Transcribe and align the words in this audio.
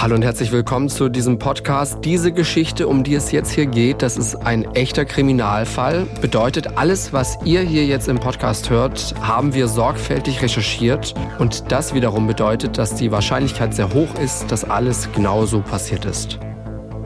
Hallo 0.00 0.14
und 0.14 0.22
herzlich 0.22 0.52
willkommen 0.52 0.88
zu 0.88 1.08
diesem 1.08 1.40
Podcast. 1.40 2.04
Diese 2.04 2.30
Geschichte, 2.30 2.86
um 2.86 3.02
die 3.02 3.16
es 3.16 3.32
jetzt 3.32 3.50
hier 3.50 3.66
geht, 3.66 4.00
das 4.00 4.16
ist 4.16 4.36
ein 4.36 4.62
echter 4.76 5.04
Kriminalfall. 5.04 6.06
Bedeutet, 6.20 6.78
alles, 6.78 7.12
was 7.12 7.36
ihr 7.44 7.62
hier 7.62 7.84
jetzt 7.84 8.06
im 8.06 8.20
Podcast 8.20 8.70
hört, 8.70 9.12
haben 9.20 9.54
wir 9.54 9.66
sorgfältig 9.66 10.40
recherchiert. 10.40 11.14
Und 11.40 11.72
das 11.72 11.94
wiederum 11.94 12.28
bedeutet, 12.28 12.78
dass 12.78 12.94
die 12.94 13.10
Wahrscheinlichkeit 13.10 13.74
sehr 13.74 13.92
hoch 13.92 14.14
ist, 14.22 14.52
dass 14.52 14.62
alles 14.62 15.10
genauso 15.10 15.62
passiert 15.62 16.04
ist. 16.04 16.38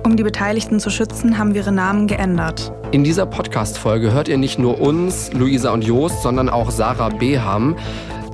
Um 0.05 0.15
die 0.15 0.23
Beteiligten 0.23 0.79
zu 0.79 0.91
schützen, 0.91 1.39
haben 1.39 1.55
wir 1.55 1.63
ihre 1.63 1.73
Namen 1.73 2.09
geändert. 2.09 2.75
In 2.91 3.05
dieser 3.05 3.25
Podcast-Folge 3.25 4.13
hört 4.13 4.29
ihr 4.29 4.37
nicht 4.37 4.59
nur 4.59 4.79
uns, 4.83 5.33
Luisa 5.33 5.71
und 5.71 5.83
Joost, 5.83 6.21
sondern 6.21 6.51
auch 6.51 6.71
Sarah 6.71 7.09
Beham. 7.09 7.75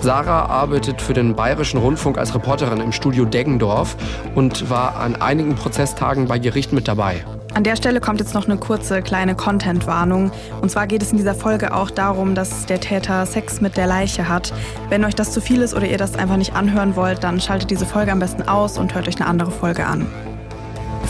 Sarah 0.00 0.46
arbeitet 0.46 1.02
für 1.02 1.12
den 1.12 1.34
Bayerischen 1.34 1.78
Rundfunk 1.78 2.18
als 2.18 2.34
Reporterin 2.34 2.80
im 2.80 2.92
Studio 2.92 3.24
Deggendorf 3.24 3.96
und 4.34 4.70
war 4.70 4.96
an 4.96 5.16
einigen 5.16 5.56
Prozesstagen 5.56 6.26
bei 6.26 6.38
Gericht 6.38 6.72
mit 6.72 6.86
dabei. 6.86 7.24
An 7.54 7.64
der 7.64 7.74
Stelle 7.74 8.00
kommt 8.00 8.20
jetzt 8.20 8.34
noch 8.34 8.44
eine 8.44 8.56
kurze 8.56 9.02
kleine 9.02 9.34
Content-Warnung. 9.34 10.30
Und 10.60 10.70
zwar 10.70 10.86
geht 10.86 11.02
es 11.02 11.10
in 11.10 11.16
dieser 11.16 11.34
Folge 11.34 11.74
auch 11.74 11.90
darum, 11.90 12.36
dass 12.36 12.66
der 12.66 12.78
Täter 12.78 13.26
Sex 13.26 13.60
mit 13.60 13.76
der 13.76 13.88
Leiche 13.88 14.28
hat. 14.28 14.52
Wenn 14.88 15.04
euch 15.04 15.16
das 15.16 15.32
zu 15.32 15.40
viel 15.40 15.62
ist 15.62 15.74
oder 15.74 15.86
ihr 15.86 15.98
das 15.98 16.14
einfach 16.14 16.36
nicht 16.36 16.54
anhören 16.54 16.94
wollt, 16.94 17.24
dann 17.24 17.40
schaltet 17.40 17.70
diese 17.70 17.86
Folge 17.86 18.12
am 18.12 18.20
besten 18.20 18.42
aus 18.42 18.78
und 18.78 18.94
hört 18.94 19.08
euch 19.08 19.16
eine 19.16 19.26
andere 19.26 19.50
Folge 19.50 19.86
an. 19.86 20.06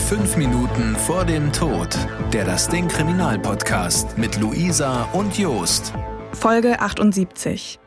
Fünf 0.07 0.37
Minuten 0.37 0.95
vor 0.95 1.25
dem 1.25 1.51
Tod. 1.51 1.89
Der 2.33 2.45
Das 2.45 2.67
Ding 2.67 2.87
Kriminalpodcast 2.87 4.17
mit 4.17 4.39
Luisa 4.39 5.07
und 5.13 5.37
Jost. 5.37 5.93
Folge 6.33 6.79
78. 6.79 7.79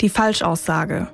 Die 0.00 0.08
Falschaussage. 0.08 1.08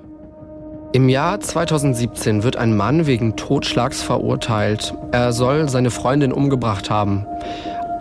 Im 0.93 1.09
Jahr 1.09 1.41
2017 1.41 2.43
wird 2.43 2.57
ein 2.57 2.77
Mann 2.77 3.07
wegen 3.07 3.35
Totschlags 3.35 4.03
verurteilt. 4.03 4.95
Er 5.11 5.33
soll 5.33 5.71
seine 5.71 5.91
Freundin 5.91 6.33
umgebracht 6.33 6.91
haben. 6.91 7.27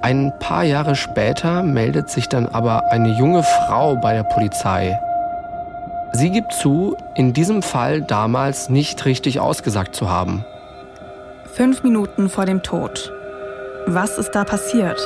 Ein 0.02 0.34
paar 0.42 0.66
Jahre 0.66 0.96
später 0.96 1.64
meldet 1.64 2.10
sich 2.10 2.28
dann 2.28 2.48
aber 2.48 2.92
eine 2.92 3.18
junge 3.18 3.44
Frau 3.44 3.96
bei 3.96 4.14
der 4.14 4.24
Polizei. 4.24 5.00
Sie 6.12 6.30
gibt 6.32 6.52
zu, 6.52 6.98
in 7.16 7.32
diesem 7.32 7.62
Fall 7.62 8.02
damals 8.02 8.70
nicht 8.70 9.06
richtig 9.06 9.40
ausgesagt 9.40 9.96
zu 9.96 10.10
haben. 10.10 10.44
Fünf 11.54 11.84
Minuten 11.84 12.28
vor 12.28 12.46
dem 12.46 12.62
Tod. 12.62 13.14
Was 13.88 14.18
ist 14.18 14.32
da 14.32 14.44
passiert? 14.44 15.00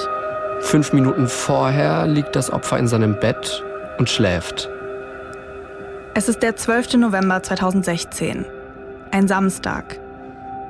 Fünf 0.61 0.91
Minuten 0.91 1.27
vorher 1.27 2.07
liegt 2.07 2.35
das 2.35 2.51
Opfer 2.51 2.79
in 2.79 2.87
seinem 2.87 3.19
Bett 3.19 3.63
und 3.99 4.09
schläft. 4.09 4.69
Es 6.17 6.27
ist 6.27 6.41
der 6.41 6.55
12. 6.55 6.95
November 6.95 7.43
2016. 7.43 8.43
Ein 9.11 9.27
Samstag. 9.27 9.99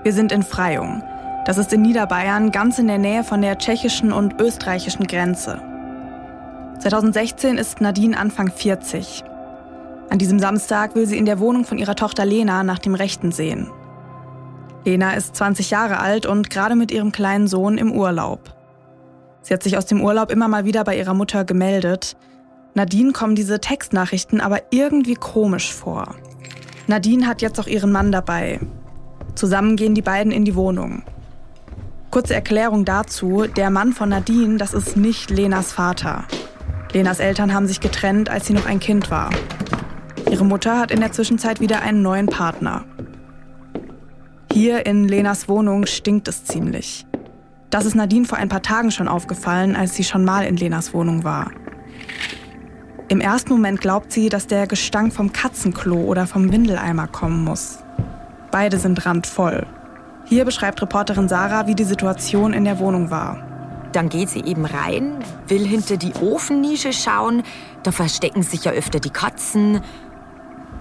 Wir 0.04 0.12
sind 0.12 0.34
in 0.34 0.44
Freyung. 0.44 1.02
Das 1.46 1.58
ist 1.58 1.72
in 1.72 1.84
Niederbayern, 1.84 2.52
ganz 2.52 2.80
in 2.80 2.88
der 2.88 2.98
Nähe 2.98 3.24
von 3.24 3.42
der 3.42 3.58
tschechischen 3.58 4.12
und 4.12 4.42
österreichischen 4.42 5.08
Grenze. 5.08 5.62
2016 6.80 7.58
ist 7.58 7.80
Nadine 7.80 8.20
Anfang 8.20 8.52
40. 8.52 9.24
An 10.10 10.18
diesem 10.18 10.38
Samstag 10.38 10.96
will 10.96 11.08
sie 11.08 11.18
in 11.18 11.26
der 11.26 11.40
Wohnung 11.40 11.64
von 11.64 11.78
ihrer 11.78 11.96
Tochter 11.96 12.26
Lena 12.26 12.64
nach 12.64 12.80
dem 12.80 12.94
Rechten 12.94 13.32
sehen. 13.32 13.72
Lena 14.84 15.14
ist 15.14 15.38
20 15.38 15.72
Jahre 15.72 16.02
alt 16.02 16.26
und 16.26 16.50
gerade 16.50 16.76
mit 16.76 16.92
ihrem 16.92 17.14
kleinen 17.14 17.48
Sohn 17.48 17.78
im 17.78 17.94
Urlaub. 17.94 18.54
Sie 19.44 19.54
hat 19.54 19.64
sich 19.64 19.78
aus 19.78 19.86
dem 19.86 20.02
Urlaub 20.02 20.30
immer 20.30 20.50
mal 20.50 20.66
wieder 20.66 20.84
bei 20.84 20.98
ihrer 20.98 21.14
Mutter 21.14 21.46
gemeldet, 21.46 22.18
Nadine 22.78 23.12
kommen 23.12 23.34
diese 23.34 23.60
Textnachrichten 23.60 24.40
aber 24.40 24.62
irgendwie 24.70 25.16
komisch 25.16 25.74
vor. 25.74 26.14
Nadine 26.86 27.26
hat 27.26 27.42
jetzt 27.42 27.60
auch 27.60 27.66
ihren 27.66 27.92
Mann 27.92 28.12
dabei. 28.12 28.60
Zusammen 29.34 29.78
gehen 29.78 29.96
die 29.96 30.04
beiden 30.04 30.32
in 30.32 30.46
die 30.46 30.54
Wohnung. 30.54 31.02
Kurze 32.12 32.36
Erklärung 32.36 32.86
dazu, 32.86 33.46
der 33.48 33.72
Mann 33.72 33.94
von 33.94 34.10
Nadine, 34.10 34.58
das 34.58 34.76
ist 34.76 34.96
nicht 34.96 35.32
Lenas 35.32 35.72
Vater. 35.72 36.26
Lenas 36.94 37.20
Eltern 37.20 37.52
haben 37.52 37.66
sich 37.66 37.80
getrennt, 37.80 38.30
als 38.30 38.46
sie 38.46 38.54
noch 38.54 38.68
ein 38.68 38.80
Kind 38.80 39.10
war. 39.10 39.32
Ihre 40.30 40.46
Mutter 40.46 40.78
hat 40.78 40.92
in 40.92 41.00
der 41.00 41.12
Zwischenzeit 41.12 41.60
wieder 41.60 41.82
einen 41.82 42.04
neuen 42.04 42.28
Partner. 42.28 42.86
Hier 44.52 44.86
in 44.86 45.08
Lenas 45.08 45.50
Wohnung 45.50 45.88
stinkt 45.88 46.28
es 46.28 46.46
ziemlich. 46.46 47.08
Das 47.72 47.86
ist 47.86 47.96
Nadine 47.96 48.26
vor 48.26 48.38
ein 48.38 48.50
paar 48.50 48.62
Tagen 48.62 48.92
schon 48.92 49.08
aufgefallen, 49.08 49.76
als 49.76 49.96
sie 49.96 50.04
schon 50.04 50.24
mal 50.24 50.46
in 50.46 50.58
Lenas 50.58 50.94
Wohnung 50.94 51.24
war. 51.24 51.50
Im 53.10 53.22
ersten 53.22 53.54
Moment 53.54 53.80
glaubt 53.80 54.12
sie, 54.12 54.28
dass 54.28 54.48
der 54.48 54.68
Gestank 54.68 55.14
vom 55.14 55.32
Katzenklo 55.32 55.96
oder 55.96 56.28
vom 56.28 56.52
Windeleimer 56.52 57.08
kommen 57.08 57.46
muss. 57.46 57.80
Beide 58.52 58.80
sind 58.80 59.06
randvoll. 59.06 59.66
Hier 60.26 60.44
beschreibt 60.44 60.82
Reporterin 60.82 61.30
Sarah, 61.30 61.68
wie 61.68 61.76
die 61.76 61.86
Situation 61.86 62.52
in 62.52 62.66
der 62.66 62.80
Wohnung 62.80 63.10
war. 63.10 63.38
Dann 63.94 64.10
geht 64.10 64.28
sie 64.28 64.42
eben 64.44 64.66
rein, 64.66 65.24
will 65.48 65.66
hinter 65.66 65.96
die 65.96 66.14
Ofennische 66.16 66.92
schauen. 66.92 67.44
Da 67.84 67.94
verstecken 67.94 68.44
sich 68.44 68.66
ja 68.66 68.74
öfter 68.74 69.00
die 69.00 69.10
Katzen. 69.10 69.80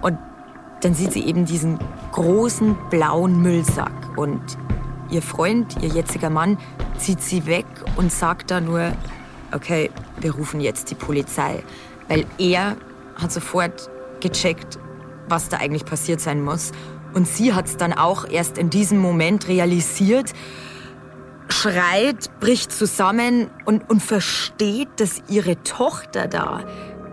Und 0.03 0.19
dann 0.81 0.95
sieht 0.95 1.13
sie 1.13 1.25
eben 1.25 1.45
diesen 1.45 1.79
großen 2.11 2.77
blauen 2.91 3.41
Müllsack. 3.41 4.19
Und 4.19 4.41
ihr 5.11 5.23
Freund, 5.23 5.77
ihr 5.81 5.91
jetziger 5.91 6.31
Mann, 6.31 6.59
zieht 6.99 7.23
sie 7.23 7.47
weg 7.47 7.67
und 7.95 8.11
sagt 8.11 8.51
da 8.51 8.61
nur, 8.61 8.91
okay, 9.53 9.93
wir 10.19 10.35
rufen 10.35 10.61
jetzt 10.61 10.91
die 10.91 10.97
Polizei. 10.97 11.63
Weil 12.09 12.27
er 12.39 12.77
hat 13.17 13.33
sofort 13.33 13.91
gecheckt, 14.21 14.79
was 15.29 15.49
da 15.49 15.59
eigentlich 15.59 15.85
passiert 15.85 16.21
sein 16.21 16.43
muss. 16.43 16.73
Und 17.15 17.27
sie 17.27 17.55
hat 17.55 17.67
es 17.67 17.77
dann 17.77 17.93
auch 17.93 18.29
erst 18.29 18.59
in 18.59 18.71
diesem 18.71 18.99
Moment 18.99 19.49
realisiert, 19.49 20.33
schreit, 21.49 22.31
bricht 22.41 22.73
zusammen 22.73 23.51
und, 23.65 23.89
und 23.89 24.03
versteht, 24.03 24.89
dass 24.99 25.23
ihre 25.29 25.63
Tochter 25.63 26.29
da 26.29 26.65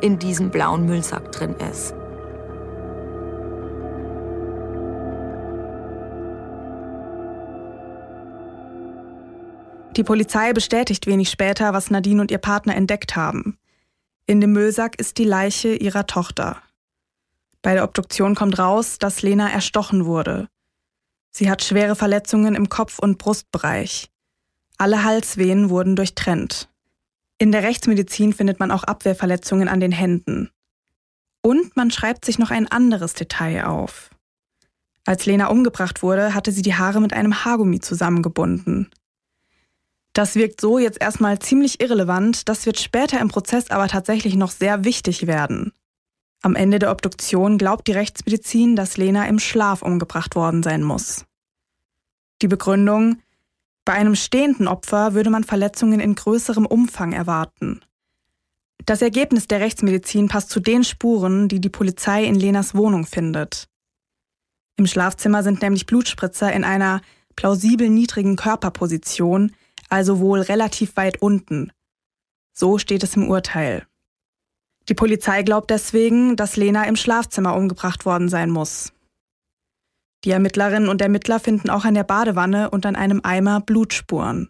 in 0.02 0.20
diesem 0.20 0.50
blauen 0.50 0.86
Müllsack 0.86 1.32
drin 1.32 1.56
ist. 1.72 1.96
Die 9.96 10.04
Polizei 10.04 10.54
bestätigt 10.54 11.06
wenig 11.06 11.30
später, 11.30 11.72
was 11.74 11.92
Nadine 11.92 12.22
und 12.22 12.32
ihr 12.32 12.40
Partner 12.40 12.76
entdeckt 12.76 13.16
haben. 13.16 13.60
In 14.26 14.40
dem 14.40 14.54
Müllsack 14.54 15.00
ist 15.00 15.18
die 15.18 15.26
Leiche 15.26 15.76
ihrer 15.76 16.08
Tochter. 16.08 16.62
Bei 17.62 17.74
der 17.74 17.84
Obduktion 17.84 18.36
kommt 18.36 18.58
raus, 18.58 18.98
dass 18.98 19.22
Lena 19.22 19.50
erstochen 19.50 20.06
wurde. 20.06 20.48
Sie 21.32 21.50
hat 21.50 21.64
schwere 21.64 21.96
Verletzungen 21.96 22.56
im 22.56 22.70
Kopf- 22.70 23.00
und 23.00 23.18
Brustbereich. 23.18 24.10
Alle 24.78 25.04
Halsvenen 25.04 25.70
wurden 25.70 25.96
durchtrennt. 25.96 26.70
In 27.38 27.52
der 27.52 27.64
Rechtsmedizin 27.64 28.32
findet 28.32 28.60
man 28.60 28.72
auch 28.72 28.84
Abwehrverletzungen 28.84 29.68
an 29.68 29.80
den 29.80 29.92
Händen. 29.92 30.50
Und 31.42 31.76
man 31.76 31.92
schreibt 31.92 32.24
sich 32.24 32.40
noch 32.40 32.52
ein 32.52 32.70
anderes 32.70 33.16
Detail 33.16 33.66
auf. 33.66 34.10
Als 35.06 35.26
Lena 35.26 35.48
umgebracht 35.48 36.02
wurde, 36.02 36.34
hatte 36.34 36.54
sie 36.54 36.62
die 36.62 36.76
Haare 36.76 37.02
mit 37.02 37.12
einem 37.12 37.44
Haargummi 37.44 37.82
zusammengebunden. 37.82 38.90
Das 40.14 40.36
wirkt 40.36 40.62
so 40.62 40.78
jetzt 40.78 41.02
erstmal 41.02 41.40
ziemlich 41.40 41.82
irrelevant, 41.82 42.48
das 42.48 42.68
wird 42.68 42.80
später 42.80 43.20
im 43.20 43.30
Prozess 43.30 43.72
aber 43.72 43.88
tatsächlich 43.88 44.36
noch 44.36 44.52
sehr 44.52 44.86
wichtig 44.86 45.26
werden. 45.26 45.74
Am 46.44 46.56
Ende 46.56 46.78
der 46.78 46.92
Obduktion 46.92 47.58
glaubt 47.58 47.88
die 47.88 47.94
Rechtsmedizin, 47.94 48.76
dass 48.76 48.98
Lena 48.98 49.28
im 49.28 49.40
Schlaf 49.40 49.82
umgebracht 49.82 50.36
worden 50.36 50.62
sein 50.62 50.84
muss. 50.84 51.26
Die 52.42 52.48
Begründung, 52.48 53.22
bei 53.86 53.94
einem 53.94 54.16
stehenden 54.16 54.68
Opfer 54.68 55.14
würde 55.14 55.30
man 55.30 55.44
Verletzungen 55.44 56.00
in 56.00 56.16
größerem 56.16 56.66
Umfang 56.66 57.14
erwarten. 57.14 57.82
Das 58.86 59.02
Ergebnis 59.02 59.48
der 59.48 59.62
Rechtsmedizin 59.62 60.28
passt 60.28 60.50
zu 60.50 60.60
den 60.60 60.84
Spuren, 60.84 61.48
die 61.48 61.62
die 61.62 61.70
Polizei 61.70 62.26
in 62.26 62.36
Lenas 62.36 62.76
Wohnung 62.76 63.06
findet. 63.06 63.68
Im 64.76 64.88
Schlafzimmer 64.88 65.44
sind 65.44 65.62
nämlich 65.62 65.86
Blutspritzer 65.86 66.52
in 66.52 66.64
einer 66.64 67.02
plausibel 67.36 67.90
niedrigen 67.90 68.36
Körperposition, 68.36 69.54
also 69.94 70.20
wohl 70.20 70.42
relativ 70.42 70.98
weit 70.98 71.22
unten. 71.22 71.72
So 72.52 72.80
steht 72.80 73.04
es 73.04 73.16
im 73.16 73.30
Urteil. 73.30 73.86
Die 74.90 74.96
Polizei 74.96 75.44
glaubt 75.44 75.70
deswegen, 75.70 76.36
dass 76.36 76.58
Lena 76.58 76.86
im 76.86 76.96
Schlafzimmer 76.96 77.56
umgebracht 77.56 78.04
worden 78.04 78.28
sein 78.28 78.50
muss. 78.50 78.92
Die 80.24 80.32
Ermittlerinnen 80.32 80.90
und 80.90 81.00
Ermittler 81.00 81.40
finden 81.40 81.70
auch 81.70 81.86
an 81.86 81.94
der 81.94 82.04
Badewanne 82.04 82.72
und 82.72 82.88
an 82.88 82.96
einem 82.96 83.22
Eimer 83.24 83.62
Blutspuren. 83.62 84.50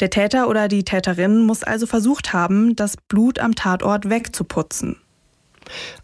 Der 0.00 0.10
Täter 0.10 0.48
oder 0.48 0.68
die 0.68 0.84
Täterin 0.84 1.46
muss 1.46 1.62
also 1.62 1.86
versucht 1.86 2.34
haben, 2.34 2.76
das 2.76 2.98
Blut 3.08 3.38
am 3.38 3.54
Tatort 3.54 4.10
wegzuputzen. 4.10 5.00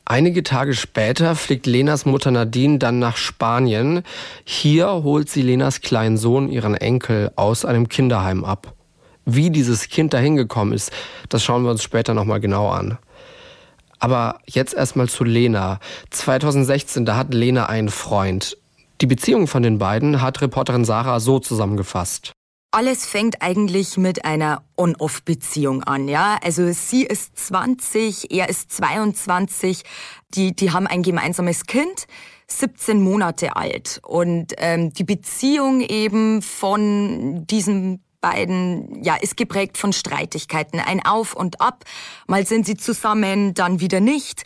Einige 0.05 0.43
Tage 0.43 0.75
später 0.75 1.35
fliegt 1.35 1.67
Lenas 1.67 2.05
Mutter 2.05 2.31
Nadine 2.31 2.79
dann 2.79 2.99
nach 2.99 3.17
Spanien. 3.17 4.03
Hier 4.45 4.89
holt 4.89 5.31
sie 5.31 5.43
Lenas 5.43 5.81
kleinen 5.81 6.17
Sohn, 6.17 6.49
ihren 6.49 6.75
Enkel, 6.75 7.33
aus 7.37 7.65
einem 7.65 7.89
Kinderheim 7.89 8.45
ab. 8.45 8.75
Wie 9.25 9.51
dieses 9.51 9.89
Kind 9.89 10.13
dahin 10.13 10.37
gekommen 10.37 10.73
ist, 10.73 10.93
das 11.31 11.43
schauen 11.43 11.65
wir 11.65 11.71
uns 11.71 11.83
später 11.83 12.13
nochmal 12.13 12.41
genau 12.41 12.69
an. 12.69 12.99
Aber 13.99 14.41
jetzt 14.47 14.75
erstmal 14.75 15.09
zu 15.09 15.25
Lena. 15.25 15.81
2016, 16.11 17.07
da 17.07 17.17
hat 17.17 17.33
Lena 17.33 17.67
einen 17.67 17.89
Freund. 17.89 18.59
Die 19.01 19.07
Beziehung 19.07 19.47
von 19.47 19.63
den 19.63 19.79
beiden 19.79 20.21
hat 20.21 20.43
Reporterin 20.43 20.85
Sarah 20.85 21.21
so 21.21 21.39
zusammengefasst. 21.39 22.34
Alles 22.75 23.07
fängt 23.07 23.41
eigentlich 23.41 23.99
mit 23.99 24.25
einer 24.25 24.65
On-Off-Beziehung 24.77 25.85
an, 25.85 26.09
ja. 26.09 26.39
Also 26.43 26.73
sie 26.73 27.05
ist 27.05 27.39
20, 27.39 28.33
er 28.33 28.49
ist 28.49 28.73
22. 28.73 29.85
Die, 30.31 30.57
die 30.57 30.73
haben 30.73 30.89
ein 30.89 31.05
gemeinsames 31.05 31.67
Kind, 31.67 32.09
17 32.49 33.01
Monate 33.01 33.55
alt. 33.55 34.01
Und 34.03 34.55
ähm, 34.57 34.93
die 34.93 35.05
Beziehung 35.05 35.83
eben 35.83 36.43
von 36.43 37.47
diesen 37.47 38.03
beiden, 38.21 39.05
ja, 39.05 39.15
ist 39.15 39.37
geprägt 39.37 39.79
von 39.79 39.93
Streitigkeiten. 39.93 40.81
Ein 40.81 41.07
Auf 41.07 41.37
und 41.37 41.61
Ab. 41.61 41.85
Mal 42.27 42.45
sind 42.45 42.67
sie 42.67 42.77
zusammen, 42.77 43.55
dann 43.55 43.79
wieder 43.79 44.01
nicht. 44.01 44.43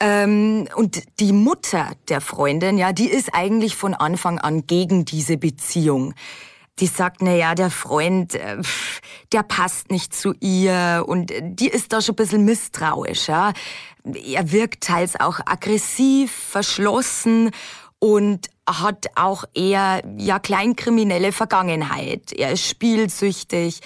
Ähm, 0.00 0.66
und 0.74 1.04
die 1.20 1.32
Mutter 1.32 1.92
der 2.08 2.20
Freundin, 2.20 2.78
ja, 2.78 2.92
die 2.92 3.08
ist 3.08 3.32
eigentlich 3.32 3.76
von 3.76 3.94
Anfang 3.94 4.40
an 4.40 4.66
gegen 4.66 5.04
diese 5.04 5.36
Beziehung 5.36 6.14
die 6.80 6.86
sagt, 6.86 7.22
na 7.22 7.34
ja, 7.34 7.54
der 7.54 7.70
Freund, 7.70 8.34
äh, 8.34 8.58
der 9.32 9.42
passt 9.42 9.90
nicht 9.90 10.14
zu 10.14 10.34
ihr 10.40 11.04
und 11.06 11.32
die 11.42 11.68
ist 11.68 11.92
da 11.92 12.00
schon 12.00 12.14
ein 12.14 12.16
bisschen 12.16 12.44
misstrauisch, 12.44 13.28
ja. 13.28 13.52
Er 14.04 14.50
wirkt 14.50 14.82
teils 14.82 15.20
auch 15.20 15.40
aggressiv, 15.44 16.32
verschlossen 16.32 17.50
und 17.98 18.48
hat 18.66 19.06
auch 19.14 19.44
eher 19.54 20.02
ja 20.16 20.38
kleinkriminelle 20.38 21.32
Vergangenheit. 21.32 22.32
Er 22.32 22.52
ist 22.52 22.66
spielsüchtig, 22.66 23.80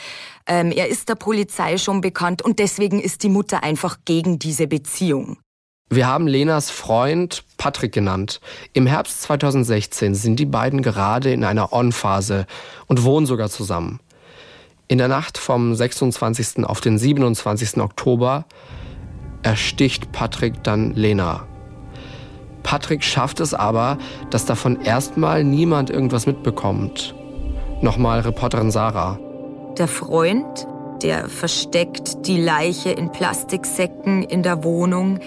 ähm, 0.46 0.70
er 0.70 0.88
ist 0.88 1.08
der 1.08 1.16
Polizei 1.16 1.78
schon 1.78 2.00
bekannt 2.00 2.42
und 2.42 2.58
deswegen 2.58 3.00
ist 3.00 3.22
die 3.22 3.28
Mutter 3.28 3.62
einfach 3.62 3.98
gegen 4.04 4.38
diese 4.38 4.66
Beziehung. 4.66 5.38
Wir 5.90 6.06
haben 6.06 6.26
Lenas 6.26 6.70
Freund 6.70 7.44
Patrick 7.58 7.92
genannt. 7.92 8.40
Im 8.72 8.86
Herbst 8.86 9.22
2016 9.22 10.14
sind 10.14 10.40
die 10.40 10.46
beiden 10.46 10.80
gerade 10.82 11.30
in 11.32 11.44
einer 11.44 11.72
On-Phase 11.72 12.46
und 12.86 13.04
wohnen 13.04 13.26
sogar 13.26 13.50
zusammen. 13.50 14.00
In 14.88 14.98
der 14.98 15.08
Nacht 15.08 15.36
vom 15.36 15.74
26. 15.74 16.64
auf 16.64 16.80
den 16.80 16.98
27. 16.98 17.78
Oktober 17.78 18.46
ersticht 19.42 20.10
Patrick 20.10 20.64
dann 20.64 20.94
Lena. 20.94 21.46
Patrick 22.62 23.04
schafft 23.04 23.40
es 23.40 23.52
aber, 23.52 23.98
dass 24.30 24.46
davon 24.46 24.80
erstmal 24.80 25.44
niemand 25.44 25.90
irgendwas 25.90 26.26
mitbekommt. 26.26 27.14
Nochmal 27.82 28.20
Reporterin 28.20 28.70
Sarah. 28.70 29.18
Der 29.76 29.88
Freund, 29.88 30.66
der 31.02 31.28
versteckt 31.28 32.26
die 32.26 32.40
Leiche 32.40 32.90
in 32.90 33.12
Plastiksäcken 33.12 34.22
in 34.22 34.42
der 34.42 34.64
Wohnung, 34.64 35.20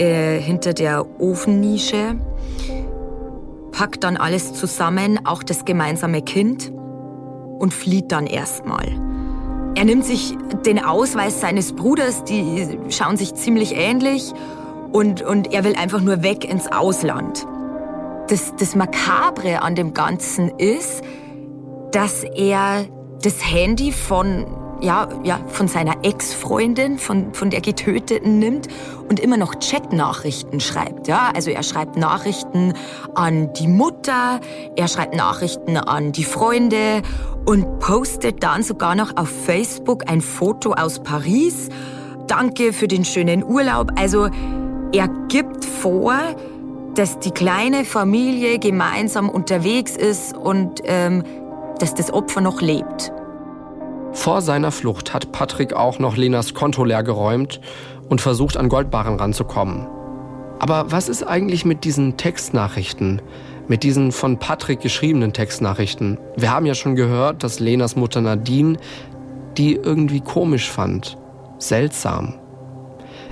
äh, 0.00 0.40
hinter 0.40 0.72
der 0.72 1.04
Ofennische, 1.20 2.16
packt 3.70 4.02
dann 4.02 4.16
alles 4.16 4.54
zusammen, 4.54 5.20
auch 5.26 5.42
das 5.42 5.64
gemeinsame 5.64 6.22
Kind, 6.22 6.72
und 7.58 7.74
flieht 7.74 8.10
dann 8.10 8.26
erstmal. 8.26 8.86
Er 9.74 9.84
nimmt 9.84 10.06
sich 10.06 10.34
den 10.64 10.82
Ausweis 10.82 11.40
seines 11.40 11.74
Bruders, 11.74 12.24
die 12.24 12.78
schauen 12.88 13.18
sich 13.18 13.34
ziemlich 13.34 13.76
ähnlich, 13.76 14.32
und, 14.92 15.22
und 15.22 15.52
er 15.52 15.64
will 15.64 15.76
einfach 15.76 16.00
nur 16.00 16.22
weg 16.22 16.50
ins 16.50 16.66
Ausland. 16.72 17.46
Das, 18.28 18.54
das 18.56 18.74
Makabre 18.74 19.62
an 19.62 19.74
dem 19.74 19.92
Ganzen 19.92 20.48
ist, 20.56 21.02
dass 21.92 22.24
er 22.24 22.86
das 23.22 23.44
Handy 23.44 23.92
von 23.92 24.46
ja, 24.82 25.08
ja, 25.24 25.40
von 25.48 25.68
seiner 25.68 26.04
Ex-Freundin, 26.04 26.98
von, 26.98 27.32
von 27.34 27.50
der 27.50 27.60
Getöteten 27.60 28.38
nimmt 28.38 28.68
und 29.08 29.20
immer 29.20 29.36
noch 29.36 29.54
Chat-Nachrichten 29.54 30.60
schreibt. 30.60 31.08
Ja, 31.08 31.30
also 31.34 31.50
er 31.50 31.62
schreibt 31.62 31.96
Nachrichten 31.96 32.74
an 33.14 33.52
die 33.54 33.68
Mutter, 33.68 34.40
er 34.76 34.88
schreibt 34.88 35.14
Nachrichten 35.14 35.76
an 35.76 36.12
die 36.12 36.24
Freunde 36.24 37.02
und 37.46 37.78
postet 37.80 38.42
dann 38.42 38.62
sogar 38.62 38.94
noch 38.94 39.16
auf 39.16 39.28
Facebook 39.28 40.08
ein 40.08 40.20
Foto 40.20 40.72
aus 40.72 41.00
Paris. 41.00 41.68
Danke 42.26 42.72
für 42.72 42.88
den 42.88 43.04
schönen 43.04 43.44
Urlaub. 43.44 43.92
Also 43.96 44.28
er 44.92 45.08
gibt 45.28 45.64
vor, 45.64 46.16
dass 46.94 47.18
die 47.18 47.30
kleine 47.30 47.84
Familie 47.84 48.58
gemeinsam 48.58 49.28
unterwegs 49.28 49.96
ist 49.96 50.36
und 50.36 50.80
ähm, 50.84 51.24
dass 51.78 51.94
das 51.94 52.12
Opfer 52.12 52.40
noch 52.40 52.60
lebt. 52.60 53.12
Vor 54.12 54.42
seiner 54.42 54.72
Flucht 54.72 55.14
hat 55.14 55.32
Patrick 55.32 55.72
auch 55.72 55.98
noch 55.98 56.16
Lenas 56.16 56.54
Konto 56.54 56.84
leergeräumt 56.84 57.60
und 58.08 58.20
versucht, 58.20 58.56
an 58.56 58.68
Goldbarren 58.68 59.16
ranzukommen. 59.16 59.86
Aber 60.58 60.90
was 60.90 61.08
ist 61.08 61.22
eigentlich 61.22 61.64
mit 61.64 61.84
diesen 61.84 62.16
Textnachrichten? 62.16 63.22
Mit 63.68 63.82
diesen 63.82 64.10
von 64.10 64.38
Patrick 64.38 64.80
geschriebenen 64.80 65.32
Textnachrichten? 65.32 66.18
Wir 66.36 66.50
haben 66.50 66.66
ja 66.66 66.74
schon 66.74 66.96
gehört, 66.96 67.44
dass 67.44 67.60
Lenas 67.60 67.96
Mutter 67.96 68.20
Nadine 68.20 68.78
die 69.56 69.74
irgendwie 69.74 70.20
komisch 70.20 70.70
fand. 70.70 71.18
Seltsam. 71.58 72.34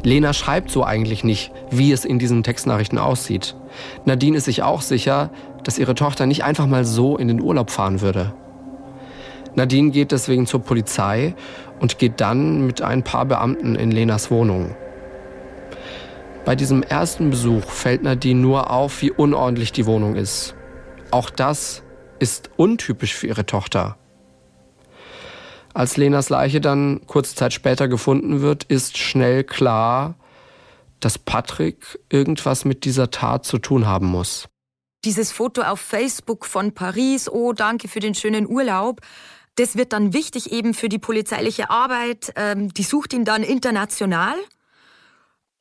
Lena 0.02 0.32
schreibt 0.32 0.70
so 0.70 0.84
eigentlich 0.84 1.24
nicht, 1.24 1.52
wie 1.70 1.92
es 1.92 2.04
in 2.04 2.18
diesen 2.18 2.42
Textnachrichten 2.42 2.98
aussieht. 2.98 3.56
Nadine 4.04 4.36
ist 4.36 4.44
sich 4.44 4.62
auch 4.62 4.82
sicher, 4.82 5.30
dass 5.64 5.78
ihre 5.78 5.94
Tochter 5.94 6.26
nicht 6.26 6.44
einfach 6.44 6.66
mal 6.66 6.84
so 6.84 7.16
in 7.16 7.28
den 7.28 7.40
Urlaub 7.40 7.70
fahren 7.70 8.00
würde. 8.00 8.32
Nadine 9.58 9.90
geht 9.90 10.12
deswegen 10.12 10.46
zur 10.46 10.62
Polizei 10.62 11.34
und 11.80 11.98
geht 11.98 12.20
dann 12.20 12.66
mit 12.66 12.80
ein 12.80 13.02
paar 13.02 13.26
Beamten 13.26 13.74
in 13.74 13.90
Lenas 13.90 14.30
Wohnung. 14.30 14.74
Bei 16.44 16.54
diesem 16.54 16.82
ersten 16.82 17.28
Besuch 17.28 17.64
fällt 17.64 18.04
Nadine 18.04 18.40
nur 18.40 18.70
auf, 18.70 19.02
wie 19.02 19.10
unordentlich 19.10 19.72
die 19.72 19.84
Wohnung 19.84 20.14
ist. 20.14 20.54
Auch 21.10 21.28
das 21.28 21.82
ist 22.20 22.50
untypisch 22.56 23.14
für 23.14 23.26
ihre 23.26 23.46
Tochter. 23.46 23.98
Als 25.74 25.96
Lenas 25.96 26.30
Leiche 26.30 26.60
dann 26.60 27.00
kurze 27.06 27.34
Zeit 27.34 27.52
später 27.52 27.88
gefunden 27.88 28.40
wird, 28.40 28.64
ist 28.64 28.96
schnell 28.96 29.44
klar, 29.44 30.14
dass 31.00 31.18
Patrick 31.18 31.98
irgendwas 32.10 32.64
mit 32.64 32.84
dieser 32.84 33.10
Tat 33.10 33.44
zu 33.44 33.58
tun 33.58 33.86
haben 33.86 34.06
muss. 34.06 34.48
Dieses 35.04 35.30
Foto 35.30 35.62
auf 35.62 35.80
Facebook 35.80 36.44
von 36.44 36.72
Paris, 36.72 37.28
oh 37.28 37.52
danke 37.52 37.88
für 37.88 38.00
den 38.00 38.14
schönen 38.14 38.48
Urlaub, 38.48 39.00
das 39.58 39.76
wird 39.76 39.92
dann 39.92 40.12
wichtig 40.12 40.52
eben 40.52 40.72
für 40.72 40.88
die 40.88 40.98
polizeiliche 40.98 41.68
Arbeit. 41.68 42.32
Ähm, 42.36 42.72
die 42.72 42.84
sucht 42.84 43.12
ihn 43.12 43.24
dann 43.24 43.42
international. 43.42 44.36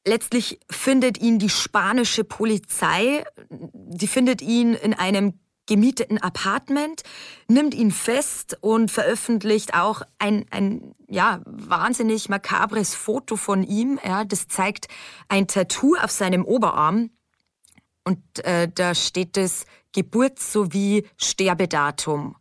Letztlich 0.05 0.59
findet 0.69 1.17
ihn 1.19 1.39
die 1.39 1.49
spanische 1.49 2.23
Polizei. 2.23 3.25
Die 3.49 4.07
findet 4.07 4.41
ihn 4.41 4.73
in 4.73 4.93
einem 4.93 5.39
gemieteten 5.65 6.17
Apartment, 6.17 7.03
nimmt 7.49 7.73
ihn 7.73 7.91
fest 7.91 8.57
und 8.61 8.89
veröffentlicht 8.89 9.73
auch 9.73 10.01
ein, 10.17 10.45
ein 10.51 10.95
ja, 11.09 11.41
wahnsinnig 11.45 12.29
makabres 12.29 12.95
Foto 12.95 13.35
von 13.35 13.63
ihm. 13.63 13.99
Ja, 14.05 14.23
das 14.23 14.47
zeigt 14.47 14.87
ein 15.27 15.47
Tattoo 15.47 15.95
auf 15.95 16.11
seinem 16.11 16.45
Oberarm. 16.45 17.09
Und 18.05 18.45
äh, 18.45 18.69
da 18.73 18.95
steht 18.95 19.35
das 19.35 19.65
Geburts- 19.91 20.53
sowie 20.53 21.05
Sterbedatum 21.17 22.37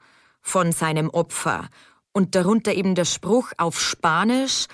von 0.46 0.70
seinem 0.70 1.10
Opfer 1.10 1.68
und 2.12 2.36
darunter 2.36 2.72
eben 2.72 2.94
der 2.94 3.04
Spruch 3.04 3.50
auf 3.58 3.80
Spanisch 3.80 4.66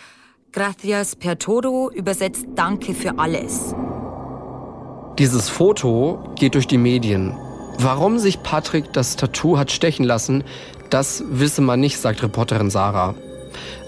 Gracias 0.53 1.17
per 1.17 1.39
todo, 1.39 1.91
übersetzt 1.91 2.45
Danke 2.55 2.93
für 2.93 3.19
alles. 3.19 3.75
Dieses 5.19 5.49
Foto 5.49 6.35
geht 6.37 6.55
durch 6.57 6.67
die 6.67 6.77
Medien. 6.77 7.35
Warum 7.79 8.19
sich 8.19 8.43
Patrick 8.43 8.93
das 8.93 9.17
Tattoo 9.17 9.57
hat 9.57 9.73
stechen 9.73 10.05
lassen, 10.05 10.45
das 10.91 11.25
wisse 11.27 11.63
man 11.63 11.81
nicht, 11.81 11.99
sagt 11.99 12.23
Reporterin 12.23 12.69
Sarah. 12.69 13.15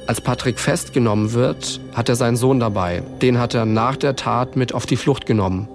Als 0.07 0.23
Patrick 0.23 0.59
festgenommen 0.59 1.35
wird, 1.35 1.81
hat 1.93 2.09
er 2.09 2.17
seinen 2.17 2.37
Sohn 2.37 2.61
dabei. 2.61 3.03
Den 3.21 3.39
hat 3.39 3.53
er 3.53 3.67
nach 3.67 3.97
der 3.97 4.17
Tat 4.17 4.57
mit 4.57 4.73
auf 4.73 4.87
die 4.87 4.97
Flucht 4.97 5.27
genommen. 5.27 5.69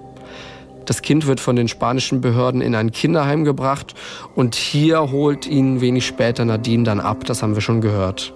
Das 0.90 1.02
Kind 1.02 1.28
wird 1.28 1.38
von 1.38 1.54
den 1.54 1.68
spanischen 1.68 2.20
Behörden 2.20 2.60
in 2.60 2.74
ein 2.74 2.90
Kinderheim 2.90 3.44
gebracht 3.44 3.94
und 4.34 4.56
hier 4.56 5.12
holt 5.12 5.46
ihn 5.46 5.80
wenig 5.80 6.04
später 6.04 6.44
Nadine 6.44 6.82
dann 6.82 6.98
ab, 6.98 7.24
das 7.26 7.44
haben 7.44 7.54
wir 7.54 7.60
schon 7.60 7.80
gehört. 7.80 8.34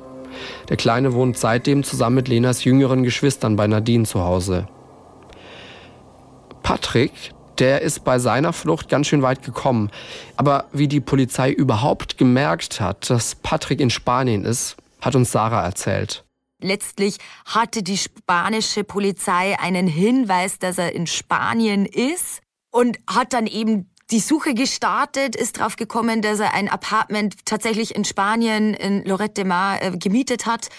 Der 0.68 0.76
Kleine 0.76 1.14
wohnt 1.14 1.36
seitdem 1.36 1.82
zusammen 1.82 2.14
mit 2.14 2.28
Lenas 2.28 2.62
jüngeren 2.62 3.02
Geschwistern 3.02 3.56
bei 3.56 3.66
Nadine 3.66 4.04
zu 4.04 4.20
Hause. 4.20 4.68
Patrick, 6.62 7.10
der 7.58 7.82
ist 7.82 8.04
bei 8.04 8.20
seiner 8.20 8.52
Flucht 8.52 8.88
ganz 8.88 9.08
schön 9.08 9.22
weit 9.22 9.42
gekommen. 9.42 9.90
Aber 10.36 10.66
wie 10.72 10.86
die 10.86 11.00
Polizei 11.00 11.50
überhaupt 11.50 12.18
gemerkt 12.18 12.80
hat, 12.80 13.10
dass 13.10 13.34
Patrick 13.34 13.80
in 13.80 13.90
Spanien 13.90 14.44
ist, 14.44 14.76
hat 15.00 15.16
uns 15.16 15.32
Sarah 15.32 15.64
erzählt. 15.64 16.22
Letztlich 16.62 17.18
hatte 17.44 17.82
die 17.82 17.98
spanische 17.98 18.84
Polizei 18.84 19.58
einen 19.58 19.88
Hinweis, 19.88 20.60
dass 20.60 20.78
er 20.78 20.94
in 20.94 21.08
Spanien 21.08 21.84
ist 21.84 22.43
und 22.74 22.98
hat 23.06 23.32
dann 23.32 23.46
eben 23.46 23.88
die 24.10 24.18
Suche 24.18 24.52
gestartet, 24.52 25.36
ist 25.36 25.60
drauf 25.60 25.76
gekommen, 25.76 26.22
dass 26.22 26.40
er 26.40 26.54
ein 26.54 26.68
Apartment 26.68 27.46
tatsächlich 27.46 27.94
in 27.94 28.04
Spanien, 28.04 28.74
in 28.74 29.04
Lorette 29.04 29.34
de 29.34 29.44
Mar, 29.44 29.80
äh, 29.80 29.96
gemietet 29.96 30.44
hat. 30.44 30.70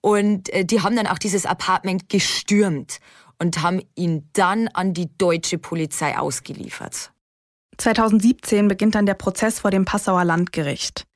Und 0.00 0.50
äh, 0.50 0.64
die 0.64 0.82
haben 0.82 0.94
dann 0.94 1.08
auch 1.08 1.18
dieses 1.18 1.44
Apartment 1.44 2.08
gestürmt 2.08 3.00
und 3.40 3.60
haben 3.60 3.82
ihn 3.96 4.30
dann 4.34 4.68
an 4.68 4.94
die 4.94 5.10
deutsche 5.18 5.58
Polizei 5.58 6.16
ausgeliefert. 6.16 7.12
2017 7.76 8.68
beginnt 8.68 8.94
dann 8.94 9.06
der 9.06 9.14
Prozess 9.14 9.58
vor 9.58 9.72
dem 9.72 9.84
Passauer 9.84 10.24
Landgericht. 10.24 11.06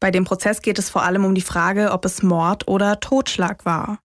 Bei 0.00 0.10
dem 0.10 0.24
Prozess 0.24 0.60
geht 0.60 0.78
es 0.78 0.90
vor 0.90 1.02
allem 1.02 1.24
um 1.24 1.34
die 1.34 1.40
Frage, 1.40 1.92
ob 1.92 2.04
es 2.04 2.22
Mord 2.22 2.68
oder 2.68 3.00
Totschlag 3.00 3.64
war. 3.64 4.00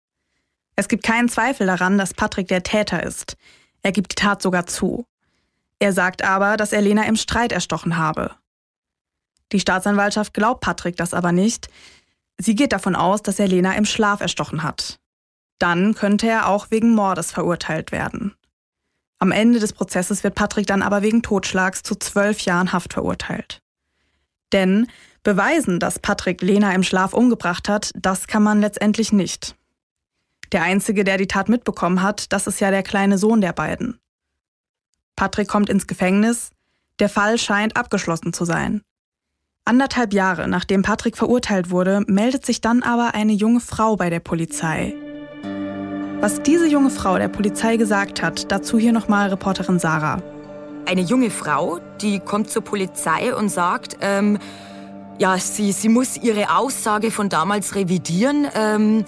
Es 0.75 0.89
gibt 0.89 1.05
keinen 1.05 1.29
Zweifel 1.29 1.69
daran, 1.69 1.99
dass 1.99 2.15
Patrick 2.15 2.49
der 2.49 2.65
Täter 2.65 3.05
ist. 3.05 3.37
Er 3.83 3.93
gibt 3.93 4.11
die 4.11 4.17
Tat 4.17 4.43
sogar 4.43 4.67
zu. 4.67 5.05
Er 5.83 5.93
sagt 5.93 6.23
aber, 6.23 6.57
dass 6.57 6.73
er 6.73 6.81
Lena 6.81 7.07
im 7.07 7.17
Streit 7.17 7.51
erstochen 7.51 7.97
habe. 7.97 8.31
Die 9.51 9.59
Staatsanwaltschaft 9.59 10.33
glaubt 10.33 10.61
Patrick 10.61 10.97
das 10.97 11.13
aber 11.13 11.33
nicht. 11.33 11.71
Sie 12.39 12.55
geht 12.55 12.73
davon 12.73 12.95
aus, 12.95 13.21
dass 13.21 13.41
er 13.41 13.49
Lena 13.49 13.75
im 13.75 13.85
Schlaf 13.85 14.21
erstochen 14.21 14.63
hat. 14.63 15.01
Dann 15.59 15.97
könnte 15.97 16.29
er 16.29 16.47
auch 16.47 16.71
wegen 16.71 16.95
Mordes 16.95 17.33
verurteilt 17.33 17.91
werden. 17.91 18.37
Am 19.19 19.33
Ende 19.33 19.59
des 19.59 19.73
Prozesses 19.73 20.23
wird 20.23 20.37
Patrick 20.37 20.69
dann 20.69 20.83
aber 20.83 21.03
wegen 21.03 21.21
Totschlags 21.21 21.83
zu 21.83 21.97
zwölf 21.97 22.39
Jahren 22.43 22.73
Haft 22.73 22.93
verurteilt. 22.93 23.61
Denn 24.53 24.87
beweisen, 25.25 25.81
dass 25.81 25.99
Patrick 25.99 26.43
Lena 26.43 26.73
im 26.77 26.85
Schlaf 26.85 27.13
umgebracht 27.13 27.69
hat, 27.69 27.91
das 27.97 28.29
kann 28.29 28.45
man 28.45 28.61
letztendlich 28.61 29.13
nicht. 29.13 29.57
Der 30.53 30.63
Einzige, 30.63 31.03
der 31.03 31.19
die 31.19 31.27
Tat 31.27 31.49
mitbekommen 31.49 32.03
hat, 32.03 32.33
das 32.33 32.47
ist 32.47 32.61
ja 32.61 32.71
der 32.71 32.85
kleine 32.85 33.19
Sohn 33.19 33.41
der 33.41 33.53
beiden. 33.53 33.99
Patrick 35.17 35.49
kommt 35.49 35.69
ins 35.69 35.87
Gefängnis, 35.87 36.51
der 36.99 37.09
Fall 37.09 37.39
scheint 37.39 37.77
abgeschlossen 37.77 38.33
zu 38.33 38.45
sein. 38.45 38.83
Anderthalb 39.65 40.13
Jahre 40.13 40.49
nachdem 40.49 40.83
Patrick 40.83 41.17
verurteilt 41.17 41.71
wurde, 41.71 42.03
meldet 42.07 42.45
sich 42.45 42.61
dann 42.61 42.83
aber 42.83 43.15
eine 43.15 43.33
junge 43.33 43.61
Frau 43.61 43.97
bei 43.97 44.11
der 44.11 44.21
Polizei. 44.21 44.95
Was 46.21 46.43
diese 46.43 46.69
junge 46.69 46.91
Frau 46.91 47.19
der 47.19 47.29
Polizei 47.29 47.77
gesagt 47.77 48.23
hat, 48.23 48.51
dazu 48.51 48.79
hier 48.79 48.93
nochmal 48.93 49.29
Reporterin 49.29 49.79
Sarah. 49.79 50.23
Eine 50.87 51.01
junge 51.01 51.31
Frau, 51.31 51.79
die 52.01 52.19
kommt 52.19 52.51
zur 52.51 52.63
Polizei 52.63 53.35
und 53.35 53.49
sagt, 53.49 53.99
ähm, 54.01 54.39
ja, 55.19 55.39
sie, 55.39 55.73
sie 55.73 55.89
muss 55.89 56.17
ihre 56.17 56.57
Aussage 56.57 57.11
von 57.11 57.29
damals 57.29 57.75
revidieren. 57.75 58.49
Ähm, 58.55 59.05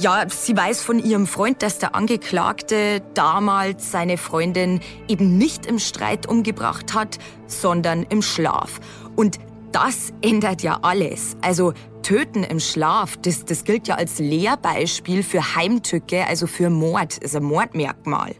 ja, 0.00 0.26
sie 0.28 0.56
weiß 0.56 0.82
von 0.82 0.98
ihrem 0.98 1.26
Freund, 1.26 1.62
dass 1.62 1.78
der 1.78 1.94
Angeklagte 1.94 3.02
damals 3.14 3.90
seine 3.90 4.18
Freundin 4.18 4.80
eben 5.08 5.38
nicht 5.38 5.66
im 5.66 5.78
Streit 5.78 6.26
umgebracht 6.28 6.94
hat, 6.94 7.18
sondern 7.46 8.02
im 8.04 8.22
Schlaf. 8.22 8.80
Und 9.16 9.38
das 9.72 10.12
ändert 10.22 10.62
ja 10.62 10.78
alles. 10.82 11.36
Also 11.40 11.72
Töten 12.02 12.44
im 12.44 12.60
Schlaf, 12.60 13.16
das, 13.16 13.44
das 13.44 13.64
gilt 13.64 13.88
ja 13.88 13.96
als 13.96 14.18
Lehrbeispiel 14.18 15.22
für 15.22 15.56
Heimtücke, 15.56 16.26
also 16.26 16.46
für 16.46 16.70
Mord, 16.70 17.18
ist 17.18 17.34
ein 17.36 17.44
Mordmerkmal. 17.44 18.34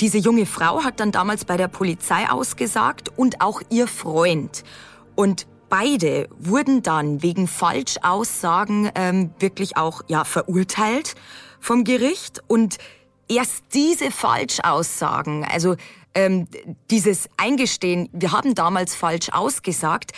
Diese 0.00 0.18
junge 0.18 0.46
Frau 0.46 0.82
hat 0.82 1.00
dann 1.00 1.12
damals 1.12 1.44
bei 1.44 1.56
der 1.56 1.68
Polizei 1.68 2.28
ausgesagt 2.28 3.10
und 3.16 3.40
auch 3.40 3.62
ihr 3.70 3.86
Freund. 3.86 4.64
Und 5.14 5.46
beide 5.68 6.28
wurden 6.38 6.82
dann 6.82 7.22
wegen 7.22 7.48
Falschaussagen 7.48 8.90
ähm, 8.94 9.30
wirklich 9.38 9.76
auch 9.76 10.02
ja, 10.08 10.24
verurteilt 10.24 11.14
vom 11.60 11.84
Gericht. 11.84 12.42
Und 12.46 12.78
erst 13.28 13.64
diese 13.74 14.10
Falschaussagen, 14.10 15.44
also 15.44 15.76
ähm, 16.14 16.46
dieses 16.90 17.28
Eingestehen, 17.36 18.08
wir 18.12 18.32
haben 18.32 18.54
damals 18.54 18.94
falsch 18.94 19.30
ausgesagt, 19.30 20.12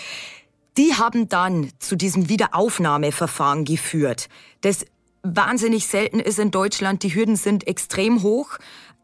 die 0.77 0.95
haben 0.95 1.29
dann 1.29 1.71
zu 1.79 1.97
diesem 1.97 2.29
Wiederaufnahmeverfahren 2.29 3.65
geführt, 3.65 4.29
das 4.61 4.85
wahnsinnig 5.23 5.87
selten 5.87 6.21
ist 6.21 6.39
in 6.39 6.51
Deutschland. 6.51 7.03
Die 7.03 7.15
Hürden 7.15 7.37
sind 7.37 7.67
extrem 7.67 8.23
hoch. 8.23 8.59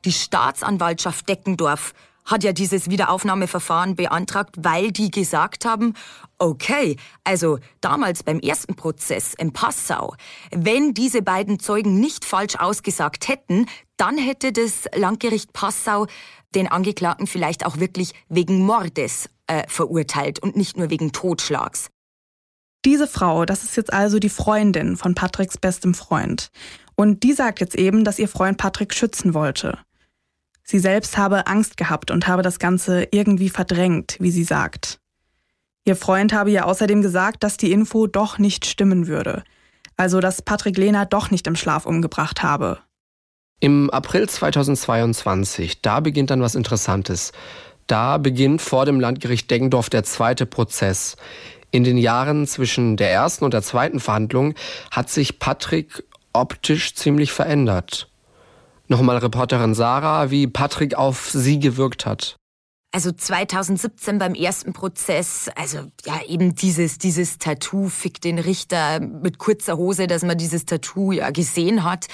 Die 0.04 0.12
Staatsanwaltschaft 0.12 1.28
Deckendorf 1.28 1.94
hat 2.24 2.44
ja 2.44 2.52
dieses 2.52 2.88
Wiederaufnahmeverfahren 2.88 3.96
beantragt, 3.96 4.56
weil 4.58 4.92
die 4.92 5.10
gesagt 5.10 5.64
haben, 5.64 5.94
okay, 6.38 6.96
also 7.24 7.58
damals 7.80 8.22
beim 8.22 8.38
ersten 8.40 8.74
Prozess 8.74 9.34
in 9.34 9.52
Passau, 9.52 10.14
wenn 10.50 10.94
diese 10.94 11.22
beiden 11.22 11.58
Zeugen 11.58 12.00
nicht 12.00 12.24
falsch 12.24 12.56
ausgesagt 12.56 13.28
hätten, 13.28 13.66
dann 13.96 14.18
hätte 14.18 14.52
das 14.52 14.84
Landgericht 14.94 15.52
Passau 15.52 16.06
den 16.54 16.68
Angeklagten 16.68 17.26
vielleicht 17.26 17.64
auch 17.66 17.78
wirklich 17.78 18.12
wegen 18.28 18.64
Mordes 18.64 19.28
äh, 19.46 19.64
verurteilt 19.68 20.38
und 20.40 20.56
nicht 20.56 20.76
nur 20.76 20.90
wegen 20.90 21.12
Totschlags. 21.12 21.88
Diese 22.84 23.06
Frau, 23.06 23.44
das 23.44 23.62
ist 23.62 23.76
jetzt 23.76 23.92
also 23.92 24.18
die 24.18 24.28
Freundin 24.28 24.96
von 24.96 25.14
Patricks 25.14 25.56
bestem 25.56 25.94
Freund. 25.94 26.48
Und 26.96 27.22
die 27.22 27.32
sagt 27.32 27.60
jetzt 27.60 27.76
eben, 27.76 28.04
dass 28.04 28.18
ihr 28.18 28.28
Freund 28.28 28.58
Patrick 28.58 28.92
schützen 28.92 29.34
wollte. 29.34 29.78
Sie 30.72 30.78
selbst 30.78 31.18
habe 31.18 31.48
Angst 31.48 31.76
gehabt 31.76 32.10
und 32.10 32.26
habe 32.26 32.40
das 32.40 32.58
Ganze 32.58 33.06
irgendwie 33.10 33.50
verdrängt, 33.50 34.16
wie 34.20 34.30
sie 34.30 34.42
sagt. 34.42 35.00
Ihr 35.84 35.96
Freund 35.96 36.32
habe 36.32 36.50
ihr 36.50 36.64
außerdem 36.64 37.02
gesagt, 37.02 37.44
dass 37.44 37.58
die 37.58 37.72
Info 37.72 38.06
doch 38.06 38.38
nicht 38.38 38.64
stimmen 38.64 39.06
würde. 39.06 39.44
Also, 39.98 40.20
dass 40.20 40.40
Patrick 40.40 40.78
Lena 40.78 41.04
doch 41.04 41.30
nicht 41.30 41.46
im 41.46 41.56
Schlaf 41.56 41.84
umgebracht 41.84 42.42
habe. 42.42 42.78
Im 43.60 43.90
April 43.90 44.26
2022, 44.26 45.82
da 45.82 46.00
beginnt 46.00 46.30
dann 46.30 46.40
was 46.40 46.54
Interessantes. 46.54 47.32
Da 47.86 48.16
beginnt 48.16 48.62
vor 48.62 48.86
dem 48.86 48.98
Landgericht 48.98 49.50
Deggendorf 49.50 49.90
der 49.90 50.04
zweite 50.04 50.46
Prozess. 50.46 51.18
In 51.70 51.84
den 51.84 51.98
Jahren 51.98 52.46
zwischen 52.46 52.96
der 52.96 53.12
ersten 53.12 53.44
und 53.44 53.52
der 53.52 53.62
zweiten 53.62 54.00
Verhandlung 54.00 54.54
hat 54.90 55.10
sich 55.10 55.38
Patrick 55.38 56.02
optisch 56.32 56.94
ziemlich 56.94 57.30
verändert. 57.30 58.08
Nochmal 58.88 59.18
Reporterin 59.18 59.74
Sarah, 59.74 60.30
wie 60.30 60.46
Patrick 60.46 60.94
auf 60.94 61.30
sie 61.30 61.58
gewirkt 61.58 62.06
hat. 62.06 62.36
Also 62.94 63.10
2017 63.10 64.18
beim 64.18 64.34
ersten 64.34 64.74
Prozess, 64.74 65.48
also 65.56 65.78
ja 66.04 66.20
eben 66.28 66.54
dieses, 66.54 66.98
dieses 66.98 67.38
Tattoo 67.38 67.88
fickt 67.88 68.24
den 68.24 68.38
Richter 68.38 69.00
mit 69.00 69.38
kurzer 69.38 69.78
Hose, 69.78 70.06
dass 70.06 70.22
man 70.22 70.36
dieses 70.36 70.66
Tattoo 70.66 71.12
ja 71.12 71.30
gesehen 71.30 71.84
hat. 71.84 72.08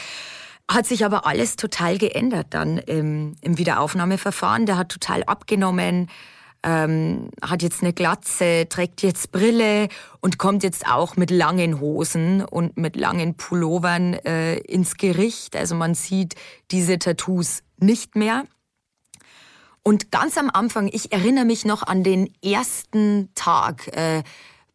Hat 0.71 0.87
sich 0.87 1.05
aber 1.05 1.27
alles 1.27 1.57
total 1.57 1.99
geändert 1.99 2.49
dann 2.51 2.79
im, 2.79 3.35
im 3.41 3.59
Wiederaufnahmeverfahren. 3.59 4.67
Der 4.67 4.77
hat 4.77 4.91
total 4.91 5.25
abgenommen, 5.25 6.09
ähm, 6.63 7.31
hat 7.43 7.63
jetzt 7.63 7.83
eine 7.83 7.93
Glatze, 7.93 8.69
trägt 8.69 9.03
jetzt 9.03 9.33
Brille 9.33 9.89
und 10.21 10.39
kommt 10.39 10.63
jetzt 10.63 10.87
auch 10.87 11.17
mit 11.17 11.31
langen 11.31 11.81
Hosen 11.81 12.45
und 12.45 12.77
mit 12.77 12.97
langen 12.97 13.37
Pullovern 13.37 14.15
äh, 14.15 14.59
ins 14.59 14.97
Gericht. 14.97 15.57
Also 15.57 15.75
man 15.75 15.95
sieht 15.95 16.35
diese 16.71 16.99
Tattoos 16.99 17.63
nicht 17.79 18.17
mehr. 18.17 18.45
Und 19.83 20.11
ganz 20.11 20.37
am 20.37 20.51
Anfang, 20.51 20.89
ich 20.93 21.13
erinnere 21.13 21.45
mich 21.45 21.65
noch 21.65 21.83
an 21.83 22.03
den 22.03 22.33
ersten 22.43 23.31
Tag 23.35 23.89
äh, 23.97 24.23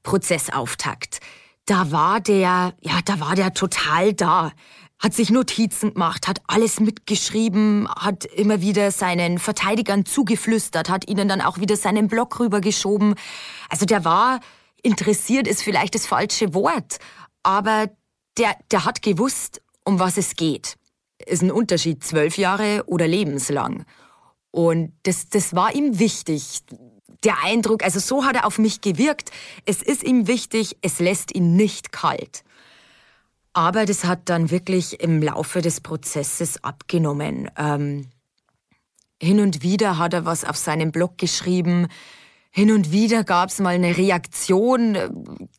Prozessauftakt. 0.01 1.19
Da 1.65 1.91
war 1.91 2.19
der, 2.19 2.73
ja, 2.81 2.99
da 3.05 3.19
war 3.19 3.35
der 3.35 3.53
total 3.53 4.13
da 4.13 4.51
hat 5.03 5.13
sich 5.13 5.29
Notizen 5.29 5.93
gemacht, 5.93 6.29
hat 6.29 6.41
alles 6.47 6.79
mitgeschrieben, 6.79 7.89
hat 7.89 8.23
immer 8.23 8.61
wieder 8.61 8.89
seinen 8.89 9.37
Verteidigern 9.37 10.05
zugeflüstert, 10.05 10.89
hat 10.89 11.09
ihnen 11.09 11.27
dann 11.27 11.41
auch 11.41 11.57
wieder 11.57 11.75
seinen 11.75 12.07
Block 12.07 12.39
rübergeschoben. 12.39 13.15
Also 13.67 13.85
der 13.85 14.05
war 14.05 14.39
interessiert, 14.81 15.45
ist 15.45 15.61
vielleicht 15.61 15.95
das 15.95 16.07
falsche 16.07 16.53
Wort, 16.53 16.99
aber 17.43 17.89
der, 18.37 18.55
der 18.71 18.85
hat 18.85 19.01
gewusst, 19.01 19.61
um 19.83 19.99
was 19.99 20.15
es 20.15 20.37
geht. 20.37 20.77
Ist 21.25 21.41
ein 21.41 21.51
Unterschied, 21.51 22.01
zwölf 22.05 22.37
Jahre 22.37 22.85
oder 22.87 23.05
lebenslang. 23.05 23.83
Und 24.51 24.93
das, 25.03 25.27
das 25.27 25.53
war 25.53 25.75
ihm 25.75 25.99
wichtig. 25.99 26.61
Der 27.25 27.43
Eindruck, 27.43 27.83
also 27.83 27.99
so 27.99 28.23
hat 28.23 28.37
er 28.37 28.45
auf 28.45 28.57
mich 28.57 28.79
gewirkt. 28.79 29.31
Es 29.65 29.81
ist 29.81 30.03
ihm 30.03 30.27
wichtig, 30.27 30.77
es 30.81 30.99
lässt 30.99 31.35
ihn 31.35 31.57
nicht 31.57 31.91
kalt. 31.91 32.45
Aber 33.53 33.85
das 33.85 34.03
hat 34.03 34.29
dann 34.29 34.49
wirklich 34.49 34.99
im 34.99 35.21
Laufe 35.21 35.61
des 35.61 35.79
Prozesses 35.79 36.63
abgenommen. 36.63 37.49
Ähm, 37.55 38.09
hin 39.21 39.39
und 39.39 39.61
wieder 39.61 39.99
hat 39.99 40.13
er 40.13 40.25
was 40.25 40.43
auf 40.43 40.57
seinem 40.57 40.91
Blog 40.91 41.17
geschrieben. 41.17 41.87
Hin 42.49 42.71
und 42.71 42.91
wieder 42.91 43.23
gab 43.23 43.49
es 43.49 43.59
mal 43.59 43.75
eine 43.75 43.95
Reaktion, 43.95 44.95
äh, 44.95 45.09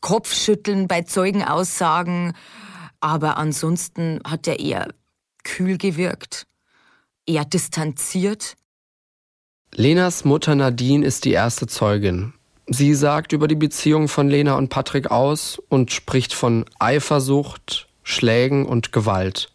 Kopfschütteln 0.00 0.88
bei 0.88 1.02
Zeugenaussagen. 1.02 2.34
Aber 3.00 3.36
ansonsten 3.36 4.20
hat 4.24 4.46
er 4.48 4.58
eher 4.58 4.88
kühl 5.44 5.78
gewirkt, 5.78 6.46
eher 7.26 7.44
distanziert. 7.44 8.54
Lenas 9.72 10.24
Mutter 10.24 10.54
Nadine 10.54 11.04
ist 11.04 11.24
die 11.24 11.32
erste 11.32 11.66
Zeugin. 11.66 12.32
Sie 12.66 12.94
sagt 12.94 13.32
über 13.32 13.46
die 13.46 13.54
Beziehung 13.56 14.08
von 14.08 14.28
Lena 14.28 14.54
und 14.54 14.70
Patrick 14.70 15.10
aus 15.10 15.60
und 15.68 15.92
spricht 15.92 16.32
von 16.32 16.64
Eifersucht, 16.78 17.88
Schlägen 18.02 18.64
und 18.64 18.90
Gewalt. 18.90 19.50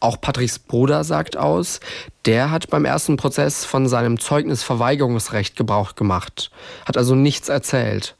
Auch 0.00 0.20
Patricks 0.20 0.58
Bruder 0.58 1.04
sagt 1.04 1.36
aus, 1.36 1.80
der 2.24 2.50
hat 2.50 2.70
beim 2.70 2.84
ersten 2.84 3.16
Prozess 3.16 3.64
von 3.64 3.88
seinem 3.88 4.18
Zeugnisverweigerungsrecht 4.18 5.56
Gebrauch 5.56 5.96
gemacht, 5.96 6.50
hat 6.86 6.96
also 6.96 7.14
nichts 7.14 7.48
erzählt. 7.48 8.16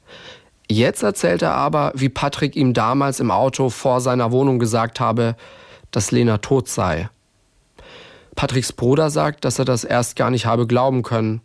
Jetzt 0.69 1.03
erzählt 1.03 1.43
er 1.43 1.55
aber, 1.55 1.93
wie 1.95 2.09
Patrick 2.09 2.57
ihm 2.57 2.75
damals 2.75 3.21
im 3.21 3.31
Auto 3.31 3.71
vor 3.71 4.01
seiner 4.01 4.33
Wohnung 4.33 4.59
gesagt 4.59 4.99
habe, 5.01 5.37
dass 5.93 6.11
Lena 6.11 6.39
tot 6.39 6.69
sei. 6.69 7.09
Patricks 8.35 8.73
Bruder 8.73 9.09
sagt, 9.09 9.45
dass 9.45 9.59
er 9.59 9.65
das 9.65 9.85
erst 9.85 10.17
gar 10.17 10.31
nicht 10.31 10.45
habe 10.45 10.67
glauben 10.67 11.03
können. 11.03 11.41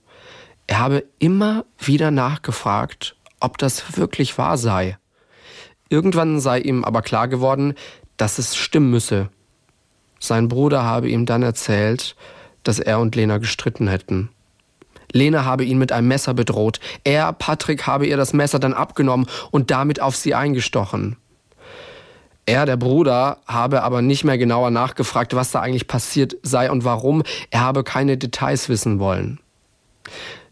Er 0.67 0.79
habe 0.79 1.03
immer 1.19 1.65
wieder 1.77 2.11
nachgefragt, 2.11 3.15
ob 3.39 3.57
das 3.57 3.97
wirklich 3.97 4.37
wahr 4.37 4.57
sei. 4.57 4.97
Irgendwann 5.89 6.39
sei 6.39 6.59
ihm 6.59 6.85
aber 6.85 7.01
klar 7.01 7.27
geworden, 7.27 7.73
dass 8.17 8.37
es 8.37 8.55
stimmen 8.55 8.91
müsse. 8.91 9.29
Sein 10.19 10.47
Bruder 10.47 10.83
habe 10.83 11.09
ihm 11.09 11.25
dann 11.25 11.43
erzählt, 11.43 12.15
dass 12.63 12.79
er 12.79 12.99
und 12.99 13.15
Lena 13.15 13.39
gestritten 13.39 13.87
hätten. 13.87 14.29
Lena 15.11 15.43
habe 15.43 15.65
ihn 15.65 15.77
mit 15.77 15.91
einem 15.91 16.07
Messer 16.07 16.33
bedroht. 16.33 16.79
Er, 17.03 17.33
Patrick, 17.33 17.87
habe 17.87 18.07
ihr 18.07 18.17
das 18.17 18.33
Messer 18.33 18.59
dann 18.59 18.73
abgenommen 18.73 19.27
und 19.49 19.71
damit 19.71 19.99
auf 20.01 20.15
sie 20.15 20.35
eingestochen. 20.35 21.17
Er, 22.45 22.65
der 22.65 22.77
Bruder, 22.77 23.37
habe 23.45 23.83
aber 23.83 24.01
nicht 24.01 24.23
mehr 24.23 24.37
genauer 24.37 24.71
nachgefragt, 24.71 25.35
was 25.35 25.51
da 25.51 25.61
eigentlich 25.61 25.87
passiert 25.87 26.37
sei 26.43 26.71
und 26.71 26.83
warum. 26.83 27.23
Er 27.49 27.61
habe 27.61 27.83
keine 27.83 28.17
Details 28.17 28.69
wissen 28.69 28.99
wollen. 28.99 29.39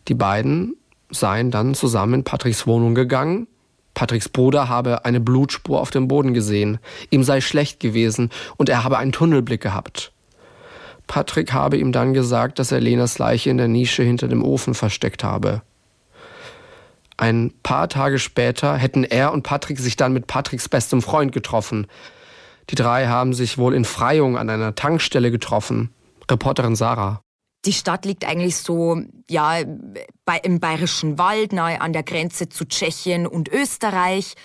Die 0.09 0.15
beiden 0.15 0.75
seien 1.11 1.51
dann 1.51 1.75
zusammen 1.75 2.15
in 2.15 2.23
Patricks 2.23 2.65
Wohnung 2.65 2.95
gegangen. 2.95 3.47
Patricks 3.93 4.27
Bruder 4.27 4.67
habe 4.67 5.05
eine 5.05 5.19
Blutspur 5.19 5.79
auf 5.79 5.91
dem 5.91 6.07
Boden 6.07 6.33
gesehen. 6.33 6.79
Ihm 7.11 7.23
sei 7.23 7.41
schlecht 7.41 7.79
gewesen 7.79 8.31
und 8.57 8.69
er 8.69 8.83
habe 8.83 8.97
einen 8.97 9.11
Tunnelblick 9.11 9.61
gehabt. 9.61 10.11
Patrick 11.05 11.53
habe 11.53 11.77
ihm 11.77 11.91
dann 11.91 12.13
gesagt, 12.13 12.59
dass 12.59 12.71
er 12.71 12.79
Lenas 12.79 13.17
Leiche 13.19 13.49
in 13.49 13.57
der 13.57 13.67
Nische 13.67 14.03
hinter 14.03 14.27
dem 14.27 14.43
Ofen 14.43 14.73
versteckt 14.73 15.23
habe. 15.23 15.61
Ein 17.17 17.51
paar 17.63 17.89
Tage 17.89 18.17
später 18.17 18.77
hätten 18.77 19.03
er 19.03 19.33
und 19.33 19.43
Patrick 19.43 19.79
sich 19.79 19.95
dann 19.95 20.13
mit 20.13 20.27
Patricks 20.27 20.69
bestem 20.69 21.01
Freund 21.01 21.33
getroffen. 21.33 21.87
Die 22.69 22.75
drei 22.75 23.07
haben 23.07 23.33
sich 23.33 23.57
wohl 23.57 23.73
in 23.73 23.85
Freyung 23.85 24.37
an 24.37 24.49
einer 24.49 24.75
Tankstelle 24.75 25.29
getroffen. 25.31 25.89
Reporterin 26.29 26.75
Sarah. 26.75 27.21
Die 27.65 27.73
Stadt 27.73 28.05
liegt 28.05 28.25
eigentlich 28.25 28.55
so, 28.55 29.01
ja, 29.29 29.63
bei, 30.25 30.37
im 30.37 30.59
Bayerischen 30.59 31.17
Wald, 31.17 31.51
nahe 31.51 31.81
an 31.81 31.93
der 31.93 32.03
Grenze 32.03 32.49
zu 32.49 32.65
Tschechien 32.65 33.27
und 33.27 33.49
Österreich. 33.49 34.35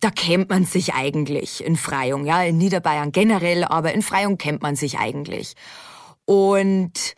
Da 0.00 0.10
kennt 0.10 0.50
man 0.50 0.64
sich 0.64 0.94
eigentlich 0.94 1.64
in 1.64 1.76
Freyung, 1.76 2.26
ja, 2.26 2.42
in 2.42 2.58
Niederbayern 2.58 3.12
generell, 3.12 3.64
aber 3.64 3.92
in 3.92 4.02
Freyung 4.02 4.38
kennt 4.38 4.62
man 4.62 4.76
sich 4.76 4.98
eigentlich. 4.98 5.54
Und 6.24 7.14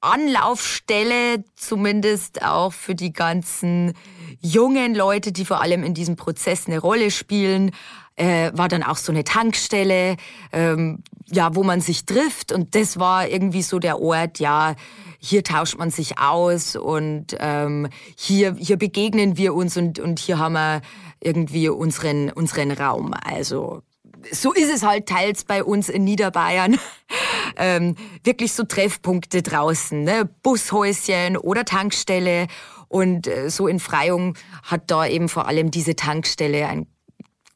Anlaufstelle, 0.00 1.44
zumindest 1.56 2.42
auch 2.42 2.72
für 2.72 2.94
die 2.94 3.12
ganzen 3.12 3.94
jungen 4.40 4.94
Leute, 4.94 5.32
die 5.32 5.44
vor 5.44 5.60
allem 5.60 5.82
in 5.82 5.94
diesem 5.94 6.16
Prozess 6.16 6.66
eine 6.66 6.78
Rolle 6.78 7.10
spielen, 7.10 7.72
äh, 8.16 8.50
war 8.54 8.68
dann 8.68 8.82
auch 8.82 8.96
so 8.96 9.12
eine 9.12 9.24
Tankstelle, 9.24 10.16
ähm, 10.52 11.02
ja, 11.26 11.54
wo 11.54 11.62
man 11.62 11.80
sich 11.80 12.06
trifft. 12.06 12.52
Und 12.52 12.74
das 12.74 12.98
war 12.98 13.28
irgendwie 13.28 13.62
so 13.62 13.78
der 13.78 14.00
Ort, 14.00 14.38
ja, 14.38 14.74
hier 15.18 15.44
tauscht 15.44 15.78
man 15.78 15.90
sich 15.90 16.18
aus 16.18 16.76
und 16.76 17.36
ähm, 17.40 17.88
hier, 18.16 18.54
hier 18.58 18.76
begegnen 18.76 19.36
wir 19.36 19.54
uns 19.54 19.76
und, 19.76 19.98
und 19.98 20.18
hier 20.18 20.38
haben 20.38 20.54
wir 20.54 20.82
irgendwie 21.20 21.68
unseren, 21.68 22.30
unseren 22.30 22.70
Raum. 22.70 23.12
Also 23.12 23.82
so 24.30 24.52
ist 24.52 24.72
es 24.72 24.82
halt 24.82 25.06
teils 25.08 25.44
bei 25.44 25.64
uns 25.64 25.88
in 25.88 26.04
Niederbayern. 26.04 26.78
ähm, 27.56 27.96
wirklich 28.24 28.52
so 28.52 28.64
Treffpunkte 28.64 29.42
draußen, 29.42 30.02
ne? 30.02 30.28
Bushäuschen 30.42 31.36
oder 31.36 31.64
Tankstelle. 31.64 32.46
Und 32.88 33.26
äh, 33.26 33.50
so 33.50 33.66
in 33.66 33.80
Freyung 33.80 34.34
hat 34.62 34.90
da 34.90 35.06
eben 35.06 35.28
vor 35.28 35.48
allem 35.48 35.70
diese 35.70 35.96
Tankstelle 35.96 36.68
einen 36.68 36.86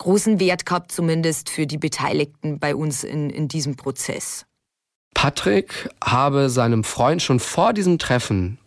großen 0.00 0.40
Wert 0.40 0.66
gehabt, 0.66 0.90
zumindest 0.90 1.49
für 1.49 1.66
die 1.66 1.78
Beteiligten 1.78 2.59
bei 2.59 2.75
uns 2.75 3.04
in, 3.04 3.30
in 3.30 3.47
diesem 3.47 3.76
Prozess. 3.76 4.47
Patrick 5.14 5.88
habe 6.02 6.50
seinem 6.50 6.83
Freund 6.83 7.23
schon 7.23 7.38
vor 7.38 7.73
diesem 7.73 7.99
Treffen 7.99 8.59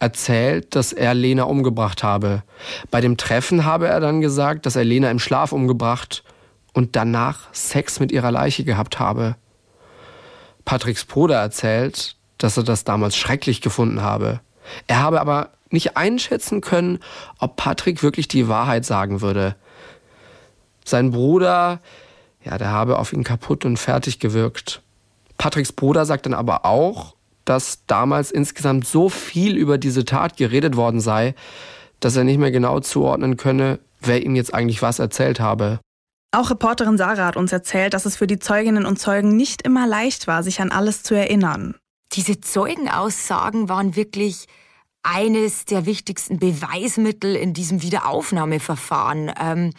erzählt, 0.00 0.74
dass 0.74 0.92
er 0.92 1.14
Lena 1.14 1.44
umgebracht 1.44 2.02
habe. 2.02 2.42
Bei 2.90 3.00
dem 3.00 3.16
Treffen 3.16 3.64
habe 3.64 3.86
er 3.86 4.00
dann 4.00 4.20
gesagt, 4.20 4.66
dass 4.66 4.76
er 4.76 4.84
Lena 4.84 5.10
im 5.10 5.18
Schlaf 5.18 5.52
umgebracht 5.52 6.24
und 6.72 6.96
danach 6.96 7.52
Sex 7.52 8.00
mit 8.00 8.10
ihrer 8.10 8.32
Leiche 8.32 8.64
gehabt 8.64 8.98
habe. 8.98 9.36
Patricks 10.64 11.04
Bruder 11.04 11.36
erzählt, 11.36 12.16
dass 12.38 12.56
er 12.56 12.62
das 12.64 12.84
damals 12.84 13.16
schrecklich 13.16 13.60
gefunden 13.60 14.02
habe. 14.02 14.40
Er 14.86 15.00
habe 15.00 15.20
aber 15.20 15.50
nicht 15.70 15.96
einschätzen 15.96 16.60
können, 16.60 16.98
ob 17.38 17.56
Patrick 17.56 18.02
wirklich 18.02 18.26
die 18.26 18.48
Wahrheit 18.48 18.84
sagen 18.84 19.20
würde. 19.20 19.54
Sein 20.84 21.10
Bruder, 21.10 21.80
ja, 22.44 22.58
der 22.58 22.70
habe 22.70 22.98
auf 22.98 23.12
ihn 23.12 23.24
kaputt 23.24 23.64
und 23.64 23.76
fertig 23.76 24.18
gewirkt. 24.18 24.82
Patricks 25.38 25.72
Bruder 25.72 26.04
sagt 26.04 26.26
dann 26.26 26.34
aber 26.34 26.64
auch, 26.64 27.14
dass 27.44 27.84
damals 27.86 28.30
insgesamt 28.30 28.86
so 28.86 29.08
viel 29.08 29.56
über 29.56 29.78
diese 29.78 30.04
Tat 30.04 30.36
geredet 30.36 30.76
worden 30.76 31.00
sei, 31.00 31.34
dass 32.00 32.16
er 32.16 32.24
nicht 32.24 32.38
mehr 32.38 32.50
genau 32.50 32.80
zuordnen 32.80 33.36
könne, 33.36 33.78
wer 34.00 34.22
ihm 34.22 34.36
jetzt 34.36 34.54
eigentlich 34.54 34.82
was 34.82 34.98
erzählt 34.98 35.40
habe. 35.40 35.80
Auch 36.32 36.50
Reporterin 36.50 36.96
Sarah 36.96 37.26
hat 37.26 37.36
uns 37.36 37.50
erzählt, 37.50 37.92
dass 37.92 38.06
es 38.06 38.16
für 38.16 38.26
die 38.26 38.38
Zeuginnen 38.38 38.86
und 38.86 38.98
Zeugen 38.98 39.36
nicht 39.36 39.62
immer 39.62 39.86
leicht 39.86 40.26
war, 40.26 40.42
sich 40.42 40.60
an 40.60 40.70
alles 40.70 41.02
zu 41.02 41.14
erinnern. 41.14 41.74
Diese 42.12 42.40
Zeugenaussagen 42.40 43.68
waren 43.68 43.96
wirklich 43.96 44.46
eines 45.02 45.64
der 45.64 45.86
wichtigsten 45.86 46.38
Beweismittel 46.38 47.34
in 47.34 47.52
diesem 47.52 47.82
Wiederaufnahmeverfahren, 47.82 49.32
ähm, 49.40 49.72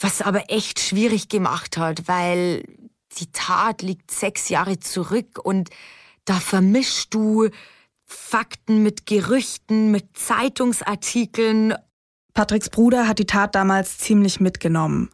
was 0.00 0.22
aber 0.22 0.50
echt 0.50 0.80
schwierig 0.80 1.28
gemacht 1.28 1.76
hat, 1.76 2.08
weil 2.08 2.64
die 3.18 3.30
Tat 3.32 3.82
liegt 3.82 4.10
sechs 4.10 4.48
Jahre 4.48 4.80
zurück 4.80 5.38
und 5.42 5.70
da 6.24 6.34
vermischst 6.34 7.12
du 7.12 7.48
Fakten 8.06 8.82
mit 8.82 9.06
Gerüchten, 9.06 9.90
mit 9.90 10.16
Zeitungsartikeln. 10.16 11.74
Patricks 12.34 12.70
Bruder 12.70 13.06
hat 13.06 13.18
die 13.18 13.26
Tat 13.26 13.54
damals 13.54 13.98
ziemlich 13.98 14.40
mitgenommen. 14.40 15.10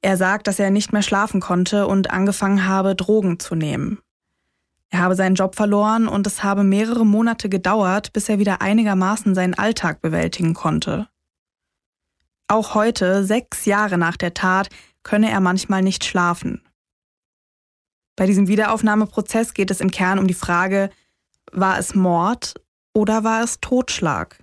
Er 0.00 0.16
sagt, 0.16 0.46
dass 0.46 0.58
er 0.58 0.70
nicht 0.70 0.92
mehr 0.92 1.02
schlafen 1.02 1.40
konnte 1.40 1.86
und 1.86 2.10
angefangen 2.10 2.66
habe, 2.66 2.94
Drogen 2.94 3.38
zu 3.38 3.54
nehmen. 3.54 3.98
Er 4.90 5.00
habe 5.00 5.14
seinen 5.14 5.34
Job 5.34 5.54
verloren 5.54 6.08
und 6.08 6.26
es 6.26 6.42
habe 6.42 6.64
mehrere 6.64 7.04
Monate 7.04 7.48
gedauert, 7.48 8.12
bis 8.12 8.28
er 8.28 8.38
wieder 8.38 8.62
einigermaßen 8.62 9.34
seinen 9.34 9.54
Alltag 9.54 10.00
bewältigen 10.00 10.54
konnte. 10.54 11.08
Auch 12.48 12.74
heute, 12.74 13.24
sechs 13.24 13.66
Jahre 13.66 13.98
nach 13.98 14.16
der 14.16 14.32
Tat, 14.32 14.70
könne 15.02 15.30
er 15.30 15.40
manchmal 15.40 15.82
nicht 15.82 16.04
schlafen. 16.04 16.62
Bei 18.16 18.26
diesem 18.26 18.48
Wiederaufnahmeprozess 18.48 19.54
geht 19.54 19.70
es 19.70 19.80
im 19.80 19.90
Kern 19.90 20.18
um 20.18 20.26
die 20.26 20.34
Frage, 20.34 20.90
war 21.52 21.78
es 21.78 21.94
Mord 21.94 22.54
oder 22.94 23.22
war 23.22 23.44
es 23.44 23.60
Totschlag? 23.60 24.42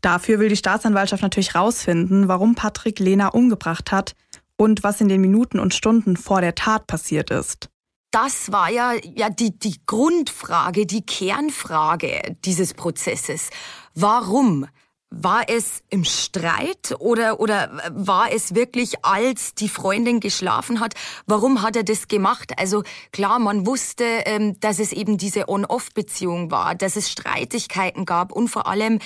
Dafür 0.00 0.38
will 0.38 0.48
die 0.48 0.56
Staatsanwaltschaft 0.56 1.22
natürlich 1.22 1.54
rausfinden, 1.54 2.26
warum 2.26 2.54
Patrick 2.54 2.98
Lena 2.98 3.28
umgebracht 3.28 3.92
hat 3.92 4.14
und 4.56 4.82
was 4.82 5.00
in 5.00 5.08
den 5.08 5.20
Minuten 5.20 5.58
und 5.58 5.74
Stunden 5.74 6.16
vor 6.16 6.40
der 6.40 6.54
Tat 6.54 6.86
passiert 6.86 7.30
ist. 7.30 7.68
Das 8.10 8.50
war 8.50 8.70
ja, 8.70 8.94
ja 9.14 9.30
die, 9.30 9.56
die 9.56 9.80
Grundfrage, 9.86 10.84
die 10.84 11.06
Kernfrage 11.06 12.36
dieses 12.44 12.74
Prozesses. 12.74 13.50
Warum 13.94 14.66
war 15.10 15.48
es 15.48 15.82
im 15.90 16.04
Streit 16.04 16.94
oder, 17.00 17.40
oder 17.40 17.70
war 17.90 18.32
es 18.32 18.54
wirklich, 18.54 19.04
als 19.04 19.54
die 19.56 19.68
Freundin 19.68 20.20
geschlafen 20.20 20.78
hat? 20.78 20.94
Warum 21.26 21.62
hat 21.62 21.74
er 21.74 21.82
das 21.82 22.06
gemacht? 22.06 22.52
Also 22.58 22.84
klar, 23.12 23.40
man 23.40 23.66
wusste, 23.66 24.04
ähm, 24.04 24.58
dass 24.60 24.78
es 24.78 24.92
eben 24.92 25.18
diese 25.18 25.48
On-Off-Beziehung 25.48 26.52
war, 26.52 26.76
dass 26.76 26.94
es 26.94 27.10
Streitigkeiten 27.10 28.04
gab 28.04 28.30
und 28.30 28.48
vor 28.48 28.68
allem, 28.68 29.00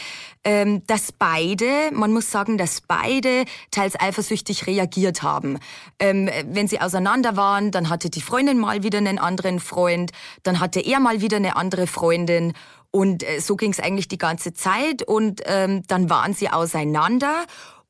ähm, 0.45 0.87
dass 0.87 1.11
beide, 1.11 1.91
man 1.93 2.13
muss 2.13 2.31
sagen, 2.31 2.59
dass 2.59 2.83
beide 2.83 3.47
teils 3.71 3.99
eifersüchtig 3.99 4.67
reagiert 4.67 5.23
haben. 5.23 5.59
Ähm, 5.99 6.29
wenn 6.47 6.69
sie 6.69 6.83
auseinander 6.83 7.37
waren, 7.37 7.71
dann 7.71 7.89
hatte 7.89 8.11
die 8.11 8.21
Freundin 8.21 8.59
mal 8.59 8.83
wieder 8.83 8.99
einen 8.99 9.19
anderen 9.19 9.59
Freund, 9.59 10.13
dann 10.43 10.61
hatte 10.61 10.81
er 10.81 11.01
mal 11.01 11.23
wieder 11.23 11.39
eine 11.39 11.57
andere 11.57 11.87
Freundin 11.87 12.53
und 12.95 13.25
äh, 13.25 13.41
so 13.41 13.57
ging 13.57 13.73
es 13.73 13.81
eigentlich 13.81 14.07
die 14.07 14.19
ganze 14.19 14.53
Zeit. 14.53 15.03
Und 15.03 15.43
ähm, 15.47 15.83
dann 15.89 16.11
waren 16.11 16.33
sie 16.33 16.49
auseinander. 16.49 17.45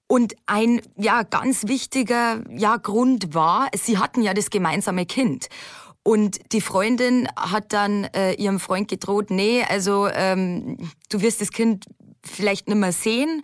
Und 0.07 0.35
ein 0.47 0.81
ja 0.97 1.25
ganz 1.25 1.67
wichtiger 1.67 2.43
ja 2.51 2.79
Grund 2.79 3.35
war, 3.35 3.69
sie 3.77 3.99
hatten 3.99 4.23
ja 4.23 4.33
das 4.33 4.49
gemeinsame 4.49 5.05
Kind. 5.05 5.49
Und 6.03 6.40
die 6.53 6.62
Freundin 6.62 7.29
hat 7.37 7.75
dann 7.75 8.05
äh, 8.14 8.33
ihrem 8.33 8.59
Freund 8.59 8.88
gedroht, 8.88 9.31
nee, 9.31 9.62
also 9.69 10.09
ähm, 10.09 10.90
du 11.11 11.21
wirst 11.21 11.43
das 11.43 11.51
Kind 11.51 11.85
vielleicht 12.23 12.69
nicht 12.69 12.79
mehr 12.79 12.93
sehen. 12.93 13.43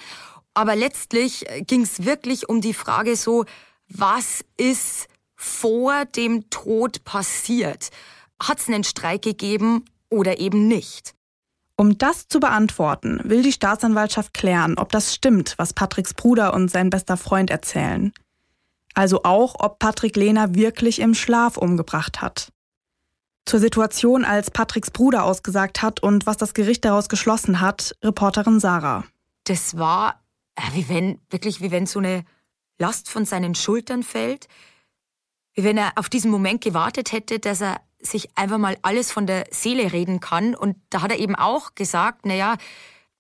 Aber 0.55 0.75
letztlich 0.75 1.47
äh, 1.51 1.61
ging 1.61 1.83
es 1.83 2.07
wirklich 2.07 2.49
um 2.49 2.63
die 2.63 2.75
Frage 2.75 3.17
so, 3.17 3.45
was 3.87 4.47
ist 4.57 5.09
vor 5.37 6.07
dem 6.07 6.49
Tod 6.49 7.05
passiert? 7.05 7.91
Hat 8.43 8.61
es 8.61 8.69
einen 8.69 8.85
Streik 8.85 9.21
gegeben 9.21 9.85
oder 10.09 10.41
eben 10.41 10.67
nicht? 10.67 11.15
Um 11.81 11.97
das 11.97 12.29
zu 12.29 12.41
beantworten, 12.41 13.23
will 13.25 13.43
die 13.43 13.55
Staatsanwaltschaft 13.55 14.35
klären, 14.35 14.77
ob 14.77 14.93
das 14.93 15.15
stimmt, 15.15 15.55
was 15.57 15.73
Patricks 15.73 16.13
Bruder 16.13 16.53
und 16.53 16.71
sein 16.71 16.91
bester 16.91 17.17
Freund 17.17 17.49
erzählen. 17.49 18.13
Also 18.93 19.23
auch, 19.23 19.55
ob 19.59 19.79
Patrick 19.79 20.15
Lehner 20.15 20.55
wirklich 20.55 20.99
im 20.99 21.15
Schlaf 21.15 21.57
umgebracht 21.57 22.21
hat. 22.21 22.53
Zur 23.47 23.61
Situation, 23.61 24.27
als 24.27 24.51
Patricks 24.51 24.91
Bruder 24.91 25.25
ausgesagt 25.25 25.81
hat 25.81 26.03
und 26.03 26.27
was 26.27 26.37
das 26.37 26.53
Gericht 26.53 26.85
daraus 26.85 27.09
geschlossen 27.09 27.63
hat, 27.63 27.97
Reporterin 28.05 28.61
Sarah. 28.61 29.05
Das 29.45 29.79
war, 29.79 30.23
wie 30.75 30.87
wenn, 30.91 31.19
wirklich, 31.31 31.63
wie 31.63 31.71
wenn 31.71 31.87
so 31.87 32.01
eine 32.01 32.27
Last 32.79 33.09
von 33.09 33.25
seinen 33.25 33.55
Schultern 33.55 34.03
fällt. 34.03 34.49
Wie 35.55 35.65
wenn 35.65 35.79
er 35.79 35.93
auf 35.97 36.11
diesen 36.11 36.31
Moment 36.31 36.61
gewartet 36.61 37.13
hätte, 37.13 37.39
dass 37.39 37.63
er 37.63 37.81
sich 38.01 38.37
einfach 38.37 38.59
mal 38.59 38.79
alles 38.83 39.13
von 39.13 39.27
der 39.27 39.47
Seele 39.51 39.93
reden 39.93 40.21
kann. 40.21 40.55
Und 40.55 40.77
da 40.91 41.03
hat 41.03 41.11
er 41.11 41.19
eben 41.19 41.35
auch 41.35 41.75
gesagt, 41.75 42.27
naja, 42.27 42.57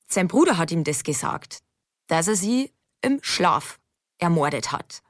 sein 0.07 0.29
Bruder 0.29 0.59
hat 0.59 0.71
ihm 0.73 0.85
das 0.85 1.05
gesagt, 1.05 1.61
dass 2.07 2.29
er 2.29 2.37
sie 2.37 2.73
im 3.03 3.21
Schlaf 3.23 3.79
ermordet 4.19 4.73
hat. 4.73 5.03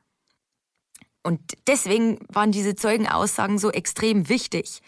Und 1.23 1.41
deswegen 1.67 2.19
waren 2.29 2.53
diese 2.53 2.75
Zeugenaussagen 2.75 3.59
so 3.59 3.71
extrem 3.71 4.29
wichtig, 4.29 4.81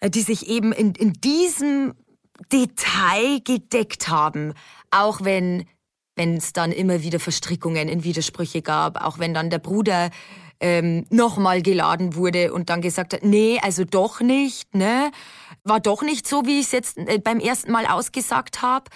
äh, 0.00 0.10
die 0.10 0.22
sich 0.22 0.48
eben 0.48 0.72
in, 0.72 0.94
in 0.94 1.12
diesem 1.12 1.94
Detail 2.52 3.40
gedeckt 3.40 4.08
haben, 4.08 4.54
auch 4.90 5.22
wenn 5.22 5.66
wenn 6.16 6.38
es 6.38 6.52
dann 6.54 6.72
immer 6.72 7.02
wieder 7.02 7.20
Verstrickungen 7.20 7.88
in 7.88 8.02
Widersprüche 8.02 8.62
gab, 8.62 9.04
auch 9.04 9.18
wenn 9.18 9.34
dann 9.34 9.50
der 9.50 9.58
Bruder 9.58 10.10
ähm, 10.60 11.06
nochmal 11.10 11.62
geladen 11.62 12.14
wurde 12.14 12.52
und 12.52 12.70
dann 12.70 12.80
gesagt 12.80 13.12
hat, 13.12 13.22
nee, 13.22 13.58
also 13.62 13.84
doch 13.84 14.20
nicht, 14.20 14.74
ne? 14.74 15.10
War 15.64 15.80
doch 15.80 16.02
nicht 16.02 16.26
so, 16.26 16.46
wie 16.46 16.60
ich 16.60 16.66
es 16.66 16.72
jetzt 16.72 16.98
äh, 16.98 17.18
beim 17.18 17.40
ersten 17.40 17.72
Mal 17.72 17.86
ausgesagt 17.86 18.62
habe. 18.62 18.90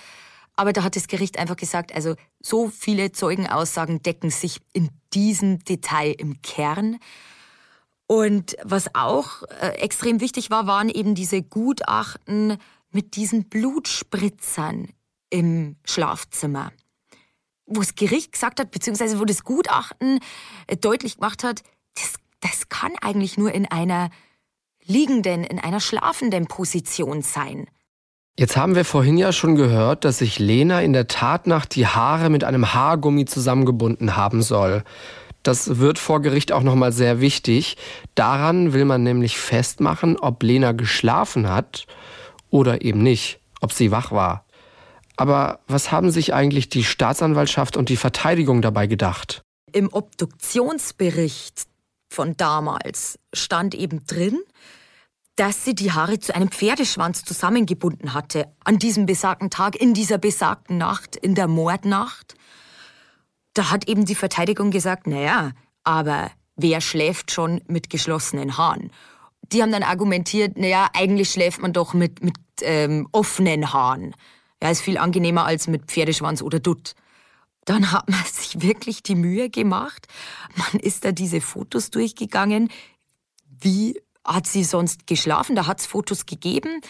Aber 0.57 0.73
da 0.73 0.83
hat 0.83 0.97
das 0.97 1.09
Gericht 1.09 1.39
einfach 1.39 1.57
gesagt, 1.57 1.95
also 1.95 2.17
so 2.41 2.69
viele 2.69 3.13
Zeugenaussagen 3.13 4.03
decken 4.03 4.31
sich 4.31 4.61
in 4.73 4.91
diesem 5.15 5.59
Detail 5.65 6.13
im 6.13 6.43
Kern. 6.43 6.99
Und 8.07 8.57
was 8.63 8.95
auch 8.95 9.43
äh, 9.61 9.69
extrem 9.79 10.21
wichtig 10.21 10.51
war, 10.51 10.67
waren 10.67 10.89
eben 10.89 11.15
diese 11.15 11.43
Gutachten 11.43 12.59
mit 12.91 13.17
diesen 13.17 13.49
Blutspritzern 13.49 14.89
im 15.31 15.77
Schlafzimmer. 15.85 16.73
Wo 17.71 17.81
das 17.81 17.95
Gericht 17.95 18.33
gesagt 18.33 18.61
hat, 18.61 18.71
beziehungsweise 18.71 19.21
wo 19.21 19.25
das 19.25 19.45
Gutachten 19.45 20.19
äh, 20.67 20.77
deutlich 20.77 21.17
gemacht 21.17 21.45
hat, 21.45 21.63
das, 21.95 22.15
das 22.41 22.69
kann 22.69 22.93
eigentlich 23.01 23.39
nur 23.39 23.53
in 23.53 23.67
einer 23.67 24.11
liegenden, 24.85 25.45
in 25.45 25.59
einer 25.59 25.81
schlafenden 25.81 26.47
Position 26.47 27.23
sein. 27.23 27.67
Jetzt 28.37 28.57
haben 28.57 28.75
wir 28.75 28.85
vorhin 28.85 29.19
ja 29.19 29.33
schon 29.33 29.55
gehört, 29.55 30.05
dass 30.05 30.19
sich 30.19 30.39
Lena 30.39 30.81
in 30.81 30.93
der 30.93 31.09
Tatnacht 31.09 31.75
die 31.75 31.87
Haare 31.87 32.31
mit 32.31 32.43
einem 32.45 32.73
Haargummi 32.73 33.25
zusammengebunden 33.27 34.17
haben 34.17 34.43
soll. 34.43 34.83
Das 35.43 35.79
wird 35.79 35.99
vor 35.99 36.21
Gericht 36.21 36.53
auch 36.53 36.63
nochmal 36.63 36.93
sehr 36.93 37.21
wichtig. 37.21 37.77
Daran 38.15 38.73
will 38.73 38.85
man 38.85 39.03
nämlich 39.03 39.39
festmachen, 39.39 40.19
ob 40.19 40.43
Lena 40.43 40.73
geschlafen 40.73 41.49
hat 41.49 41.87
oder 42.51 42.83
eben 42.83 43.03
nicht, 43.03 43.41
ob 43.61 43.73
sie 43.73 43.91
wach 43.91 44.13
war. 44.13 44.45
Aber 45.21 45.61
was 45.67 45.93
haben 45.93 46.11
sich 46.11 46.33
eigentlich 46.33 46.71
die 46.71 46.83
Staatsanwaltschaft 46.83 47.77
und 47.77 47.91
die 47.91 47.99
Verteidigung 47.99 48.63
dabei 48.63 48.87
gedacht? 48.87 49.43
Im 49.71 49.93
Obduktionsbericht 49.93 51.67
von 52.09 52.39
damals 52.39 53.19
stand 53.35 53.75
eben 53.75 54.07
drin, 54.07 54.41
dass 55.37 55.63
sie 55.63 55.75
die 55.75 55.93
Haare 55.93 56.21
zu 56.21 56.35
einem 56.35 56.49
Pferdeschwanz 56.49 57.23
zusammengebunden 57.23 58.15
hatte, 58.15 58.47
an 58.65 58.79
diesem 58.79 59.05
besagten 59.05 59.51
Tag, 59.51 59.77
in 59.77 59.93
dieser 59.93 60.17
besagten 60.17 60.79
Nacht, 60.79 61.17
in 61.17 61.35
der 61.35 61.49
Mordnacht. 61.49 62.35
Da 63.53 63.71
hat 63.71 63.89
eben 63.91 64.07
die 64.07 64.15
Verteidigung 64.15 64.71
gesagt, 64.71 65.07
naja, 65.07 65.51
aber 65.85 66.31
wer 66.57 66.81
schläft 66.81 67.31
schon 67.31 67.61
mit 67.69 67.91
geschlossenen 67.91 68.57
Haaren? 68.57 68.91
Die 69.53 69.61
haben 69.61 69.71
dann 69.71 69.83
argumentiert, 69.83 70.57
naja, 70.57 70.89
eigentlich 70.95 71.31
schläft 71.31 71.61
man 71.61 71.75
doch 71.75 71.93
mit, 71.93 72.25
mit 72.25 72.39
ähm, 72.63 73.07
offenen 73.13 73.71
Haaren. 73.71 74.15
Ja, 74.63 74.71
ist 74.71 74.83
viel 74.83 74.99
angenehmer 74.99 75.47
als 75.47 75.69
mit 75.69 75.87
Pferdeschwanz 75.87 76.43
oder 76.43 76.61
Dutt. 76.61 76.95
Dann 77.65 77.93
hat 77.93 78.09
man 78.09 78.25
sich 78.33 78.63
wirklich 78.63 79.03
die 79.03 79.15
Mühe 79.15 79.51
gemacht. 79.51 80.07
Man 80.57 80.81
ist 80.81 81.05
da 81.05 81.13
diese 81.13 81.41
Fotos 81.41 81.91
durchgegangen, 81.91 82.71
wie 83.63 84.01
hat 84.25 84.47
sie 84.47 84.65
sonst 84.65 85.07
geschlafen? 85.07 85.57
Da 85.57 85.67
hat 85.67 85.81
es 85.81 85.87
Fotos 85.87 86.27
gegeben. 86.27 86.81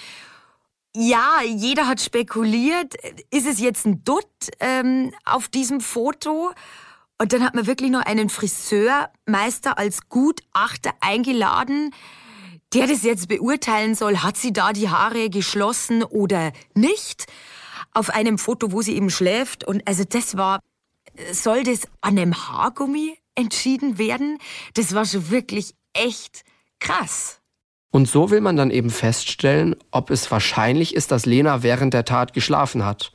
Ja, 0.95 1.41
jeder 1.45 1.87
hat 1.87 2.01
spekuliert, 2.01 2.95
ist 3.31 3.47
es 3.47 3.61
jetzt 3.61 3.87
ein 3.87 4.03
Dutt 4.03 4.27
ähm, 4.59 5.13
auf 5.25 5.49
diesem 5.49 5.81
Foto? 5.81 6.53
Und 7.19 7.33
dann 7.33 7.45
hat 7.45 7.55
man 7.55 7.67
wirklich 7.67 7.91
noch 7.91 8.05
einen 8.05 8.29
Friseurmeister 8.29 9.79
als 9.79 10.09
Gutachter 10.09 10.93
eingeladen, 11.01 11.95
der 12.73 12.87
das 12.87 13.03
jetzt 13.03 13.29
beurteilen 13.29 13.95
soll, 13.95 14.19
hat 14.19 14.37
sie 14.37 14.53
da 14.53 14.73
die 14.73 14.89
Haare 14.89 15.29
geschlossen 15.29 16.03
oder 16.03 16.53
nicht? 16.75 17.27
Auf 17.93 18.11
einem 18.11 18.39
Foto, 18.39 18.73
wo 18.73 18.83
sie 18.83 18.97
eben 18.97 19.11
schläft. 19.11 19.65
Und 19.65 19.87
also 19.87 20.05
das 20.09 20.37
war, 20.37 20.61
soll 21.33 21.63
das 21.65 21.83
an 22.01 22.19
einem 22.19 22.35
Haargummi 22.35 23.19
entschieden 23.35 23.99
werden? 23.99 24.39
Das 24.75 24.95
war 24.95 25.05
schon 25.05 25.31
wirklich 25.31 25.75
echt 25.93 26.45
Krass. 26.81 27.41
Und 27.93 28.09
so 28.09 28.31
will 28.31 28.41
man 28.41 28.57
dann 28.57 28.71
eben 28.71 28.91
feststellen, 28.91 29.77
ob 29.91 30.11
es 30.11 30.31
wahrscheinlich 30.31 30.95
ist, 30.95 31.11
dass 31.13 31.27
Lena 31.27 31.63
während 31.63 31.95
der 31.95 32.05
Tat 32.05 32.33
geschlafen 32.33 32.85
hat. 32.85 33.13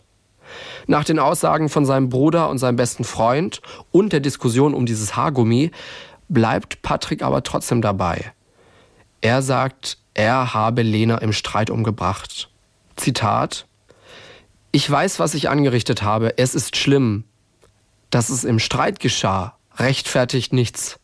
Nach 0.85 1.03
den 1.03 1.17
Aussagen 1.17 1.69
von 1.69 1.85
seinem 1.85 2.09
Bruder 2.09 2.49
und 2.49 2.59
seinem 2.59 2.75
besten 2.75 3.03
Freund 3.03 3.61
und 3.91 4.13
der 4.13 4.19
Diskussion 4.19 4.73
um 4.73 4.85
dieses 4.85 5.15
Haargummi 5.15 5.71
bleibt 6.29 6.81
Patrick 6.81 7.23
aber 7.23 7.41
trotzdem 7.41 7.81
dabei. 7.81 8.33
Er 9.21 9.41
sagt, 9.41 9.97
er 10.13 10.53
habe 10.53 10.83
Lena 10.83 11.17
im 11.17 11.33
Streit 11.33 11.69
umgebracht. 11.69 12.51
Zitat 12.95 13.65
Ich 14.75 14.91
weiß, 14.91 15.19
was 15.19 15.35
ich 15.35 15.47
angerichtet 15.47 16.03
habe, 16.03 16.37
es 16.37 16.53
ist 16.53 16.75
schlimm. 16.75 17.23
Dass 18.09 18.27
es 18.27 18.43
im 18.43 18.59
Streit 18.59 18.99
geschah, 18.99 19.57
rechtfertigt 19.77 20.51
nichts. 20.51 20.99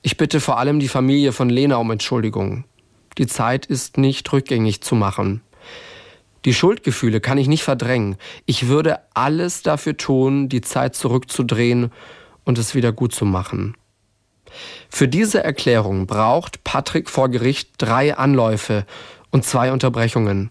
Ich 0.00 0.16
bitte 0.16 0.38
vor 0.38 0.58
allem 0.58 0.78
die 0.78 0.86
Familie 0.86 1.32
von 1.32 1.50
Lena 1.50 1.78
um 1.78 1.90
Entschuldigung. 1.90 2.66
Die 3.18 3.26
Zeit 3.26 3.66
ist 3.66 3.98
nicht 3.98 4.32
rückgängig 4.32 4.80
zu 4.80 4.94
machen. 4.94 5.40
Die 6.44 6.54
Schuldgefühle 6.54 7.20
kann 7.20 7.36
ich 7.36 7.48
nicht 7.48 7.64
verdrängen. 7.64 8.16
Ich 8.46 8.68
würde 8.68 9.00
alles 9.12 9.64
dafür 9.64 9.96
tun, 9.96 10.48
die 10.48 10.60
Zeit 10.60 10.94
zurückzudrehen 10.94 11.90
und 12.44 12.58
es 12.58 12.76
wieder 12.76 12.92
gut 12.92 13.12
zu 13.12 13.24
machen. 13.24 13.76
Für 14.88 15.08
diese 15.08 15.42
Erklärung 15.42 16.06
braucht 16.06 16.62
Patrick 16.62 17.10
vor 17.10 17.28
Gericht 17.28 17.70
drei 17.78 18.16
Anläufe 18.16 18.86
und 19.32 19.44
zwei 19.44 19.72
Unterbrechungen. 19.72 20.50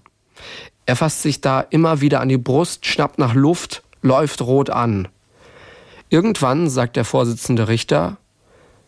Er 0.88 0.96
fasst 0.96 1.22
sich 1.22 1.42
da 1.42 1.60
immer 1.60 2.00
wieder 2.00 2.22
an 2.22 2.30
die 2.30 2.38
Brust, 2.38 2.86
schnappt 2.86 3.20
nach 3.20 3.36
Luft, 3.36 3.84
läuft 4.02 4.42
rot 4.42 4.70
an. 4.70 5.10
Irgendwann 6.10 6.70
sagt 6.70 6.96
der 6.96 7.04
Vorsitzende 7.04 7.68
Richter, 7.68 8.18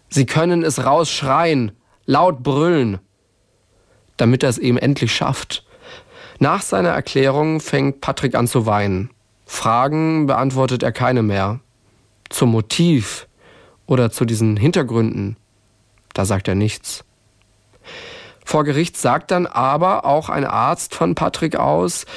Sie 0.07 0.25
können 0.25 0.63
es 0.63 0.83
rausschreien, 0.83 1.73
laut 2.05 2.41
brüllen, 2.41 2.99
damit 4.15 4.43
er 4.43 4.49
es 4.49 4.57
eben 4.57 4.77
endlich 4.77 5.13
schafft. 5.13 5.65
Nach 6.39 6.61
seiner 6.61 6.89
Erklärung 6.89 7.59
fängt 7.59 7.99
Patrick 7.99 8.33
an 8.33 8.47
zu 8.47 8.65
weinen. 8.65 9.11
Fragen 9.45 10.25
beantwortet 10.25 10.83
er 10.83 10.93
keine 10.93 11.21
mehr. 11.21 11.59
Zum 12.29 12.51
Motiv 12.51 13.27
oder 13.87 14.09
zu 14.09 14.23
diesen 14.23 14.55
Hintergründen, 14.55 15.35
da 16.13 16.23
sagt 16.23 16.47
er 16.47 16.55
nichts. 16.55 17.03
Vor 18.49 18.63
Gericht 18.63 18.97
sagt 18.97 19.29
dann 19.29 19.45
aber 19.45 20.05
auch 20.05 20.27
ein 20.27 20.43
Arzt 20.43 20.95
von 20.95 21.13
Patrick 21.13 21.55
aus, 21.55 22.07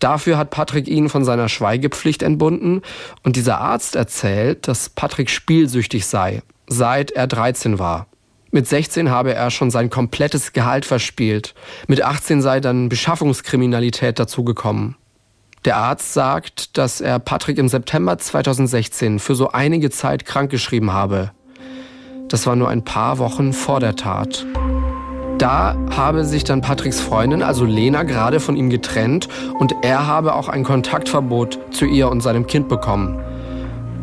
dafür 0.00 0.36
hat 0.36 0.50
Patrick 0.50 0.86
ihn 0.86 1.08
von 1.08 1.24
seiner 1.24 1.48
Schweigepflicht 1.48 2.22
entbunden 2.22 2.82
und 3.22 3.36
dieser 3.36 3.62
Arzt 3.62 3.96
erzählt, 3.96 4.68
dass 4.68 4.90
Patrick 4.90 5.30
spielsüchtig 5.30 6.04
sei 6.04 6.42
seit 6.66 7.12
er 7.12 7.26
13 7.26 7.78
war. 7.78 8.06
Mit 8.50 8.66
16 8.66 9.10
habe 9.10 9.32
er 9.32 9.50
schon 9.50 9.70
sein 9.70 9.88
komplettes 9.88 10.52
Gehalt 10.52 10.84
verspielt. 10.84 11.54
Mit 11.86 12.02
18 12.02 12.42
sei 12.42 12.60
dann 12.60 12.90
Beschaffungskriminalität 12.90 14.18
dazugekommen. 14.18 14.94
Der 15.64 15.78
Arzt 15.78 16.12
sagt, 16.12 16.76
dass 16.76 17.00
er 17.00 17.18
Patrick 17.18 17.56
im 17.56 17.70
September 17.70 18.18
2016 18.18 19.20
für 19.20 19.34
so 19.34 19.52
einige 19.52 19.88
Zeit 19.88 20.26
krankgeschrieben 20.26 20.92
habe. 20.92 21.30
Das 22.28 22.46
war 22.46 22.56
nur 22.56 22.68
ein 22.68 22.84
paar 22.84 23.16
Wochen 23.16 23.54
vor 23.54 23.80
der 23.80 23.96
Tat. 23.96 24.44
Da 25.38 25.76
habe 25.96 26.24
sich 26.24 26.42
dann 26.42 26.62
Patricks 26.62 27.00
Freundin, 27.00 27.44
also 27.44 27.64
Lena, 27.64 28.02
gerade 28.02 28.40
von 28.40 28.56
ihm 28.56 28.70
getrennt 28.70 29.28
und 29.60 29.72
er 29.82 30.08
habe 30.08 30.34
auch 30.34 30.48
ein 30.48 30.64
Kontaktverbot 30.64 31.60
zu 31.70 31.84
ihr 31.84 32.10
und 32.10 32.22
seinem 32.22 32.48
Kind 32.48 32.68
bekommen. 32.68 33.20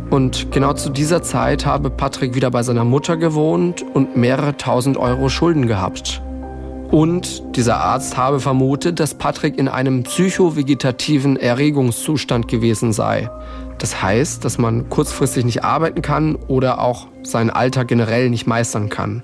Und 0.10 0.50
genau 0.54 0.72
zu 0.72 0.90
dieser 0.90 1.24
Zeit 1.24 1.66
habe 1.66 1.90
Patrick 1.90 2.36
wieder 2.36 2.52
bei 2.52 2.64
seiner 2.64 2.86
Mutter 2.86 3.18
gewohnt 3.18 3.84
und 3.94 4.16
mehrere 4.16 4.56
tausend 4.56 4.96
Euro 4.96 5.28
Schulden 5.28 5.68
gehabt. 5.68 6.22
Und 6.90 7.44
dieser 7.58 7.82
Arzt 7.82 8.16
habe 8.16 8.40
vermutet, 8.40 9.02
dass 9.02 9.16
Patrick 9.16 9.58
in 9.58 9.68
einem 9.68 10.04
psychovegetativen 10.04 11.36
Erregungszustand 11.36 12.48
gewesen 12.48 12.94
sei. 12.94 13.30
Das 13.78 14.02
heißt, 14.02 14.46
dass 14.46 14.58
man 14.58 14.90
kurzfristig 14.90 15.44
nicht 15.44 15.66
arbeiten 15.66 16.02
kann 16.02 16.36
oder 16.36 16.80
auch 16.80 17.08
seinen 17.24 17.50
Alltag 17.50 17.90
generell 17.90 18.30
nicht 18.30 18.48
meistern 18.48 18.88
kann. 18.88 19.22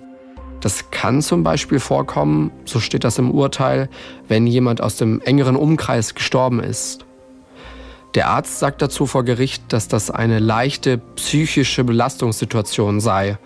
Das 0.62 0.92
kann 0.92 1.22
zum 1.22 1.44
Beispiel 1.44 1.80
vorkommen, 1.80 2.52
so 2.66 2.80
steht 2.80 3.04
das 3.04 3.18
im 3.18 3.32
Urteil, 3.32 3.90
wenn 4.28 4.48
jemand 4.48 4.82
aus 4.82 4.96
dem 4.96 5.20
engeren 5.22 5.56
Umkreis 5.56 6.14
gestorben 6.16 6.62
ist. 6.62 7.06
Der 8.14 8.28
Arzt 8.28 8.60
sagt 8.60 8.82
dazu 8.82 9.06
vor 9.06 9.24
Gericht, 9.24 9.64
dass 9.70 9.88
das 9.88 10.12
eine 10.12 10.40
leichte 10.40 10.98
psychische 11.16 11.84
Belastungssituation 11.84 13.00
sei. 13.00 13.38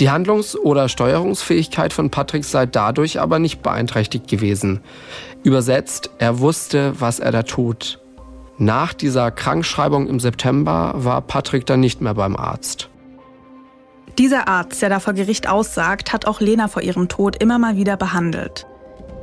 Die 0.00 0.10
Handlungs- 0.10 0.56
oder 0.56 0.88
Steuerungsfähigkeit 0.88 1.92
von 1.92 2.10
Patrick 2.10 2.44
sei 2.44 2.66
dadurch 2.66 3.20
aber 3.20 3.38
nicht 3.38 3.62
beeinträchtigt 3.62 4.26
gewesen. 4.26 4.80
Übersetzt, 5.44 6.10
er 6.18 6.40
wusste, 6.40 6.94
was 6.98 7.20
er 7.20 7.30
da 7.30 7.44
tut. 7.44 8.00
Nach 8.58 8.92
dieser 8.92 9.30
Krankschreibung 9.30 10.08
im 10.08 10.20
September 10.20 10.92
war 10.96 11.22
Patrick 11.22 11.64
dann 11.64 11.80
nicht 11.80 12.00
mehr 12.00 12.14
beim 12.14 12.36
Arzt. 12.36 12.89
Dieser 14.20 14.48
Arzt, 14.48 14.82
der 14.82 14.90
da 14.90 15.00
vor 15.00 15.14
Gericht 15.14 15.48
aussagt, 15.48 16.12
hat 16.12 16.26
auch 16.26 16.40
Lena 16.40 16.68
vor 16.68 16.82
ihrem 16.82 17.08
Tod 17.08 17.42
immer 17.42 17.58
mal 17.58 17.76
wieder 17.76 17.96
behandelt. 17.96 18.66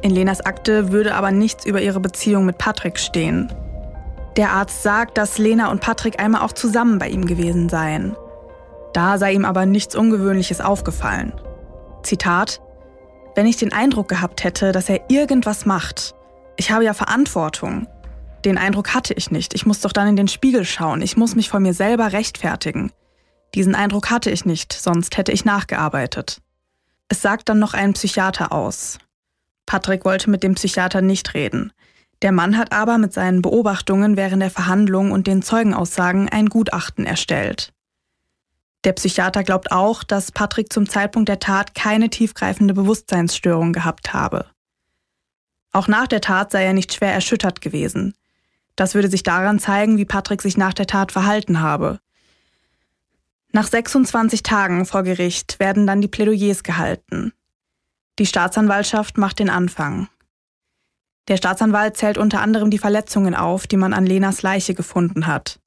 In 0.01 0.09
Lenas 0.09 0.41
Akte 0.41 0.91
würde 0.91 1.13
aber 1.13 1.29
nichts 1.29 1.67
über 1.67 1.83
ihre 1.83 1.99
Beziehung 1.99 2.47
mit 2.47 2.57
Patrick 2.57 2.97
stehen. 2.97 3.53
Der 4.37 4.53
Arzt 4.53 4.81
sagt, 4.81 5.19
dass 5.19 5.37
Lena 5.37 5.69
und 5.69 5.81
Patrick 5.81 6.19
einmal 6.19 6.41
auch 6.41 6.51
zusammen 6.51 6.97
bei 6.97 7.09
ihm 7.09 7.27
gewesen 7.27 7.69
seien. 7.69 8.15
Da 8.91 9.19
sei 9.19 9.33
ihm 9.33 9.45
aber 9.45 9.67
nichts 9.67 9.95
Ungewöhnliches 9.95 10.61
aufgefallen. 10.61 11.31
Zitat: 12.01 12.59
Wenn 13.35 13.45
ich 13.45 13.57
den 13.57 13.73
Eindruck 13.73 14.07
gehabt 14.07 14.43
hätte, 14.43 14.71
dass 14.71 14.89
er 14.89 15.11
irgendwas 15.11 15.67
macht, 15.67 16.15
ich 16.55 16.71
habe 16.71 16.85
ja 16.85 16.95
Verantwortung. 16.95 17.85
Den 18.45 18.57
Eindruck 18.57 18.95
hatte 18.95 19.13
ich 19.13 19.29
nicht. 19.29 19.53
Ich 19.53 19.67
muss 19.67 19.81
doch 19.81 19.93
dann 19.93 20.07
in 20.07 20.15
den 20.15 20.27
Spiegel 20.27 20.65
schauen. 20.65 21.03
Ich 21.03 21.17
muss 21.17 21.35
mich 21.35 21.49
vor 21.49 21.59
mir 21.59 21.75
selber 21.75 22.13
rechtfertigen. 22.13 22.91
Diesen 23.55 23.75
Eindruck 23.75 24.09
hatte 24.09 24.29
ich 24.29 24.45
nicht, 24.45 24.73
sonst 24.73 25.17
hätte 25.17 25.31
ich 25.31 25.45
nachgearbeitet. 25.45 26.41
Es 27.09 27.21
sagt 27.21 27.49
dann 27.49 27.59
noch 27.59 27.73
ein 27.73 27.93
Psychiater 27.93 28.51
aus. 28.51 28.99
Patrick 29.65 30.05
wollte 30.05 30.29
mit 30.29 30.43
dem 30.43 30.55
Psychiater 30.55 31.01
nicht 31.01 31.33
reden. 31.33 31.71
Der 32.21 32.31
Mann 32.31 32.57
hat 32.57 32.71
aber 32.71 32.97
mit 32.97 33.13
seinen 33.13 33.41
Beobachtungen 33.41 34.17
während 34.17 34.41
der 34.41 34.49
Verhandlung 34.49 35.11
und 35.11 35.27
den 35.27 35.41
Zeugenaussagen 35.41 36.29
ein 36.29 36.47
Gutachten 36.47 37.05
erstellt. 37.05 37.73
Der 38.83 38.93
Psychiater 38.93 39.43
glaubt 39.43 39.71
auch, 39.71 40.03
dass 40.03 40.31
Patrick 40.31 40.71
zum 40.71 40.89
Zeitpunkt 40.89 41.29
der 41.29 41.39
Tat 41.39 41.75
keine 41.75 42.09
tiefgreifende 42.09 42.73
Bewusstseinsstörung 42.73 43.73
gehabt 43.73 44.13
habe. 44.13 44.45
Auch 45.71 45.87
nach 45.87 46.07
der 46.07 46.21
Tat 46.21 46.51
sei 46.51 46.63
er 46.63 46.73
nicht 46.73 46.93
schwer 46.93 47.13
erschüttert 47.13 47.61
gewesen. 47.61 48.13
Das 48.75 48.95
würde 48.95 49.09
sich 49.09 49.23
daran 49.23 49.59
zeigen, 49.59 49.97
wie 49.97 50.05
Patrick 50.05 50.41
sich 50.41 50.57
nach 50.57 50.73
der 50.73 50.87
Tat 50.87 51.11
verhalten 51.11 51.59
habe. 51.61 51.99
Nach 53.51 53.67
26 53.67 54.43
Tagen 54.43 54.85
vor 54.85 55.03
Gericht 55.03 55.59
werden 55.59 55.87
dann 55.87 56.01
die 56.01 56.07
Plädoyers 56.07 56.63
gehalten. 56.63 57.33
Die 58.19 58.25
Staatsanwaltschaft 58.25 59.17
macht 59.17 59.39
den 59.39 59.49
Anfang. 59.49 60.09
Der 61.27 61.37
Staatsanwalt 61.37 61.97
zählt 61.97 62.17
unter 62.17 62.41
anderem 62.41 62.71
die 62.71 62.77
Verletzungen 62.77 63.35
auf, 63.35 63.67
die 63.67 63.77
man 63.77 63.93
an 63.93 64.05
Lenas 64.05 64.41
Leiche 64.41 64.73
gefunden 64.73 65.27
hat. 65.27 65.59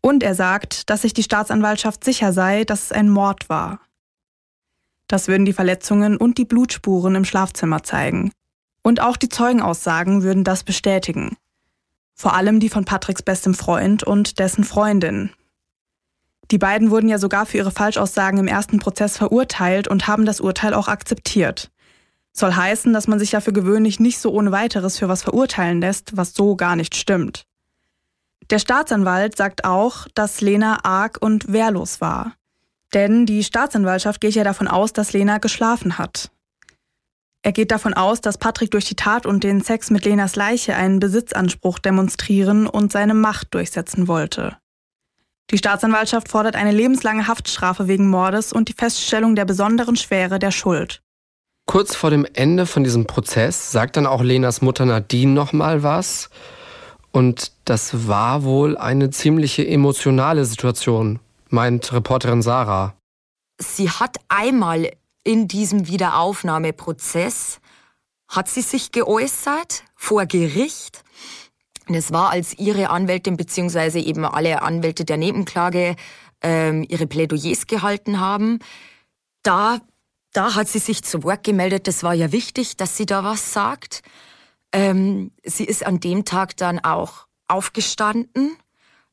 Und 0.00 0.22
er 0.22 0.34
sagt, 0.34 0.90
dass 0.90 1.02
sich 1.02 1.14
die 1.14 1.22
Staatsanwaltschaft 1.22 2.04
sicher 2.04 2.32
sei, 2.32 2.64
dass 2.64 2.84
es 2.84 2.92
ein 2.92 3.08
Mord 3.08 3.48
war. 3.48 3.80
Das 5.08 5.28
würden 5.28 5.46
die 5.46 5.52
Verletzungen 5.52 6.16
und 6.16 6.38
die 6.38 6.44
Blutspuren 6.44 7.14
im 7.14 7.24
Schlafzimmer 7.24 7.82
zeigen. 7.82 8.32
Und 8.82 9.00
auch 9.00 9.16
die 9.16 9.28
Zeugenaussagen 9.28 10.22
würden 10.22 10.44
das 10.44 10.62
bestätigen. 10.62 11.36
Vor 12.14 12.34
allem 12.34 12.60
die 12.60 12.68
von 12.68 12.84
Patricks 12.84 13.22
bestem 13.22 13.54
Freund 13.54 14.02
und 14.02 14.38
dessen 14.38 14.64
Freundin. 14.64 15.30
Die 16.50 16.58
beiden 16.58 16.90
wurden 16.90 17.08
ja 17.08 17.18
sogar 17.18 17.46
für 17.46 17.58
ihre 17.58 17.70
Falschaussagen 17.70 18.38
im 18.38 18.48
ersten 18.48 18.78
Prozess 18.78 19.16
verurteilt 19.16 19.88
und 19.88 20.06
haben 20.06 20.26
das 20.26 20.40
Urteil 20.40 20.74
auch 20.74 20.88
akzeptiert. 20.88 21.70
Soll 22.32 22.52
heißen, 22.52 22.92
dass 22.92 23.06
man 23.06 23.18
sich 23.18 23.32
ja 23.32 23.40
für 23.40 23.52
gewöhnlich 23.52 24.00
nicht 24.00 24.18
so 24.18 24.32
ohne 24.32 24.52
weiteres 24.52 24.98
für 24.98 25.08
was 25.08 25.22
verurteilen 25.22 25.80
lässt, 25.80 26.16
was 26.16 26.34
so 26.34 26.56
gar 26.56 26.76
nicht 26.76 26.96
stimmt. 26.96 27.46
Der 28.50 28.58
Staatsanwalt 28.58 29.36
sagt 29.36 29.64
auch, 29.64 30.06
dass 30.14 30.40
Lena 30.40 30.80
arg 30.82 31.18
und 31.20 31.52
wehrlos 31.52 32.00
war. 32.00 32.34
Denn 32.92 33.24
die 33.24 33.42
Staatsanwaltschaft 33.42 34.20
geht 34.20 34.34
ja 34.34 34.44
davon 34.44 34.68
aus, 34.68 34.92
dass 34.92 35.12
Lena 35.12 35.38
geschlafen 35.38 35.96
hat. 35.96 36.30
Er 37.42 37.52
geht 37.52 37.70
davon 37.70 37.94
aus, 37.94 38.20
dass 38.20 38.38
Patrick 38.38 38.70
durch 38.70 38.86
die 38.86 38.96
Tat 38.96 39.26
und 39.26 39.44
den 39.44 39.60
Sex 39.60 39.90
mit 39.90 40.04
Lenas 40.04 40.34
Leiche 40.34 40.74
einen 40.74 40.98
Besitzanspruch 40.98 41.78
demonstrieren 41.78 42.66
und 42.66 42.90
seine 42.90 43.14
Macht 43.14 43.52
durchsetzen 43.54 44.08
wollte. 44.08 44.56
Die 45.50 45.58
Staatsanwaltschaft 45.58 46.28
fordert 46.28 46.56
eine 46.56 46.72
lebenslange 46.72 47.26
Haftstrafe 47.26 47.86
wegen 47.86 48.08
Mordes 48.08 48.52
und 48.52 48.68
die 48.68 48.72
Feststellung 48.72 49.36
der 49.36 49.44
besonderen 49.44 49.96
Schwere 49.96 50.38
der 50.38 50.50
Schuld. 50.50 51.02
Kurz 51.66 51.94
vor 51.94 52.10
dem 52.10 52.26
Ende 52.34 52.66
von 52.66 52.84
diesem 52.84 53.06
Prozess 53.06 53.70
sagt 53.72 53.96
dann 53.96 54.06
auch 54.06 54.22
Lenas 54.22 54.62
Mutter 54.62 54.84
Nadine 54.84 55.32
noch 55.32 55.52
mal 55.52 55.82
was. 55.82 56.30
Und 57.10 57.52
das 57.64 58.08
war 58.08 58.42
wohl 58.42 58.76
eine 58.76 59.10
ziemliche 59.10 59.66
emotionale 59.66 60.44
Situation, 60.44 61.20
meint 61.48 61.92
Reporterin 61.92 62.42
Sarah. 62.42 62.94
Sie 63.58 63.88
hat 63.88 64.16
einmal 64.28 64.90
in 65.22 65.46
diesem 65.46 65.86
Wiederaufnahmeprozess 65.86 67.60
hat 68.28 68.48
sie 68.48 68.62
sich 68.62 68.90
geäußert 68.90 69.84
vor 69.94 70.26
Gericht. 70.26 71.03
Es 71.88 72.12
war, 72.12 72.30
als 72.30 72.58
ihre 72.58 72.90
Anwältin 72.90 73.36
beziehungsweise 73.36 73.98
eben 73.98 74.24
alle 74.24 74.62
Anwälte 74.62 75.04
der 75.04 75.16
Nebenklage 75.16 75.96
ähm, 76.42 76.84
ihre 76.88 77.06
Plädoyers 77.06 77.66
gehalten 77.66 78.20
haben. 78.20 78.60
Da 79.42 79.80
da 80.34 80.56
hat 80.56 80.68
sie 80.68 80.80
sich 80.80 81.02
zu 81.02 81.22
Wort 81.22 81.44
gemeldet. 81.44 81.86
Das 81.86 82.02
war 82.02 82.12
ja 82.12 82.32
wichtig, 82.32 82.76
dass 82.76 82.96
sie 82.96 83.06
da 83.06 83.24
was 83.24 83.52
sagt. 83.52 84.02
Ähm, 84.72 85.30
sie 85.44 85.64
ist 85.64 85.86
an 85.86 86.00
dem 86.00 86.24
Tag 86.24 86.56
dann 86.56 86.80
auch 86.80 87.26
aufgestanden 87.46 88.56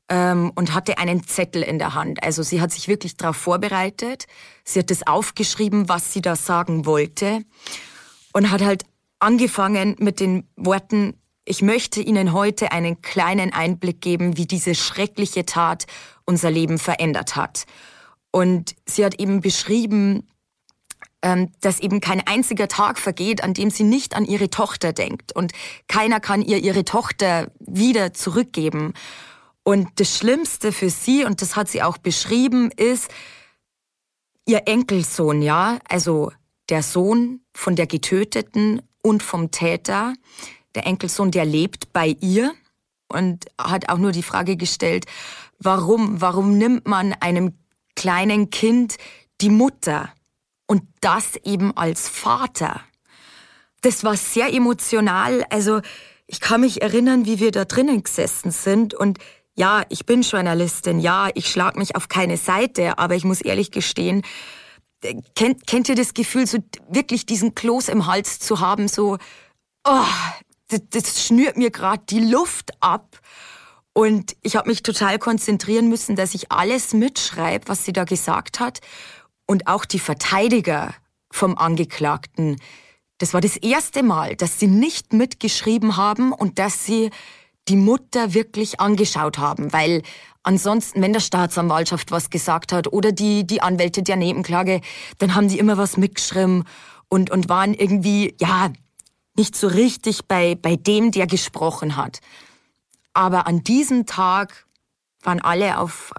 ähm, 0.10 0.52
und 0.56 0.74
hatte 0.74 0.98
einen 0.98 1.24
Zettel 1.26 1.62
in 1.62 1.78
der 1.78 1.94
Hand. 1.94 2.24
Also 2.24 2.42
sie 2.42 2.60
hat 2.60 2.72
sich 2.72 2.88
wirklich 2.88 3.18
darauf 3.18 3.38
vorbereitet. 3.38 4.26
Sie 4.66 4.80
hat 4.80 4.90
das 4.90 5.06
aufgeschrieben, 5.06 5.88
was 5.88 6.12
sie 6.12 6.22
da 6.22 6.36
sagen 6.36 6.88
wollte 6.88 7.44
und 8.34 8.50
hat 8.50 8.62
halt 8.62 8.84
angefangen 9.20 9.96
mit 10.00 10.20
den 10.20 10.50
Worten, 10.56 11.21
ich 11.46 11.62
möchte 11.62 12.02
Ihnen 12.02 12.34
heute 12.34 12.72
einen 12.72 13.02
kleinen 13.02 13.54
Einblick 13.54 14.02
geben, 14.02 14.38
wie 14.38 14.46
diese 14.46 14.76
schreckliche 14.76 15.46
Tat 15.46 15.88
unser 16.26 16.52
Leben 16.52 16.78
verändert 16.78 17.36
hat. 17.36 17.66
Und 18.32 18.76
sie 18.86 19.04
hat 19.04 19.20
eben 19.20 19.42
beschrieben, 19.42 20.28
ähm, 21.22 21.52
dass 21.62 21.80
eben 21.80 22.00
kein 22.00 22.26
einziger 22.26 22.68
Tag 22.68 22.98
vergeht, 22.98 23.44
an 23.44 23.54
dem 23.54 23.70
sie 23.70 23.84
nicht 23.84 24.16
an 24.16 24.26
ihre 24.26 24.50
Tochter 24.50 24.94
denkt. 24.94 25.36
Und 25.36 25.52
keiner 25.88 26.20
kann 26.20 26.42
ihr 26.42 26.58
ihre 26.58 26.86
Tochter 26.86 27.52
wieder 27.60 28.14
zurückgeben. 28.14 28.94
Und 29.64 29.88
das 30.00 30.18
Schlimmste 30.18 30.72
für 30.72 30.90
sie, 30.90 31.26
und 31.26 31.42
das 31.42 31.56
hat 31.56 31.70
sie 31.70 31.84
auch 31.84 31.98
beschrieben, 31.98 32.72
ist 32.72 33.12
ihr 34.48 34.64
Enkelsohn, 34.68 35.42
ja, 35.42 35.78
also 35.88 36.32
der 36.70 36.82
Sohn 36.82 37.42
von 37.54 37.76
der 37.76 37.86
Getöteten 37.86 38.82
und 39.04 39.22
vom 39.22 39.52
Täter. 39.52 40.14
Der 40.76 40.86
Enkelsohn, 40.88 41.32
der 41.32 41.46
lebt 41.46 41.92
bei 41.94 42.16
ihr 42.22 42.54
und 43.08 43.46
hat 43.60 43.90
auch 43.90 43.98
nur 43.98 44.12
die 44.12 44.24
Frage 44.24 44.56
gestellt, 44.56 45.06
warum, 45.60 46.22
warum 46.22 46.58
nimmt 46.58 46.88
man 46.88 47.14
einem 47.14 47.58
kleinen 47.96 48.50
Kind 48.50 48.98
die 49.42 49.50
Mutter? 49.50 50.10
Und 50.68 50.84
das 51.02 51.36
eben 51.44 51.76
als 51.76 52.08
Vater. 52.08 52.82
Das 53.82 54.04
war 54.04 54.16
sehr 54.16 54.54
emotional. 54.54 55.44
Also 55.50 55.82
ich 56.28 56.40
kann 56.40 56.62
mich 56.62 56.82
erinnern, 56.82 57.26
wie 57.26 57.40
wir 57.40 57.52
da 57.52 57.66
drinnen 57.66 58.04
gesessen 58.04 58.52
sind. 58.52 58.94
Und 58.94 59.18
ja, 59.56 59.84
ich 59.90 60.06
bin 60.06 60.22
Journalistin. 60.22 61.00
Ja, 61.00 61.30
ich 61.34 61.48
schlag 61.48 61.76
mich 61.76 61.98
auf 61.98 62.08
keine 62.08 62.38
Seite. 62.38 62.98
Aber 63.00 63.16
ich 63.16 63.26
muss 63.26 63.42
ehrlich 63.42 63.72
gestehen, 63.72 64.22
kennt, 65.36 65.68
kennt 65.68 65.90
ihr 65.90 65.96
das 65.96 66.14
Gefühl, 66.14 66.48
so 66.48 66.60
wirklich 66.88 67.26
diesen 67.26 67.54
Kloß 67.54 67.90
im 67.90 68.06
Hals 68.06 68.40
zu 68.40 68.62
haben? 68.62 68.88
So, 68.88 69.18
oh, 69.86 70.06
das, 70.72 70.82
das 70.90 71.26
schnürt 71.26 71.58
mir 71.58 71.72
gerade 71.72 72.04
die 72.10 72.20
Luft 72.20 72.72
ab. 72.82 73.20
Und 73.94 74.38
ich 74.42 74.56
habe 74.56 74.70
mich 74.70 74.84
total 74.84 75.20
konzentrieren 75.20 75.90
müssen, 75.90 76.16
dass 76.16 76.34
ich 76.34 76.52
alles 76.52 76.94
mitschreibe, 76.94 77.68
was 77.68 77.84
sie 77.84 77.94
da 77.94 78.06
gesagt 78.06 78.60
hat. 78.60 78.80
Und 79.46 79.68
auch 79.68 79.84
die 79.84 80.00
Verteidiger 80.00 80.94
vom 81.30 81.58
Angeklagten, 81.58 82.58
das 83.18 83.34
war 83.34 83.42
das 83.42 83.58
erste 83.58 84.02
Mal, 84.02 84.36
dass 84.36 84.60
sie 84.60 84.68
nicht 84.68 85.14
mitgeschrieben 85.14 85.98
haben 85.98 86.32
und 86.32 86.58
dass 86.58 86.86
sie 86.86 87.12
die 87.68 87.76
Mutter 87.76 88.34
wirklich 88.34 88.80
angeschaut 88.80 89.38
haben, 89.38 89.72
weil 89.72 90.02
ansonsten, 90.44 91.02
wenn 91.02 91.14
der 91.14 91.20
Staatsanwaltschaft 91.20 92.12
was 92.12 92.30
gesagt 92.30 92.74
hat 92.74 92.92
oder 92.92 93.12
die, 93.12 93.46
die 93.46 93.62
Anwälte 93.62 94.02
der 94.02 94.16
Nebenklage, 94.16 94.82
dann 95.20 95.36
haben 95.36 95.48
die 95.48 95.60
immer 95.60 95.78
was 95.78 95.98
mitgeschrieben 95.98 96.64
und, 97.10 97.30
und 97.30 97.50
waren 97.50 97.74
irgendwie, 97.74 98.36
ja, 98.40 98.72
nicht 99.36 99.56
so 99.56 99.68
richtig 99.68 100.26
bei, 100.28 100.56
bei 100.56 100.76
dem, 100.76 101.12
der 101.12 101.28
gesprochen 101.28 101.96
hat. 101.96 102.20
Aber 103.14 103.48
an 103.48 103.64
diesem 103.64 104.06
Tag 104.06 104.66
waren 105.24 105.42
alle 105.42 105.78
auf, 105.80 106.14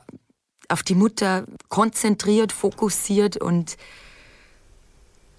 auf 0.69 0.83
die 0.83 0.95
Mutter 0.95 1.47
konzentriert, 1.69 2.53
fokussiert 2.53 3.37
und 3.37 3.77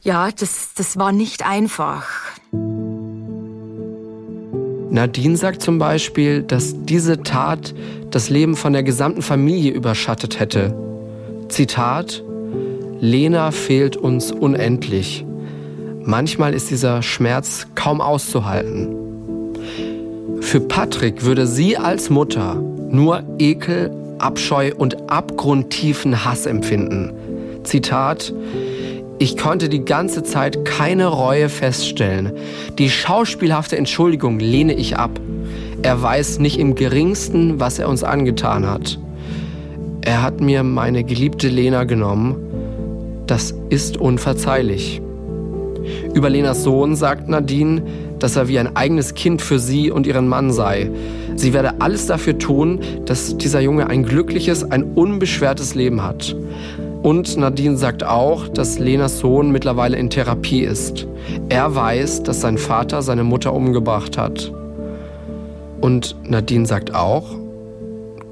Ja, 0.01 0.31
das, 0.31 0.73
das 0.75 0.97
war 0.97 1.11
nicht 1.11 1.45
einfach. 1.45 2.09
Nadine 4.89 5.37
sagt 5.37 5.61
zum 5.63 5.79
Beispiel, 5.79 6.43
dass 6.43 6.75
diese 6.85 7.23
Tat 7.23 7.73
das 8.11 8.29
Leben 8.29 8.55
von 8.55 8.73
der 8.73 8.83
gesamten 8.83 9.23
Familie 9.23 9.71
überschattet 9.71 10.39
hätte. 10.39 10.75
Zitat, 11.49 12.23
Lena 12.99 13.51
fehlt 13.51 13.97
uns 13.97 14.31
unendlich. 14.31 15.25
Manchmal 16.05 16.53
ist 16.53 16.69
dieser 16.69 17.01
Schmerz 17.01 17.67
kaum 17.75 18.01
auszuhalten. 18.01 18.93
Für 20.41 20.59
Patrick 20.59 21.23
würde 21.23 21.47
sie 21.47 21.77
als 21.77 22.09
Mutter 22.09 22.55
nur 22.89 23.23
Ekel, 23.39 23.89
Abscheu 24.19 24.71
und 24.77 25.09
abgrundtiefen 25.09 26.25
Hass 26.25 26.45
empfinden. 26.45 27.11
Zitat, 27.63 28.33
ich 29.17 29.37
konnte 29.37 29.69
die 29.69 29.85
ganze 29.85 30.23
Zeit 30.23 30.65
keine 30.65 31.07
Reue 31.07 31.47
feststellen. 31.47 32.33
Die 32.77 32.89
schauspielhafte 32.89 33.77
Entschuldigung 33.77 34.39
lehne 34.39 34.73
ich 34.73 34.97
ab. 34.97 35.11
Er 35.83 36.01
weiß 36.01 36.39
nicht 36.39 36.59
im 36.59 36.75
geringsten, 36.75 37.59
was 37.61 37.79
er 37.79 37.87
uns 37.87 38.03
angetan 38.03 38.69
hat. 38.69 38.99
Er 40.01 40.21
hat 40.21 40.41
mir 40.41 40.63
meine 40.63 41.05
geliebte 41.05 41.47
Lena 41.47 41.85
genommen. 41.85 42.35
Das 43.25 43.53
ist 43.69 43.95
unverzeihlich. 43.95 45.02
Über 46.13 46.29
Lenas 46.29 46.63
Sohn 46.63 46.95
sagt 46.95 47.27
Nadine, 47.27 47.81
dass 48.19 48.35
er 48.35 48.47
wie 48.47 48.59
ein 48.59 48.75
eigenes 48.75 49.13
Kind 49.13 49.41
für 49.41 49.59
sie 49.59 49.91
und 49.91 50.07
ihren 50.07 50.27
Mann 50.27 50.51
sei. 50.51 50.89
Sie 51.35 51.53
werde 51.53 51.81
alles 51.81 52.07
dafür 52.07 52.37
tun, 52.37 52.79
dass 53.05 53.37
dieser 53.37 53.59
Junge 53.59 53.87
ein 53.87 54.03
glückliches, 54.03 54.63
ein 54.69 54.83
unbeschwertes 54.83 55.75
Leben 55.75 56.03
hat. 56.03 56.35
Und 57.01 57.35
Nadine 57.35 57.75
sagt 57.75 58.03
auch, 58.03 58.47
dass 58.47 58.79
Lenas 58.79 59.19
Sohn 59.19 59.51
mittlerweile 59.51 59.97
in 59.97 60.09
Therapie 60.09 60.61
ist. 60.61 61.05
Er 61.49 61.75
weiß, 61.75 62.23
dass 62.23 62.39
sein 62.39 62.57
Vater 62.57 63.01
seine 63.01 63.25
Mutter 63.25 63.53
umgebracht 63.53 64.17
hat. 64.17 64.53
Und 65.81 66.15
Nadine 66.23 66.65
sagt 66.65 66.95
auch, 66.95 67.25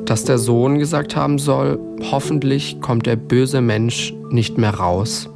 dass 0.06 0.24
der 0.24 0.38
Sohn 0.38 0.80
gesagt 0.80 1.18
haben 1.18 1.38
soll, 1.38 1.80
hoffentlich 2.12 2.80
kommt 2.80 3.06
der 3.06 3.18
böse 3.18 3.60
Mensch 3.60 4.14
nicht 4.30 4.58
mehr 4.58 4.74
raus. 4.74 5.30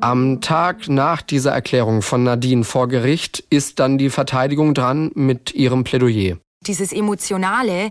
Am 0.00 0.40
Tag 0.40 0.88
nach 0.88 1.22
dieser 1.22 1.50
Erklärung 1.50 2.02
von 2.02 2.22
Nadine 2.22 2.62
vor 2.62 2.86
Gericht 2.86 3.40
ist 3.50 3.80
dann 3.80 3.98
die 3.98 4.10
Verteidigung 4.10 4.72
dran 4.72 5.10
mit 5.14 5.54
ihrem 5.54 5.82
Plädoyer. 5.82 6.38
Dieses 6.60 6.92
Emotionale, 6.92 7.90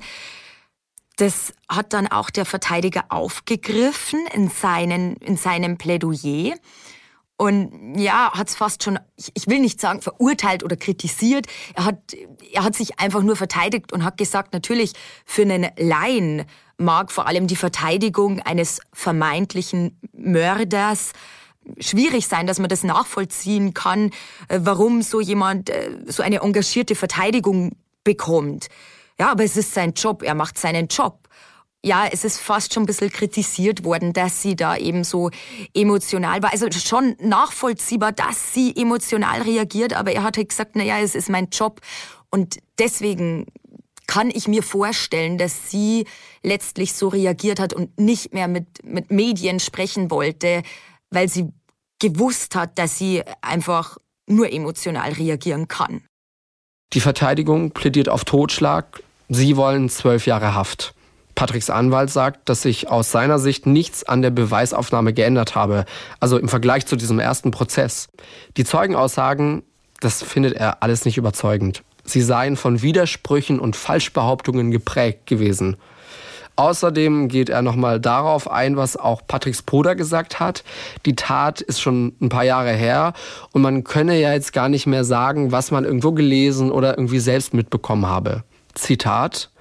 das 1.18 1.54
hat 1.68 1.92
dann 1.92 2.08
auch 2.08 2.30
der 2.30 2.46
Verteidiger 2.46 3.06
aufgegriffen 3.10 4.22
in, 4.34 4.50
seinen, 4.50 5.18
in 5.18 5.36
seinem 5.36 5.78
Plädoyer. 5.78 6.54
Und 7.36 8.00
ja, 8.00 8.32
hat 8.32 8.48
es 8.50 8.56
fast 8.56 8.84
schon, 8.84 9.00
ich 9.34 9.48
will 9.48 9.60
nicht 9.60 9.82
sagen 9.82 10.02
verurteilt 10.02 10.64
oder 10.64 10.78
kritisiert. 10.78 11.46
Er 11.76 11.86
hat, 11.86 12.16
er 12.54 12.64
hat 12.64 12.76
sich 12.76 13.00
einfach 13.00 13.22
nur 13.22 13.36
verteidigt 13.36 13.92
und 13.92 14.04
hat 14.06 14.18
gesagt, 14.18 14.54
natürlich 14.54 14.94
für 15.26 15.42
einen 15.42 15.68
Laien 15.78 16.46
mag 16.78 17.12
vor 17.12 17.28
allem 17.28 17.48
die 17.48 17.56
Verteidigung 17.56 18.40
eines 18.40 18.80
vermeintlichen 18.94 20.00
Mörders 20.14 21.12
schwierig 21.80 22.28
sein, 22.28 22.48
dass 22.48 22.60
man 22.60 22.70
das 22.70 22.84
nachvollziehen 22.84 23.74
kann, 23.74 24.12
äh, 24.48 24.60
warum 24.62 25.02
so 25.02 25.20
jemand 25.20 25.70
äh, 25.70 25.92
so 26.06 26.24
eine 26.24 26.42
engagierte 26.42 26.96
Verteidigung 26.96 27.72
bekommt. 28.04 28.68
Ja, 29.20 29.32
aber 29.32 29.44
es 29.44 29.58
ist 29.58 29.74
sein 29.74 29.94
Job, 29.94 30.24
er 30.24 30.36
macht 30.36 30.58
seinen 30.58 30.88
Job. 30.88 31.28
Ja, 31.84 32.08
es 32.12 32.24
ist 32.24 32.40
fast 32.40 32.74
schon 32.74 32.84
ein 32.84 32.86
bisschen 32.88 33.12
kritisiert 33.12 33.84
worden, 33.84 34.12
dass 34.12 34.42
sie 34.42 34.56
da 34.56 34.76
eben 34.76 35.04
so 35.04 35.30
emotional 35.74 36.42
war. 36.42 36.52
Also 36.52 36.70
schon 36.72 37.16
nachvollziehbar, 37.20 38.12
dass 38.12 38.54
sie 38.54 38.76
emotional 38.76 39.42
reagiert, 39.42 39.94
aber 39.94 40.12
er 40.12 40.24
hat 40.24 40.38
halt 40.38 40.50
gesagt, 40.50 40.72
na 40.76 40.84
ja, 40.84 41.00
es 41.00 41.16
ist 41.16 41.30
mein 41.30 41.50
Job 41.50 41.82
und 42.30 42.58
deswegen 42.80 43.46
kann 44.08 44.30
ich 44.30 44.48
mir 44.48 44.64
vorstellen, 44.64 45.38
dass 45.38 45.70
sie 45.70 46.06
letztlich 46.42 46.94
so 46.94 47.10
reagiert 47.10 47.60
hat 47.60 47.74
und 47.74 48.00
nicht 48.00 48.34
mehr 48.34 48.48
mit, 48.48 48.84
mit 48.84 49.12
Medien 49.12 49.60
sprechen 49.60 50.10
wollte, 50.10 50.64
weil 51.10 51.30
sie 51.30 51.50
gewusst 52.00 52.56
hat, 52.56 52.78
dass 52.78 52.98
sie 52.98 53.24
einfach 53.42 53.98
nur 54.28 54.52
emotional 54.52 55.12
reagieren 55.14 55.68
kann. 55.68 56.04
Die 56.94 57.02
Verteidigung 57.02 57.72
plädiert 57.72 58.10
auf 58.10 58.24
Totschlag, 58.24 59.02
Sie 59.30 59.58
wollen 59.58 59.90
zwölf 59.90 60.26
Jahre 60.26 60.54
Haft. 60.54 60.94
Patricks 61.36 61.70
Anwalt 61.70 62.10
sagt, 62.10 62.48
dass 62.50 62.62
sich 62.62 62.90
aus 62.90 63.12
seiner 63.12 63.40
Sicht 63.40 63.66
nichts 63.66 64.04
an 64.04 64.22
der 64.22 64.32
Beweisaufnahme 64.32 65.14
geändert 65.14 65.54
habe, 65.54 65.86
also 66.20 66.38
im 66.38 66.48
Vergleich 66.48 66.86
zu 66.86 66.96
diesem 66.96 67.20
ersten 67.20 67.52
Prozess. 67.52 68.08
Die 68.56 68.64
Zeugenaussagen, 68.64 69.64
das 70.00 70.24
findet 70.24 70.54
er 70.54 70.82
alles 70.82 71.04
nicht 71.04 71.18
überzeugend. 71.18 71.84
Sie 72.06 72.22
seien 72.22 72.56
von 72.56 72.82
Widersprüchen 72.82 73.60
und 73.60 73.76
Falschbehauptungen 73.76 74.72
geprägt 74.72 75.28
gewesen. 75.28 75.76
Außerdem 76.58 77.28
geht 77.28 77.50
er 77.50 77.62
nochmal 77.62 78.00
darauf 78.00 78.50
ein, 78.50 78.78
was 78.78 78.98
auch 78.98 79.22
Patricks 79.28 79.62
Bruder 79.62 79.96
gesagt 79.96 80.40
hat. 80.40 80.64
Die 81.06 81.16
Tat 81.16 81.62
ist 81.62 81.80
schon 81.80 82.16
ein 82.20 82.30
paar 82.30 82.44
Jahre 82.44 82.72
her 82.72 83.14
und 83.52 83.62
man 83.62 83.84
könne 83.84 84.20
ja 84.20 84.34
jetzt 84.34 84.54
gar 84.54 84.68
nicht 84.68 84.88
mehr 84.88 85.04
sagen, 85.04 85.52
was 85.52 85.70
man 85.70 85.86
irgendwo 85.86 86.14
gelesen 86.14 86.72
oder 86.72 86.98
irgendwie 86.98 87.20
selbst 87.20 87.54
mitbekommen 87.54 88.08
habe. 88.08 88.44
Zitat, 88.74 89.52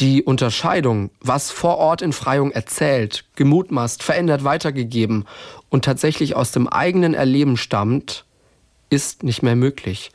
die 0.00 0.22
Unterscheidung, 0.22 1.10
was 1.20 1.50
vor 1.50 1.76
Ort 1.76 2.00
in 2.00 2.14
Freiung 2.14 2.50
erzählt, 2.50 3.26
gemutmaßt, 3.36 4.02
verändert, 4.02 4.42
weitergegeben 4.42 5.26
und 5.68 5.84
tatsächlich 5.84 6.34
aus 6.34 6.50
dem 6.50 6.66
eigenen 6.66 7.12
Erleben 7.12 7.58
stammt, 7.58 8.24
ist 8.88 9.22
nicht 9.22 9.42
mehr 9.42 9.56
möglich. 9.56 10.12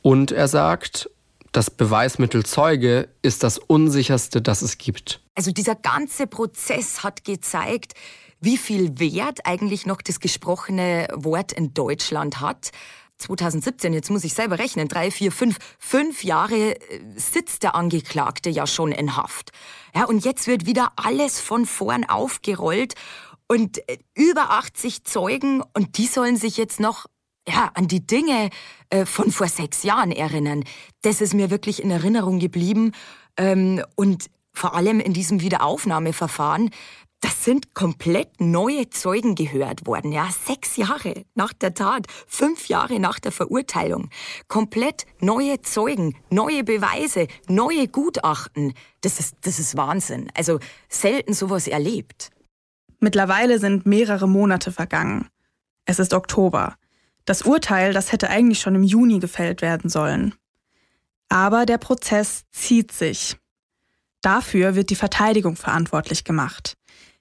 Und 0.00 0.32
er 0.32 0.48
sagt, 0.48 1.10
das 1.52 1.70
Beweismittel 1.70 2.46
Zeuge 2.46 3.08
ist 3.20 3.42
das 3.42 3.58
unsicherste, 3.58 4.40
das 4.40 4.62
es 4.62 4.78
gibt. 4.78 5.20
Also 5.36 5.52
dieser 5.52 5.74
ganze 5.74 6.26
Prozess 6.26 7.04
hat 7.04 7.22
gezeigt, 7.24 7.92
wie 8.40 8.56
viel 8.56 8.98
Wert 8.98 9.40
eigentlich 9.44 9.86
noch 9.86 10.00
das 10.00 10.18
gesprochene 10.18 11.08
Wort 11.14 11.52
in 11.52 11.74
Deutschland 11.74 12.40
hat. 12.40 12.70
2017, 13.18 13.92
jetzt 13.92 14.10
muss 14.10 14.24
ich 14.24 14.34
selber 14.34 14.58
rechnen, 14.58 14.88
drei, 14.88 15.10
vier, 15.10 15.32
fünf, 15.32 15.58
fünf 15.78 16.24
Jahre 16.24 16.76
äh, 16.76 17.00
sitzt 17.16 17.62
der 17.62 17.74
Angeklagte 17.74 18.50
ja 18.50 18.66
schon 18.66 18.92
in 18.92 19.16
Haft. 19.16 19.52
Ja, 19.94 20.04
und 20.04 20.24
jetzt 20.24 20.46
wird 20.46 20.66
wieder 20.66 20.92
alles 20.96 21.40
von 21.40 21.66
vorn 21.66 22.04
aufgerollt 22.04 22.94
und 23.46 23.78
äh, 23.88 23.98
über 24.14 24.50
80 24.50 25.04
Zeugen 25.04 25.62
und 25.74 25.98
die 25.98 26.06
sollen 26.06 26.36
sich 26.36 26.56
jetzt 26.56 26.80
noch 26.80 27.06
ja, 27.48 27.70
an 27.74 27.88
die 27.88 28.06
Dinge 28.06 28.50
äh, 28.90 29.06
von 29.06 29.30
vor 29.30 29.48
sechs 29.48 29.82
Jahren 29.82 30.12
erinnern. 30.12 30.64
Das 31.02 31.20
ist 31.20 31.32
mir 31.32 31.50
wirklich 31.50 31.82
in 31.82 31.90
Erinnerung 31.90 32.38
geblieben. 32.38 32.92
Ähm, 33.38 33.82
und 33.94 34.26
vor 34.56 34.74
allem 34.74 35.00
in 35.00 35.12
diesem 35.12 35.42
Wiederaufnahmeverfahren, 35.42 36.70
das 37.20 37.44
sind 37.44 37.74
komplett 37.74 38.40
neue 38.40 38.88
Zeugen 38.88 39.34
gehört 39.34 39.86
worden, 39.86 40.12
ja. 40.12 40.28
Sechs 40.46 40.76
Jahre 40.76 41.24
nach 41.34 41.52
der 41.52 41.74
Tat, 41.74 42.06
fünf 42.26 42.68
Jahre 42.68 42.98
nach 42.98 43.18
der 43.18 43.32
Verurteilung. 43.32 44.10
Komplett 44.48 45.06
neue 45.20 45.60
Zeugen, 45.60 46.16
neue 46.30 46.64
Beweise, 46.64 47.26
neue 47.48 47.88
Gutachten. 47.88 48.72
Das 49.02 49.20
ist, 49.20 49.36
das 49.42 49.58
ist 49.58 49.76
Wahnsinn. 49.76 50.30
Also 50.34 50.58
selten 50.88 51.34
sowas 51.34 51.68
erlebt. 51.68 52.30
Mittlerweile 52.98 53.58
sind 53.58 53.84
mehrere 53.84 54.28
Monate 54.28 54.72
vergangen. 54.72 55.28
Es 55.84 55.98
ist 55.98 56.14
Oktober. 56.14 56.76
Das 57.26 57.42
Urteil, 57.42 57.92
das 57.92 58.12
hätte 58.12 58.30
eigentlich 58.30 58.60
schon 58.60 58.74
im 58.74 58.82
Juni 58.82 59.18
gefällt 59.18 59.60
werden 59.60 59.90
sollen. 59.90 60.34
Aber 61.28 61.66
der 61.66 61.78
Prozess 61.78 62.44
zieht 62.52 62.92
sich. 62.92 63.36
Dafür 64.26 64.74
wird 64.74 64.90
die 64.90 64.96
Verteidigung 64.96 65.54
verantwortlich 65.54 66.24
gemacht. 66.24 66.74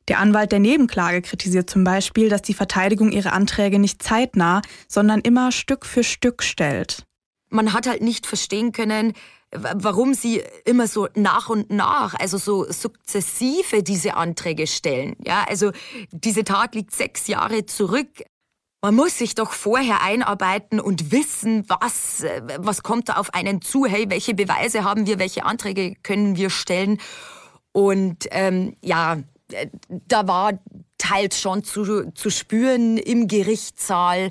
Der 0.07 0.17
Anwalt 0.17 0.51
der 0.51 0.57
Nebenklage 0.57 1.21
kritisiert 1.21 1.69
zum 1.69 1.83
Beispiel, 1.83 2.29
dass 2.29 2.41
die 2.41 2.55
Verteidigung 2.55 3.11
ihre 3.11 3.31
Anträge 3.31 3.77
nicht 3.77 4.01
zeitnah, 4.01 4.63
sondern 4.87 5.21
immer 5.21 5.51
Stück 5.51 5.85
für 5.85 6.03
Stück 6.03 6.41
stellt. 6.41 7.03
Man 7.51 7.73
hat 7.73 7.85
halt 7.85 8.01
nicht 8.01 8.25
verstehen 8.25 8.71
können, 8.71 9.13
warum 9.51 10.15
sie 10.15 10.41
immer 10.65 10.87
so 10.87 11.07
nach 11.15 11.47
und 11.47 11.69
nach, 11.69 12.15
also 12.15 12.39
so 12.39 12.65
sukzessive 12.71 13.83
diese 13.83 14.15
Anträge 14.15 14.65
stellen. 14.65 15.15
Ja, 15.23 15.45
also 15.47 15.73
diese 16.11 16.43
Tat 16.43 16.73
liegt 16.73 16.91
sechs 16.91 17.27
Jahre 17.27 17.67
zurück. 17.67 18.23
Man 18.85 18.93
muss 18.93 19.17
sich 19.17 19.33
doch 19.33 19.51
vorher 19.51 20.03
einarbeiten 20.03 20.79
und 20.79 21.11
wissen, 21.11 21.67
was, 21.67 22.23
was 22.59 22.83
kommt 22.83 23.09
da 23.09 23.13
auf 23.13 23.33
einen 23.33 23.63
zu. 23.63 23.87
Hey, 23.87 24.11
welche 24.11 24.35
Beweise 24.35 24.83
haben 24.83 25.07
wir, 25.07 25.17
welche 25.17 25.43
Anträge 25.43 25.95
können 26.03 26.35
wir 26.35 26.51
stellen? 26.51 26.99
Und 27.71 28.27
ähm, 28.29 28.75
ja, 28.81 29.17
da 29.89 30.27
war 30.27 30.59
teils 30.99 31.41
schon 31.41 31.63
zu, 31.63 32.11
zu 32.11 32.29
spüren 32.29 32.99
im 32.99 33.27
Gerichtssaal, 33.27 34.29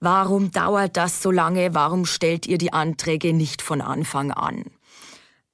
warum 0.00 0.50
dauert 0.52 0.96
das 0.96 1.20
so 1.20 1.30
lange, 1.30 1.74
warum 1.74 2.06
stellt 2.06 2.46
ihr 2.46 2.56
die 2.56 2.72
Anträge 2.72 3.34
nicht 3.34 3.60
von 3.60 3.82
Anfang 3.82 4.30
an? 4.30 4.64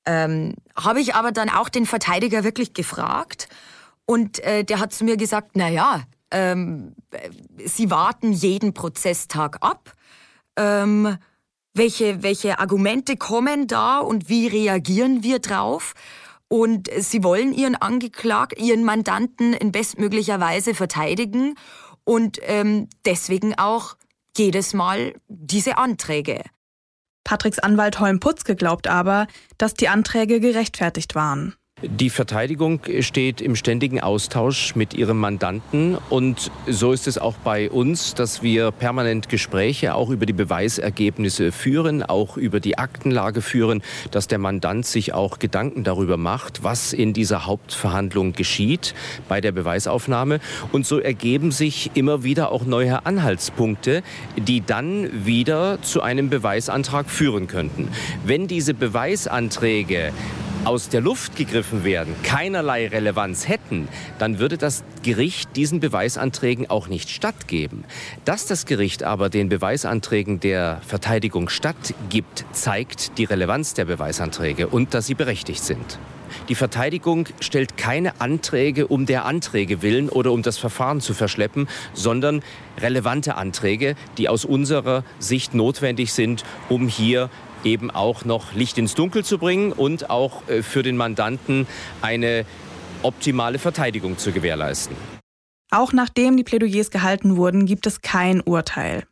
Ähm, 0.07 0.55
Habe 0.76 1.01
ich 1.01 1.16
aber 1.16 1.32
dann 1.32 1.49
auch 1.49 1.68
den 1.68 1.86
Verteidiger 1.86 2.45
wirklich 2.45 2.72
gefragt 2.72 3.49
und 4.07 4.39
äh, 4.45 4.62
der 4.62 4.78
hat 4.78 4.93
zu 4.93 5.03
mir 5.03 5.16
gesagt, 5.16 5.51
na 5.55 5.68
ja, 5.68 6.05
Ähm, 6.30 6.94
sie 7.64 7.90
warten 7.90 8.32
jeden 8.32 8.74
Prozesstag 8.74 9.58
ab. 9.60 9.94
Ähm, 10.56 11.16
welche, 11.74 12.22
welche 12.22 12.58
Argumente 12.58 13.16
kommen 13.16 13.66
da 13.66 13.98
und 13.98 14.28
wie 14.28 14.48
reagieren 14.48 15.22
wir 15.22 15.38
drauf? 15.38 15.94
Und 16.48 16.90
sie 16.98 17.22
wollen 17.22 17.52
ihren 17.52 17.76
Angeklagten, 17.76 18.64
ihren 18.64 18.84
Mandanten 18.84 19.52
in 19.52 19.70
bestmöglicher 19.70 20.40
Weise 20.40 20.74
verteidigen 20.74 21.54
und 22.04 22.38
ähm, 22.42 22.88
deswegen 23.04 23.58
auch 23.58 23.96
jedes 24.36 24.72
Mal 24.72 25.14
diese 25.28 25.76
Anträge. 25.76 26.42
Patricks 27.22 27.58
Anwalt 27.58 28.00
Holm 28.00 28.20
Putzke 28.20 28.56
glaubt 28.56 28.86
aber, 28.86 29.26
dass 29.58 29.74
die 29.74 29.88
Anträge 29.88 30.40
gerechtfertigt 30.40 31.14
waren. 31.14 31.54
Die 31.80 32.10
Verteidigung 32.10 32.80
steht 32.98 33.40
im 33.40 33.54
ständigen 33.54 34.00
Austausch 34.00 34.74
mit 34.74 34.94
ihrem 34.94 35.18
Mandanten 35.18 35.96
und 36.10 36.50
so 36.66 36.90
ist 36.90 37.06
es 37.06 37.18
auch 37.18 37.36
bei 37.36 37.70
uns, 37.70 38.14
dass 38.14 38.42
wir 38.42 38.72
permanent 38.72 39.28
Gespräche 39.28 39.94
auch 39.94 40.10
über 40.10 40.26
die 40.26 40.32
Beweisergebnisse 40.32 41.52
führen, 41.52 42.02
auch 42.02 42.36
über 42.36 42.58
die 42.58 42.78
Aktenlage 42.78 43.42
führen, 43.42 43.82
dass 44.10 44.26
der 44.26 44.38
Mandant 44.38 44.86
sich 44.86 45.14
auch 45.14 45.38
Gedanken 45.38 45.84
darüber 45.84 46.16
macht, 46.16 46.64
was 46.64 46.92
in 46.92 47.12
dieser 47.12 47.46
Hauptverhandlung 47.46 48.32
geschieht 48.32 48.92
bei 49.28 49.40
der 49.40 49.52
Beweisaufnahme 49.52 50.40
und 50.72 50.84
so 50.84 50.98
ergeben 50.98 51.52
sich 51.52 51.92
immer 51.94 52.24
wieder 52.24 52.50
auch 52.50 52.64
neue 52.64 53.06
Anhaltspunkte, 53.06 54.02
die 54.36 54.66
dann 54.66 55.24
wieder 55.24 55.80
zu 55.82 56.02
einem 56.02 56.28
Beweisantrag 56.28 57.08
führen 57.08 57.46
könnten. 57.46 57.86
Wenn 58.24 58.48
diese 58.48 58.74
Beweisanträge 58.74 60.12
aus 60.68 60.90
der 60.90 61.00
Luft 61.00 61.34
gegriffen 61.34 61.82
werden, 61.82 62.14
keinerlei 62.22 62.88
Relevanz 62.88 63.48
hätten, 63.48 63.88
dann 64.18 64.38
würde 64.38 64.58
das 64.58 64.84
Gericht 65.02 65.56
diesen 65.56 65.80
Beweisanträgen 65.80 66.68
auch 66.68 66.88
nicht 66.88 67.08
stattgeben. 67.08 67.84
Dass 68.26 68.44
das 68.44 68.66
Gericht 68.66 69.02
aber 69.02 69.30
den 69.30 69.48
Beweisanträgen 69.48 70.40
der 70.40 70.82
Verteidigung 70.86 71.48
stattgibt, 71.48 72.44
zeigt 72.52 73.16
die 73.16 73.24
Relevanz 73.24 73.72
der 73.72 73.86
Beweisanträge 73.86 74.68
und 74.68 74.92
dass 74.92 75.06
sie 75.06 75.14
berechtigt 75.14 75.64
sind. 75.64 75.98
Die 76.50 76.54
Verteidigung 76.54 77.28
stellt 77.40 77.78
keine 77.78 78.20
Anträge 78.20 78.88
um 78.88 79.06
der 79.06 79.24
Anträge 79.24 79.80
willen 79.80 80.10
oder 80.10 80.32
um 80.32 80.42
das 80.42 80.58
Verfahren 80.58 81.00
zu 81.00 81.14
verschleppen, 81.14 81.66
sondern 81.94 82.42
relevante 82.78 83.36
Anträge, 83.36 83.96
die 84.18 84.28
aus 84.28 84.44
unserer 84.44 85.02
Sicht 85.18 85.54
notwendig 85.54 86.12
sind, 86.12 86.44
um 86.68 86.88
hier 86.88 87.30
eben 87.64 87.90
auch 87.90 88.24
noch 88.24 88.52
Licht 88.54 88.78
ins 88.78 88.94
Dunkel 88.94 89.24
zu 89.24 89.38
bringen 89.38 89.72
und 89.72 90.11
auch 90.11 90.48
äh, 90.48 90.62
für 90.62 90.82
den 90.82 90.96
Mandanten 90.96 91.66
eine 92.02 92.44
optimale 93.02 93.59
Verteidigung 93.59 94.18
zu 94.18 94.32
gewährleisten. 94.32 94.96
Auch 95.70 95.92
nachdem 95.92 96.36
die 96.36 96.44
Plädoyers 96.44 96.90
gehalten 96.90 97.36
wurden, 97.36 97.66
gibt 97.66 97.86
es 97.86 98.00
kein 98.00 98.40
Urteil. 98.40 99.04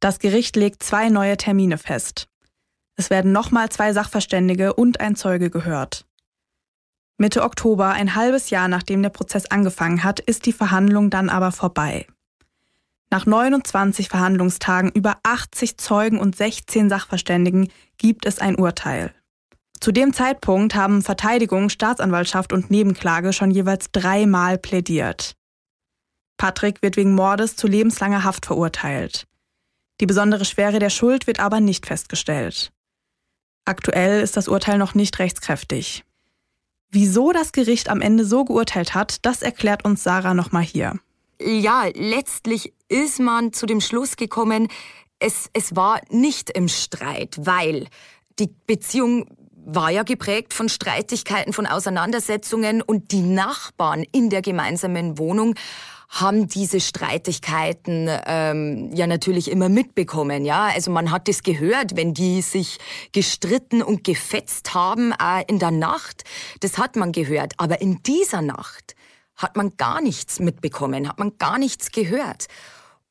Das 0.00 0.18
Gericht 0.18 0.56
legt 0.56 0.82
zwei 0.82 1.08
neue 1.08 1.36
Termine 1.36 1.78
fest. 1.78 2.28
Es 2.96 3.10
werden 3.10 3.32
nochmal 3.32 3.70
zwei 3.70 3.92
Sachverständige 3.92 4.74
und 4.74 5.00
ein 5.00 5.16
Zeuge 5.16 5.50
gehört. 5.50 6.06
Mitte 7.18 7.42
Oktober, 7.42 7.90
ein 7.90 8.14
halbes 8.14 8.50
Jahr 8.50 8.68
nachdem 8.68 9.02
der 9.02 9.10
Prozess 9.10 9.46
angefangen 9.46 10.04
hat, 10.04 10.20
ist 10.20 10.44
die 10.44 10.52
Verhandlung 10.52 11.08
dann 11.08 11.30
aber 11.30 11.50
vorbei. 11.50 12.06
Nach 13.10 13.24
29 13.24 14.08
Verhandlungstagen, 14.08 14.90
über 14.90 15.18
80 15.22 15.78
Zeugen 15.78 16.18
und 16.18 16.36
16 16.36 16.88
Sachverständigen 16.88 17.70
gibt 17.98 18.26
es 18.26 18.40
ein 18.40 18.56
Urteil. 18.56 19.14
Zu 19.80 19.92
dem 19.92 20.12
Zeitpunkt 20.12 20.74
haben 20.74 21.02
Verteidigung, 21.02 21.68
Staatsanwaltschaft 21.68 22.52
und 22.52 22.70
Nebenklage 22.70 23.32
schon 23.32 23.50
jeweils 23.50 23.92
dreimal 23.92 24.58
plädiert. 24.58 25.36
Patrick 26.36 26.82
wird 26.82 26.96
wegen 26.96 27.14
Mordes 27.14 27.56
zu 27.56 27.68
lebenslanger 27.68 28.24
Haft 28.24 28.46
verurteilt. 28.46 29.26
Die 30.00 30.06
besondere 30.06 30.44
Schwere 30.44 30.78
der 30.78 30.90
Schuld 30.90 31.26
wird 31.26 31.40
aber 31.40 31.60
nicht 31.60 31.86
festgestellt. 31.86 32.72
Aktuell 33.64 34.20
ist 34.20 34.36
das 34.36 34.48
Urteil 34.48 34.78
noch 34.78 34.94
nicht 34.94 35.18
rechtskräftig. 35.18 36.04
Wieso 36.90 37.32
das 37.32 37.52
Gericht 37.52 37.88
am 37.88 38.00
Ende 38.00 38.24
so 38.24 38.44
geurteilt 38.44 38.94
hat, 38.94 39.24
das 39.24 39.42
erklärt 39.42 39.84
uns 39.84 40.02
Sarah 40.02 40.34
nochmal 40.34 40.62
hier 40.62 40.98
ja, 41.40 41.84
letztlich 41.94 42.72
ist 42.88 43.20
man 43.20 43.52
zu 43.52 43.66
dem 43.66 43.80
Schluss 43.80 44.16
gekommen, 44.16 44.68
es, 45.18 45.48
es 45.52 45.74
war 45.74 46.00
nicht 46.10 46.50
im 46.50 46.68
Streit, 46.68 47.36
weil 47.38 47.88
die 48.38 48.50
Beziehung 48.66 49.26
war 49.66 49.90
ja 49.90 50.04
geprägt 50.04 50.54
von 50.54 50.68
Streitigkeiten, 50.68 51.52
von 51.52 51.66
Auseinandersetzungen 51.66 52.82
und 52.82 53.10
die 53.10 53.22
Nachbarn 53.22 54.04
in 54.12 54.30
der 54.30 54.42
gemeinsamen 54.42 55.18
Wohnung 55.18 55.54
haben 56.08 56.46
diese 56.46 56.80
Streitigkeiten 56.80 58.08
ähm, 58.26 58.90
ja 58.94 59.08
natürlich 59.08 59.50
immer 59.50 59.68
mitbekommen. 59.68 60.44
Ja, 60.44 60.66
also 60.66 60.92
man 60.92 61.10
hat 61.10 61.28
es 61.28 61.42
gehört, 61.42 61.96
wenn 61.96 62.14
die 62.14 62.42
sich 62.42 62.78
gestritten 63.10 63.82
und 63.82 64.04
gefetzt 64.04 64.72
haben 64.72 65.12
äh, 65.12 65.42
in 65.48 65.58
der 65.58 65.72
Nacht. 65.72 66.22
Das 66.60 66.78
hat 66.78 66.94
man 66.94 67.10
gehört. 67.10 67.54
Aber 67.56 67.80
in 67.80 68.02
dieser 68.04 68.42
Nacht 68.42 68.94
hat 69.36 69.56
man 69.56 69.76
gar 69.76 70.00
nichts 70.00 70.40
mitbekommen, 70.40 71.08
hat 71.08 71.18
man 71.18 71.38
gar 71.38 71.58
nichts 71.58 71.92
gehört. 71.92 72.46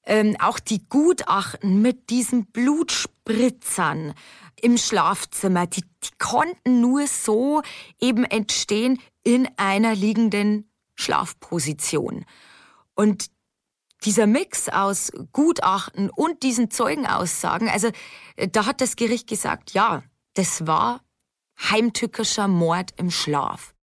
Ähm, 0.06 0.36
auch 0.40 0.60
die 0.60 0.88
Gutachten 0.88 1.82
mit 1.82 2.10
diesen 2.10 2.46
Blutspritzern 2.46 4.14
im 4.62 4.78
Schlafzimmer, 4.78 5.68
die, 5.68 5.82
die 5.82 6.10
konnten 6.20 6.82
nur 6.82 7.08
so 7.08 7.62
eben 8.00 8.24
entstehen 8.24 9.00
in 9.24 9.48
einer 9.58 9.96
liegenden 9.96 10.70
Schlafposition. 10.96 12.26
Und 12.94 13.30
dieser 14.04 14.28
Mix 14.28 14.70
aus 14.70 15.12
Gutachten 15.32 16.10
und 16.10 16.44
diesen 16.44 16.70
Zeugenaussagen, 16.70 17.70
also 17.70 17.90
äh, 18.36 18.48
da 18.48 18.66
hat 18.66 18.82
das 18.82 18.96
Gericht 18.96 19.28
gesagt, 19.28 19.72
ja, 19.72 20.04
das 20.34 20.68
war 20.68 21.02
heimtückischer 21.60 22.48
Mord 22.48 22.94
im 22.98 23.10
Schlaf. 23.12 23.75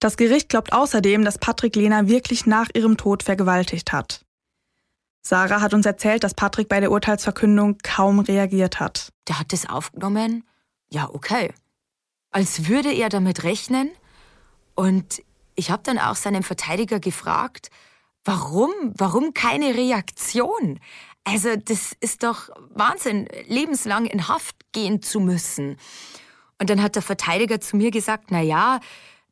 Das 0.00 0.16
Gericht 0.16 0.48
glaubt 0.48 0.72
außerdem, 0.72 1.24
dass 1.24 1.38
Patrick 1.38 1.74
Lena 1.74 2.08
wirklich 2.08 2.46
nach 2.46 2.68
ihrem 2.74 2.96
Tod 2.96 3.22
vergewaltigt 3.22 3.92
hat. 3.92 4.24
Sarah 5.22 5.60
hat 5.60 5.74
uns 5.74 5.84
erzählt, 5.84 6.24
dass 6.24 6.34
Patrick 6.34 6.68
bei 6.68 6.80
der 6.80 6.92
Urteilsverkündung 6.92 7.78
kaum 7.82 8.20
reagiert 8.20 8.80
hat. 8.80 9.12
Der 9.26 9.38
hat 9.38 9.52
es 9.52 9.68
aufgenommen? 9.68 10.44
Ja, 10.90 11.10
okay. 11.12 11.52
Als 12.30 12.68
würde 12.68 12.92
er 12.92 13.08
damit 13.08 13.42
rechnen. 13.42 13.90
Und 14.74 15.22
ich 15.54 15.70
habe 15.70 15.82
dann 15.82 15.98
auch 15.98 16.14
seinen 16.14 16.44
Verteidiger 16.44 17.00
gefragt, 17.00 17.70
warum, 18.24 18.70
warum 18.94 19.34
keine 19.34 19.74
Reaktion? 19.74 20.78
Also 21.24 21.56
das 21.56 21.94
ist 22.00 22.22
doch 22.22 22.48
Wahnsinn, 22.70 23.28
lebenslang 23.48 24.06
in 24.06 24.28
Haft 24.28 24.56
gehen 24.72 25.02
zu 25.02 25.20
müssen. 25.20 25.76
Und 26.60 26.70
dann 26.70 26.82
hat 26.82 26.94
der 26.94 27.02
Verteidiger 27.02 27.60
zu 27.60 27.76
mir 27.76 27.90
gesagt, 27.90 28.30
na 28.30 28.40
ja, 28.40 28.80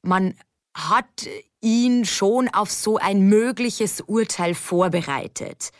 man 0.02 0.34
hat 0.76 1.26
ihn 1.62 2.04
schon 2.04 2.48
auf 2.48 2.70
so 2.70 2.98
ein 2.98 3.20
mögliches 3.22 4.02
Urteil 4.02 4.54
vorbereitet. 4.54 5.70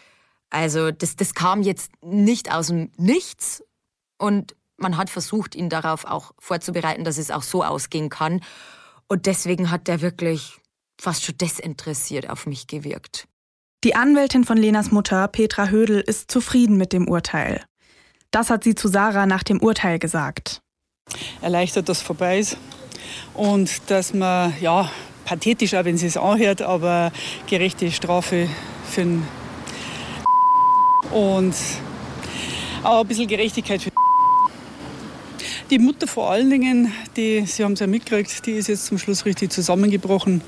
Also 0.49 0.90
das, 0.90 1.16
das 1.16 1.34
kam 1.34 1.62
jetzt 1.62 1.92
nicht 2.03 2.53
aus 2.53 2.68
dem 2.68 2.90
Nichts 2.97 3.62
und 4.18 4.57
man 4.78 4.97
hat 4.97 5.11
versucht, 5.11 5.55
ihn 5.55 5.68
darauf 5.68 6.05
auch 6.07 6.32
vorzubereiten, 6.38 7.05
dass 7.05 7.18
es 7.18 7.30
auch 7.30 7.42
so 7.42 7.62
ausgehen 7.62 8.09
kann. 8.09 8.40
Und 9.07 9.26
deswegen 9.26 9.70
hat 9.70 9.88
er 9.88 10.01
wirklich 10.01 10.59
fast 10.99 11.24
schon 11.24 11.36
desinteressiert 11.38 12.28
auf 12.28 12.47
mich 12.47 12.66
gewirkt. 12.66 13.28
Die 13.84 13.94
Anwältin 13.94 14.44
von 14.44 14.57
Lenas 14.57 14.90
Mutter, 14.90 15.28
Petra 15.28 15.68
Hödel, 15.68 16.01
ist 16.01 16.30
zufrieden 16.30 16.76
mit 16.76 16.92
dem 16.92 17.09
Urteil. 17.09 17.64
Das 18.30 18.51
hat 18.51 18.64
sie 18.64 18.74
zu 18.74 18.88
Sarah 18.88 19.26
nach 19.26 19.42
dem 19.42 19.62
Urteil 19.62 19.99
gesagt. 19.99 20.62
Erleichtert, 21.40 21.88
dass 21.88 22.03
vorbei 22.03 22.38
ist 22.38 22.57
und 23.37 23.70
dass 23.91 24.14
man, 24.14 24.55
ja, 24.61 24.91
pathetisch 25.24 25.74
auch 25.74 25.84
wenn 25.84 25.99
sie 25.99 26.07
es 26.07 26.16
anhört, 26.16 26.62
aber 26.62 27.12
gerechte 27.47 27.91
Strafe 27.91 28.49
für 28.89 29.01
den 29.03 29.22
und 31.12 31.55
auch 32.82 33.01
ein 33.01 33.07
bisschen 33.07 33.28
Gerechtigkeit 33.28 33.82
für 33.82 33.91
die 35.70 35.80
Mutter 35.80 36.07
vor 36.07 36.30
allen 36.30 36.49
Dingen, 36.49 36.93
die, 37.16 37.45
Sie 37.45 37.64
haben 37.64 37.72
es 37.72 37.80
ja 37.80 37.89
mitgekriegt, 37.89 38.47
die 38.47 38.53
ist 38.53 38.68
jetzt 38.68 38.87
zum 38.87 38.99
Schluss 38.99 39.24
richtig 39.24 39.51
zusammengebrochen, 39.51 40.41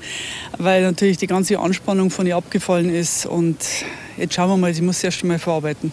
weil 0.57 0.81
natürlich 0.81 1.17
die 1.17 1.27
ganze 1.27 1.59
Anspannung 1.59 2.09
von 2.09 2.25
ihr 2.25 2.37
abgefallen 2.37 2.89
ist. 2.89 3.25
Und 3.25 3.57
jetzt 4.15 4.33
schauen 4.33 4.49
wir 4.49 4.55
mal, 4.55 4.73
sie 4.73 4.81
muss 4.81 5.03
erst 5.03 5.21
einmal 5.23 5.37
verarbeiten. 5.37 5.91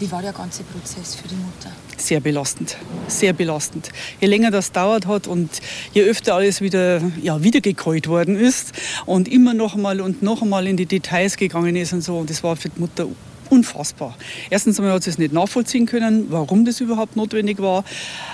Wie 0.00 0.10
war 0.10 0.22
der 0.22 0.32
ganze 0.32 0.64
Prozess 0.64 1.14
für 1.14 1.28
die 1.28 1.36
Mutter? 1.36 1.70
Sehr 2.00 2.20
belastend. 2.20 2.76
Sehr 3.08 3.32
belastend. 3.32 3.90
Je 4.20 4.28
länger 4.28 4.50
das 4.50 4.72
dauert 4.72 5.06
hat 5.06 5.26
und 5.26 5.50
je 5.92 6.02
öfter 6.02 6.34
alles 6.34 6.60
wieder, 6.60 7.00
ja, 7.22 7.42
wiedergekäut 7.42 8.08
worden 8.08 8.36
ist 8.36 8.72
und 9.06 9.28
immer 9.28 9.54
noch 9.54 9.74
einmal 9.74 10.00
und 10.00 10.22
noch 10.22 10.42
einmal 10.42 10.66
in 10.66 10.76
die 10.76 10.86
Details 10.86 11.36
gegangen 11.36 11.76
ist 11.76 11.92
und 11.92 12.02
so, 12.02 12.18
und 12.18 12.30
das 12.30 12.42
war 12.42 12.56
für 12.56 12.68
die 12.68 12.80
Mutter 12.80 13.06
unfassbar. 13.54 14.16
Erstens 14.50 14.78
einmal 14.78 14.94
hat 14.94 15.04
sie 15.04 15.10
es 15.10 15.18
nicht 15.18 15.32
nachvollziehen 15.32 15.86
können, 15.86 16.26
warum 16.30 16.64
das 16.64 16.80
überhaupt 16.80 17.16
notwendig 17.16 17.60
war. 17.60 17.84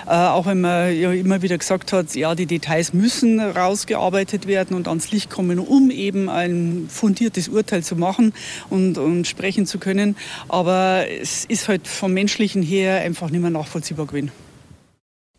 Äh, 0.06 0.12
auch 0.12 0.46
wenn 0.46 0.62
man 0.62 0.96
ja 0.96 1.12
immer 1.12 1.42
wieder 1.42 1.58
gesagt 1.58 1.92
hat, 1.92 2.14
ja, 2.14 2.34
die 2.34 2.46
Details 2.46 2.92
müssen 2.94 3.38
rausgearbeitet 3.38 4.46
werden 4.46 4.74
und 4.76 4.88
ans 4.88 5.10
Licht 5.10 5.30
kommen, 5.30 5.58
um 5.58 5.90
eben 5.90 6.28
ein 6.30 6.86
fundiertes 6.88 7.48
Urteil 7.48 7.82
zu 7.82 7.96
machen 7.96 8.32
und, 8.70 8.96
und 8.96 9.26
sprechen 9.26 9.66
zu 9.66 9.78
können. 9.78 10.16
Aber 10.48 11.04
es 11.08 11.44
ist 11.44 11.68
halt 11.68 11.86
vom 11.86 12.12
Menschlichen 12.12 12.62
her 12.62 13.00
einfach 13.00 13.30
nicht 13.30 13.42
mehr 13.42 13.50
nachvollziehbar 13.50 14.06
gewesen. 14.06 14.32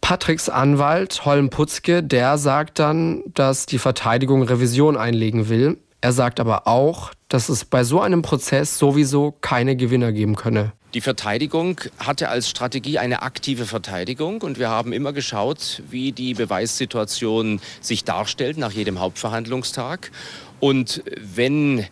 Patricks 0.01 0.49
Anwalt 0.49 1.25
Holm 1.25 1.49
Putzke, 1.49 2.03
der 2.03 2.37
sagt 2.37 2.79
dann, 2.79 3.23
dass 3.33 3.65
die 3.65 3.77
Verteidigung 3.77 4.43
Revision 4.43 4.97
einlegen 4.97 5.47
will. 5.47 5.77
Er 6.01 6.13
sagt 6.13 6.39
aber 6.39 6.67
auch, 6.67 7.11
dass 7.29 7.47
es 7.47 7.63
bei 7.63 7.83
so 7.83 8.01
einem 8.01 8.23
Prozess 8.23 8.79
sowieso 8.79 9.35
keine 9.39 9.75
Gewinner 9.75 10.11
geben 10.11 10.35
könne. 10.35 10.73
Die 10.95 11.01
Verteidigung 11.01 11.79
hatte 11.99 12.27
als 12.27 12.49
Strategie 12.49 12.97
eine 12.97 13.21
aktive 13.21 13.65
Verteidigung 13.65 14.41
und 14.41 14.59
wir 14.59 14.69
haben 14.69 14.91
immer 14.91 15.13
geschaut, 15.13 15.83
wie 15.89 16.11
die 16.11 16.33
Beweissituation 16.33 17.61
sich 17.79 18.03
darstellt 18.03 18.57
nach 18.57 18.71
jedem 18.71 18.99
Hauptverhandlungstag. 18.99 20.11
Und 20.59 21.03
wenn 21.17 21.85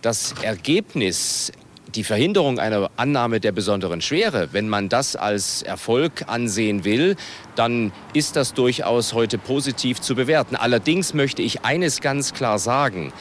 das 0.00 0.32
Ergebnis 0.42 1.52
die 1.94 2.04
Verhinderung 2.04 2.58
einer 2.58 2.90
Annahme 2.96 3.40
der 3.40 3.52
besonderen 3.52 4.00
Schwere, 4.00 4.48
wenn 4.52 4.68
man 4.68 4.88
das 4.88 5.16
als 5.16 5.62
Erfolg 5.62 6.24
ansehen 6.26 6.84
will, 6.84 7.16
dann 7.56 7.92
ist 8.12 8.36
das 8.36 8.54
durchaus 8.54 9.12
heute 9.12 9.38
positiv 9.38 10.00
zu 10.00 10.14
bewerten. 10.14 10.56
Allerdings 10.56 11.14
möchte 11.14 11.42
ich 11.42 11.64
eines 11.64 12.00
ganz 12.00 12.32
klar 12.32 12.58
sagen. 12.58 13.12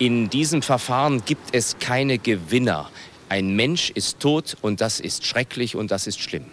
In 0.00 0.30
diesem 0.30 0.62
Verfahren 0.62 1.26
gibt 1.26 1.54
es 1.54 1.78
keine 1.78 2.16
Gewinner. 2.16 2.88
Ein 3.28 3.54
Mensch 3.54 3.90
ist 3.90 4.18
tot 4.18 4.56
und 4.62 4.80
das 4.80 4.98
ist 4.98 5.26
schrecklich 5.26 5.76
und 5.76 5.90
das 5.90 6.06
ist 6.06 6.18
schlimm. 6.20 6.46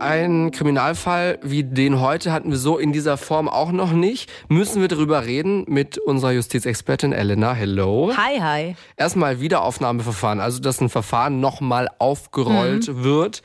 Einen 0.00 0.50
Kriminalfall 0.50 1.38
wie 1.42 1.64
den 1.64 2.00
heute 2.00 2.32
hatten 2.32 2.50
wir 2.50 2.58
so 2.58 2.78
in 2.78 2.92
dieser 2.92 3.16
Form 3.16 3.48
auch 3.48 3.72
noch 3.72 3.92
nicht. 3.92 4.30
Müssen 4.48 4.80
wir 4.80 4.88
darüber 4.88 5.26
reden 5.26 5.64
mit 5.68 5.98
unserer 5.98 6.32
Justizexpertin 6.32 7.12
Elena. 7.12 7.52
Hello. 7.52 8.12
Hi, 8.16 8.40
hi. 8.40 8.76
Erstmal 8.96 9.40
Wiederaufnahmeverfahren, 9.40 10.40
also 10.40 10.60
dass 10.60 10.80
ein 10.80 10.88
Verfahren 10.88 11.40
nochmal 11.40 11.88
aufgerollt 11.98 12.88
mhm. 12.88 13.04
wird. 13.04 13.42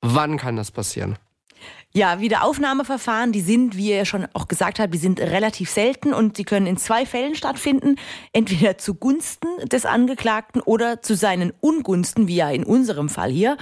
Wann 0.00 0.36
kann 0.36 0.56
das 0.56 0.70
passieren? 0.70 1.16
Ja, 1.94 2.20
Wiederaufnahmeverfahren, 2.20 3.32
die 3.32 3.40
sind, 3.40 3.74
wie 3.74 3.92
ihr 3.92 4.04
schon 4.04 4.28
auch 4.34 4.46
gesagt 4.46 4.78
habt, 4.78 4.92
die 4.92 4.98
sind 4.98 5.20
relativ 5.20 5.70
selten 5.70 6.12
und 6.12 6.36
sie 6.36 6.44
können 6.44 6.66
in 6.66 6.76
zwei 6.76 7.06
Fällen 7.06 7.34
stattfinden. 7.34 7.96
Entweder 8.34 8.76
zugunsten 8.76 9.48
des 9.66 9.86
Angeklagten 9.86 10.60
oder 10.60 11.00
zu 11.00 11.16
seinen 11.16 11.50
Ungunsten, 11.60 12.28
wie 12.28 12.36
ja 12.36 12.50
in 12.50 12.64
unserem 12.64 13.08
Fall 13.08 13.30
hier. 13.30 13.56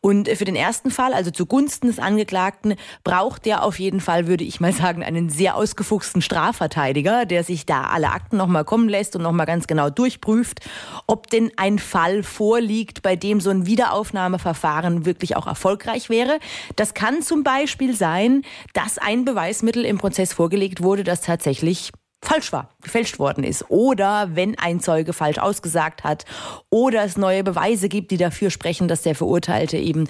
Und 0.00 0.28
für 0.28 0.44
den 0.44 0.56
ersten 0.56 0.90
Fall, 0.90 1.14
also 1.14 1.30
zugunsten 1.30 1.86
des 1.86 2.00
Angeklagten, 2.00 2.74
braucht 3.04 3.46
der 3.46 3.62
auf 3.62 3.78
jeden 3.78 4.00
Fall, 4.00 4.26
würde 4.26 4.42
ich 4.42 4.58
mal 4.58 4.72
sagen, 4.72 5.04
einen 5.04 5.30
sehr 5.30 5.54
ausgefuchsten 5.54 6.20
Strafverteidiger, 6.20 7.26
der 7.26 7.44
sich 7.44 7.64
da 7.64 7.82
alle 7.84 8.10
Akten 8.10 8.38
nochmal 8.38 8.64
kommen 8.64 8.88
lässt 8.88 9.14
und 9.14 9.22
nochmal 9.22 9.46
ganz 9.46 9.68
genau 9.68 9.88
durchprüft, 9.88 10.60
ob 11.06 11.30
denn 11.30 11.52
ein 11.56 11.78
Fall 11.78 12.24
vorliegt, 12.24 13.02
bei 13.02 13.14
dem 13.14 13.40
so 13.40 13.50
ein 13.50 13.66
Wiederaufnahmeverfahren 13.66 15.06
wirklich 15.06 15.36
auch 15.36 15.46
erfolgreich 15.46 16.10
wäre. 16.10 16.40
Das 16.74 16.92
kann 16.92 17.22
zum 17.22 17.44
Beispiel 17.44 17.67
Beispiel 17.68 17.94
sein, 17.94 18.44
dass 18.72 18.96
ein 18.96 19.26
Beweismittel 19.26 19.84
im 19.84 19.98
Prozess 19.98 20.32
vorgelegt 20.32 20.82
wurde, 20.82 21.04
das 21.04 21.20
tatsächlich 21.20 21.90
falsch 22.24 22.50
war, 22.50 22.70
gefälscht 22.82 23.18
worden 23.18 23.44
ist. 23.44 23.66
Oder 23.68 24.30
wenn 24.32 24.58
ein 24.58 24.80
Zeuge 24.80 25.12
falsch 25.12 25.36
ausgesagt 25.36 26.02
hat 26.02 26.24
oder 26.70 27.04
es 27.04 27.18
neue 27.18 27.44
Beweise 27.44 27.90
gibt, 27.90 28.10
die 28.10 28.16
dafür 28.16 28.48
sprechen, 28.48 28.88
dass 28.88 29.02
der 29.02 29.14
Verurteilte 29.14 29.76
eben 29.76 30.08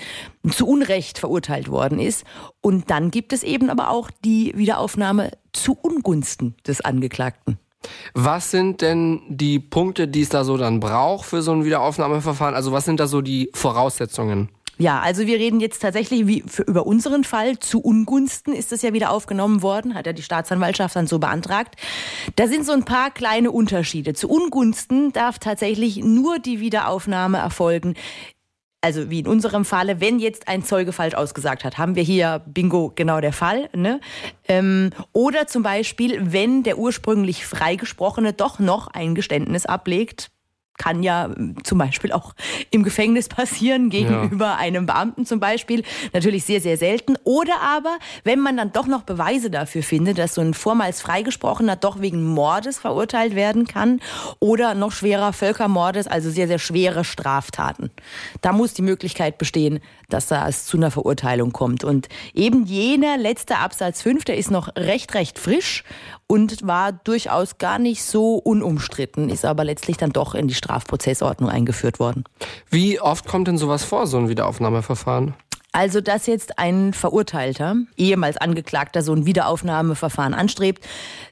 zu 0.49 0.69
Unrecht 0.69 1.19
verurteilt 1.19 1.69
worden 1.69 1.99
ist. 1.99 2.25
Und 2.61 2.91
dann 2.91 3.11
gibt 3.11 3.33
es 3.33 3.43
eben 3.43 3.71
aber 3.71 3.91
auch 3.91 4.09
die 4.25 4.53
Wiederaufnahme 4.55 5.33
zu 5.53 5.77
Ungunsten 5.83 6.55
des 6.65 6.81
Angeklagten. 6.81 7.59
Was 8.15 8.53
sind 8.53 8.83
denn 8.83 9.21
die 9.29 9.59
Punkte, 9.59 10.07
die 10.07 10.23
es 10.23 10.29
da 10.29 10.45
so 10.45 10.57
dann 10.57 10.79
braucht 10.79 11.27
für 11.27 11.43
so 11.43 11.51
ein 11.51 11.65
Wiederaufnahmeverfahren? 11.65 12.55
Also 12.55 12.71
was 12.71 12.85
sind 12.85 13.01
da 13.01 13.09
so 13.09 13.21
die 13.21 13.51
Voraussetzungen? 13.53 14.49
Ja, 14.79 15.01
also 15.01 15.27
wir 15.27 15.39
reden 15.39 15.59
jetzt 15.59 15.81
tatsächlich 15.81 16.27
wie 16.29 16.45
für, 16.47 16.63
über 16.63 16.87
unseren 16.87 17.25
Fall. 17.25 17.59
Zu 17.59 17.81
Ungunsten 17.81 18.55
ist 18.55 18.71
das 18.71 18.83
ja 18.83 18.93
wieder 18.93 19.11
aufgenommen 19.11 19.63
worden, 19.63 19.95
hat 19.95 20.07
ja 20.07 20.13
die 20.13 20.23
Staatsanwaltschaft 20.23 20.95
dann 20.95 21.09
so 21.09 21.19
beantragt. 21.19 21.75
Da 22.37 22.47
sind 22.47 22.65
so 22.65 22.73
ein 22.73 22.85
paar 22.85 23.11
kleine 23.11 23.51
Unterschiede. 23.51 24.15
Zu 24.15 24.29
Ungunsten 24.29 25.13
darf 25.13 25.41
tatsächlich 25.41 25.97
nur 26.05 26.39
die 26.39 26.61
Wiederaufnahme 26.61 27.39
erfolgen, 27.39 27.95
also 28.81 29.11
wie 29.11 29.19
in 29.19 29.27
unserem 29.27 29.65
Falle, 29.65 30.01
wenn 30.01 30.21
jetzt 30.21 30.47
ein 30.47 30.63
Zeuge 30.63 30.93
falsch 30.93 31.15
ausgesagt 31.15 31.65
hat, 31.65 31.79
haben 31.79 31.97
wir 31.97 32.05
hier 32.05 32.43
Bingo 32.47 32.93
genau 32.95 33.21
der 33.21 33.33
Fall. 33.33 33.69
Ne? 33.75 34.01
Ähm, 34.47 34.91
oder 35.13 35.49
zum 35.49 35.65
Beispiel, 35.65 36.33
wenn 36.33 36.63
der 36.63 36.79
ursprünglich 36.79 37.45
Freigesprochene 37.45 38.33
doch 38.33 38.61
noch 38.61 38.87
ein 38.87 39.17
Geständnis 39.17 39.67
ablegt, 39.67 40.31
kann 40.79 41.03
ja 41.03 41.27
äh, 41.27 41.55
zum 41.65 41.79
Beispiel 41.79 42.13
auch 42.13 42.35
im 42.71 42.83
Gefängnis 42.83 43.29
passieren, 43.29 43.91
gegenüber 43.91 44.47
ja. 44.47 44.57
einem 44.57 44.87
Beamten 44.87 45.27
zum 45.27 45.41
Beispiel. 45.41 45.83
Natürlich 46.13 46.45
sehr, 46.45 46.61
sehr 46.61 46.77
selten. 46.77 47.17
Oder 47.25 47.61
aber, 47.61 47.99
wenn 48.25 48.41
man 48.41 48.57
dann 48.57 48.73
doch 48.73 48.87
noch 48.87 49.03
Beweise 49.03 49.51
dafür 49.51 49.83
findet, 49.83 50.19
dass 50.19 50.35
so 50.35 50.41
ein 50.41 50.55
vormals 50.55 51.03
Freigesprochener 51.03 51.77
doch 51.77 52.01
wegen 52.01 52.25
Mordes 52.25 52.79
verurteilt 52.79 53.35
werden 53.35 53.67
kann 53.67 54.01
oder 54.39 54.75
noch 54.75 54.93
schwerer 54.93 55.33
Völkermordes, 55.33 56.07
also 56.07 56.31
sehr, 56.31 56.47
sehr 56.47 56.59
schwere 56.59 57.05
Straftaten. 57.05 57.91
Da 58.41 58.53
muss 58.53 58.75
die 58.75 58.83
Möglichkeit 58.83 59.39
bestehen, 59.39 59.81
dass 60.09 60.27
da 60.27 60.49
es 60.49 60.65
zu 60.65 60.77
einer 60.77 60.91
Verurteilung 60.91 61.53
kommt. 61.53 61.85
Und 61.85 62.09
eben 62.33 62.65
jener 62.65 63.19
letzte 63.19 63.59
Absatz 63.59 64.03
5, 64.03 64.25
der 64.25 64.37
ist 64.37 64.51
noch 64.51 64.75
recht, 64.77 65.15
recht 65.15 65.39
frisch 65.39 65.85
und 66.27 66.67
war 66.67 66.93
durchaus 66.93 67.59
gar 67.59 67.79
nicht 67.79 68.05
so 68.05 68.37
unumstritten, 68.37 69.31
ist 69.31 69.45
aber 69.45 69.65
letztlich 69.65 69.97
dann 69.97 70.11
doch 70.11 70.35
in 70.35 70.47
die 70.47 70.55
Strafprozessordnung 70.69 71.49
eingeführt 71.49 71.99
worden. 71.99 72.25
Wie 72.71 73.01
oft 73.01 73.27
kommt 73.27 73.49
denn 73.49 73.59
sowas 73.59 73.85
vor, 73.85 74.07
so 74.07 74.19
ein 74.19 74.29
Wiederaufnahmeverfahren? 74.29 75.35
Also, 75.73 76.01
dass 76.01 76.27
jetzt 76.27 76.59
ein 76.59 76.93
Verurteilter, 76.93 77.77
ehemals 77.97 78.37
Angeklagter, 78.37 79.03
so 79.03 79.13
ein 79.13 79.27
Wiederaufnahmeverfahren 79.27 80.35
anstrebt, 80.35 80.87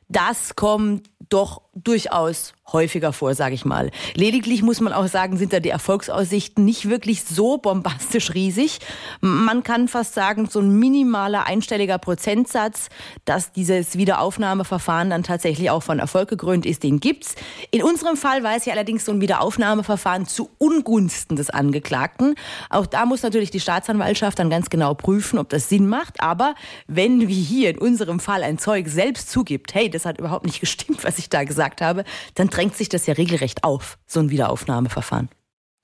das 0.09 0.57
kommt 0.57 1.09
doch 1.28 1.62
durchaus 1.77 2.55
häufiger 2.72 3.12
vor, 3.12 3.35
sage 3.35 3.55
ich 3.55 3.64
mal. 3.64 3.91
Lediglich 4.14 4.62
muss 4.62 4.81
man 4.81 4.93
auch 4.93 5.07
sagen, 5.07 5.37
sind 5.37 5.53
da 5.53 5.61
die 5.61 5.70
Erfolgsaussichten 5.70 6.64
nicht 6.64 6.89
wirklich 6.89 7.22
so 7.22 7.59
bombastisch 7.59 8.35
riesig. 8.35 8.81
Man 9.20 9.62
kann 9.62 9.87
fast 9.87 10.14
sagen, 10.14 10.49
so 10.49 10.61
ein 10.61 10.77
minimaler 10.79 11.47
einstelliger 11.47 11.99
Prozentsatz, 11.99 12.89
dass 13.24 13.53
dieses 13.53 13.97
Wiederaufnahmeverfahren 13.97 15.11
dann 15.11 15.22
tatsächlich 15.22 15.70
auch 15.70 15.83
von 15.83 15.99
Erfolg 16.01 16.29
gekrönt 16.29 16.66
ist, 16.66 16.83
den 16.83 16.99
gibt's. 16.99 17.37
In 17.70 17.83
unserem 17.83 18.16
Fall 18.16 18.43
war 18.43 18.57
es 18.57 18.64
ja 18.64 18.72
allerdings 18.72 19.05
so 19.05 19.12
ein 19.12 19.20
Wiederaufnahmeverfahren 19.20 20.27
zu 20.27 20.51
Ungunsten 20.59 21.37
des 21.37 21.51
Angeklagten. 21.51 22.35
Auch 22.70 22.87
da 22.87 23.07
muss 23.07 23.22
natürlich 23.22 23.51
die 23.51 23.61
Staatsanwaltschaft 23.61 24.39
dann 24.39 24.51
ganz 24.51 24.70
genau 24.70 24.95
prüfen, 24.95 25.39
ob 25.39 25.51
das 25.51 25.68
Sinn 25.68 25.89
macht. 25.89 26.20
Aber 26.20 26.55
wenn 26.89 27.29
wie 27.29 27.43
hier 27.43 27.70
in 27.70 27.79
unserem 27.79 28.18
Fall 28.18 28.43
ein 28.43 28.59
Zeug 28.59 28.89
selbst 28.89 29.31
zugibt, 29.31 29.74
hey, 29.74 29.89
das 29.89 30.05
hat 30.05 30.18
überhaupt 30.18 30.47
nicht 30.47 30.59
gestimmt, 30.61 31.05
was 31.05 31.18
ich 31.18 31.29
da 31.29 31.45
gesagt 31.45 31.65
habe, 31.80 32.04
dann 32.34 32.48
drängt 32.48 32.76
sich 32.76 32.88
das 32.88 33.06
ja 33.06 33.14
regelrecht 33.14 33.64
auf, 33.64 33.98
so 34.06 34.20
ein 34.20 34.30
Wiederaufnahmeverfahren. 34.30 35.28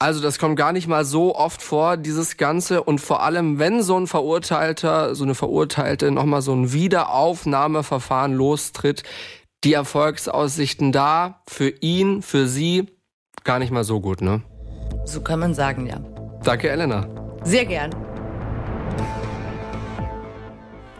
Also 0.02 0.20
das 0.20 0.40
kommt 0.40 0.56
gar 0.56 0.72
nicht 0.72 0.88
mal 0.88 1.04
so 1.04 1.36
oft 1.36 1.62
vor, 1.62 1.96
dieses 1.96 2.36
Ganze. 2.36 2.82
Und 2.82 3.00
vor 3.00 3.22
allem, 3.22 3.60
wenn 3.60 3.84
so 3.84 3.96
ein 3.96 4.08
Verurteilter, 4.08 5.14
so 5.14 5.22
eine 5.22 5.36
Verurteilte 5.36 6.10
nochmal 6.10 6.42
so 6.42 6.52
ein 6.52 6.72
Wiederaufnahmeverfahren 6.72 8.32
lostritt, 8.32 9.04
die 9.62 9.74
Erfolgsaussichten 9.74 10.90
da 10.90 11.42
für 11.48 11.68
ihn, 11.68 12.20
für 12.22 12.48
sie 12.48 12.88
gar 13.44 13.60
nicht 13.60 13.70
mal 13.70 13.84
so 13.84 14.00
gut, 14.00 14.22
ne? 14.22 14.42
So 15.04 15.20
kann 15.20 15.38
man 15.38 15.54
sagen, 15.54 15.86
ja. 15.86 16.00
Danke, 16.42 16.68
Elena. 16.68 17.06
Sehr 17.44 17.64
gern. 17.64 17.94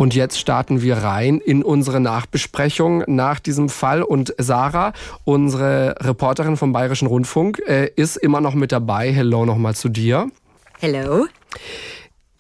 Und 0.03 0.16
jetzt 0.16 0.40
starten 0.40 0.82
wir 0.82 0.96
rein 0.96 1.38
in 1.38 1.62
unsere 1.62 2.00
Nachbesprechung 2.00 3.05
nach 3.07 3.38
diesem 3.38 3.68
Fall. 3.68 4.03
Und 4.03 4.34
Sarah, 4.36 4.94
unsere 5.22 5.94
Reporterin 6.00 6.57
vom 6.57 6.72
Bayerischen 6.72 7.07
Rundfunk, 7.07 7.62
äh, 7.68 7.88
ist 7.94 8.16
immer 8.16 8.40
noch 8.40 8.55
mit 8.55 8.72
dabei. 8.72 9.12
Hello 9.12 9.46
nochmal 9.46 9.76
zu 9.76 9.88
dir. 9.88 10.28
Hello. 10.80 11.28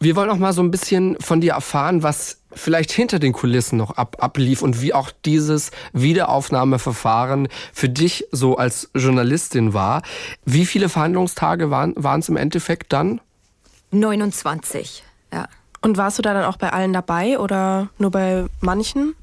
Wir 0.00 0.16
wollen 0.16 0.30
auch 0.30 0.38
mal 0.38 0.52
so 0.52 0.60
ein 0.60 0.72
bisschen 0.72 1.16
von 1.20 1.40
dir 1.40 1.52
erfahren, 1.52 2.02
was 2.02 2.40
vielleicht 2.52 2.90
hinter 2.90 3.20
den 3.20 3.32
Kulissen 3.32 3.76
noch 3.76 3.92
ab, 3.92 4.16
ablief 4.18 4.62
und 4.62 4.82
wie 4.82 4.92
auch 4.92 5.12
dieses 5.24 5.70
Wiederaufnahmeverfahren 5.92 7.46
für 7.72 7.88
dich 7.88 8.26
so 8.32 8.56
als 8.56 8.90
Journalistin 8.92 9.72
war. 9.72 10.02
Wie 10.44 10.66
viele 10.66 10.88
Verhandlungstage 10.88 11.70
waren 11.70 11.94
es 12.18 12.28
im 12.28 12.36
Endeffekt 12.36 12.92
dann? 12.92 13.20
29, 13.92 15.04
ja. 15.32 15.46
Und 15.82 15.96
warst 15.96 16.18
du 16.18 16.22
da 16.22 16.32
dann 16.32 16.44
auch 16.44 16.56
bei 16.56 16.72
allen 16.72 16.92
dabei 16.92 17.38
oder 17.38 17.88
nur 17.98 18.10
bei 18.10 18.46
manchen? 18.60 19.14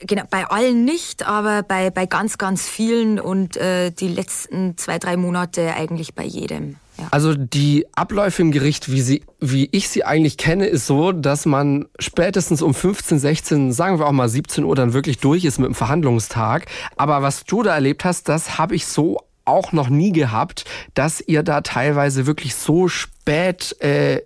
Genau, 0.00 0.24
bei 0.28 0.44
allen 0.46 0.84
nicht, 0.84 1.26
aber 1.26 1.62
bei, 1.62 1.90
bei 1.90 2.06
ganz, 2.06 2.36
ganz 2.36 2.68
vielen 2.68 3.20
und 3.20 3.56
äh, 3.56 3.92
die 3.92 4.08
letzten 4.08 4.76
zwei, 4.76 4.98
drei 4.98 5.16
Monate 5.16 5.74
eigentlich 5.74 6.14
bei 6.14 6.24
jedem. 6.24 6.76
Ja. 6.98 7.06
Also 7.12 7.34
die 7.34 7.86
Abläufe 7.94 8.42
im 8.42 8.50
Gericht, 8.50 8.90
wie, 8.90 9.00
sie, 9.00 9.22
wie 9.40 9.68
ich 9.70 9.88
sie 9.88 10.04
eigentlich 10.04 10.38
kenne, 10.38 10.66
ist 10.66 10.88
so, 10.88 11.12
dass 11.12 11.46
man 11.46 11.86
spätestens 12.00 12.62
um 12.62 12.74
15, 12.74 13.20
16, 13.20 13.72
sagen 13.72 14.00
wir 14.00 14.06
auch 14.06 14.12
mal 14.12 14.28
17 14.28 14.64
Uhr 14.64 14.74
dann 14.74 14.92
wirklich 14.92 15.18
durch 15.18 15.44
ist 15.44 15.58
mit 15.58 15.68
dem 15.68 15.74
Verhandlungstag. 15.74 16.66
Aber 16.96 17.22
was 17.22 17.44
du 17.44 17.62
da 17.62 17.74
erlebt 17.74 18.04
hast, 18.04 18.28
das 18.28 18.58
habe 18.58 18.74
ich 18.74 18.86
so 18.86 19.18
auch 19.44 19.72
noch 19.72 19.88
nie 19.88 20.12
gehabt, 20.12 20.64
dass 20.94 21.20
ihr 21.20 21.42
da 21.42 21.60
teilweise 21.60 22.26
wirklich 22.26 22.54
so 22.54 22.88
spät, 22.88 23.76
äh, 23.80 24.22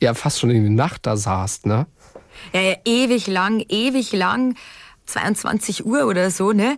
ja 0.00 0.14
fast 0.14 0.40
schon 0.40 0.50
in 0.50 0.64
die 0.64 0.70
Nacht 0.70 1.06
da 1.06 1.16
saßt, 1.16 1.66
ne? 1.66 1.86
Ja, 2.52 2.60
ja, 2.60 2.76
ewig 2.84 3.26
lang, 3.26 3.64
ewig 3.68 4.12
lang. 4.12 4.56
22 5.06 5.84
Uhr 5.84 6.06
oder 6.06 6.30
so, 6.30 6.52
ne? 6.52 6.76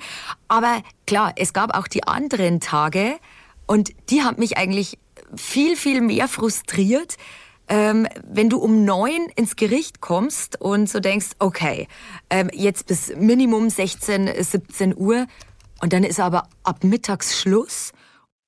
Aber 0.49 0.83
klar, 1.07 1.33
es 1.37 1.53
gab 1.53 1.77
auch 1.77 1.87
die 1.87 2.05
anderen 2.05 2.61
Tage 2.61 3.19
und 3.67 3.93
die 4.11 4.23
haben 4.23 4.39
mich 4.39 4.57
eigentlich 4.57 4.99
viel, 5.37 5.77
viel 5.77 6.01
mehr 6.01 6.29
frustriert, 6.29 7.17
ähm, 7.69 8.07
wenn 8.27 8.51
du 8.51 8.59
um 8.59 8.85
neun 8.85 9.29
ins 9.37 9.57
Gericht 9.57 10.01
kommst 10.01 10.61
und 10.61 10.89
so 10.89 11.01
denkst, 11.01 11.31
okay, 11.39 11.89
ähm, 12.29 12.51
jetzt 12.53 12.87
bis 12.87 13.15
Minimum 13.17 13.71
16, 13.71 14.31
17 14.43 14.97
Uhr 14.97 15.27
und 15.81 15.93
dann 15.93 16.05
ist 16.05 16.21
aber 16.21 16.49
ab 16.65 16.85
mittags 16.85 17.39
Schluss 17.39 17.93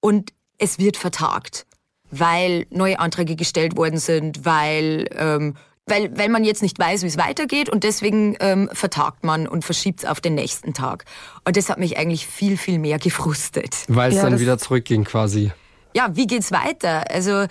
und 0.00 0.32
es 0.58 0.78
wird 0.78 0.96
vertagt, 0.96 1.66
weil 2.10 2.66
neue 2.70 2.98
Anträge 2.98 3.36
gestellt 3.36 3.76
worden 3.76 3.98
sind, 3.98 4.44
weil 4.44 5.08
ähm, 5.16 5.54
weil, 5.86 6.16
weil 6.16 6.30
man 6.30 6.44
jetzt 6.44 6.62
nicht 6.62 6.78
weiß, 6.78 7.02
wie 7.02 7.08
es 7.08 7.18
weitergeht 7.18 7.68
und 7.68 7.84
deswegen 7.84 8.36
ähm, 8.40 8.70
vertagt 8.72 9.22
man 9.22 9.46
und 9.46 9.64
verschiebt 9.64 10.00
es 10.00 10.08
auf 10.08 10.20
den 10.20 10.34
nächsten 10.34 10.72
Tag. 10.72 11.04
Und 11.44 11.56
das 11.58 11.68
hat 11.68 11.78
mich 11.78 11.98
eigentlich 11.98 12.26
viel, 12.26 12.56
viel 12.56 12.78
mehr 12.78 12.98
gefrustet. 13.00 13.84
Weil 13.88 14.10
es 14.10 14.16
ja, 14.16 14.22
dann 14.22 14.40
wieder 14.40 14.56
zurückging 14.56 15.04
quasi. 15.04 15.52
Ja, 15.94 16.08
wie 16.14 16.26
geht's 16.26 16.52
weiter? 16.52 17.10
Also 17.10 17.46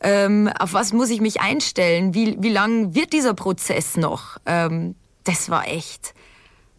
ähm, 0.00 0.50
auf 0.58 0.74
was 0.74 0.92
muss 0.92 1.10
ich 1.10 1.20
mich 1.20 1.40
einstellen? 1.40 2.14
Wie, 2.14 2.36
wie 2.40 2.50
lang 2.50 2.94
wird 2.94 3.12
dieser 3.12 3.34
Prozess 3.34 3.96
noch? 3.96 4.36
Ähm, 4.46 4.94
das 5.24 5.50
war 5.50 5.66
echt, 5.66 6.14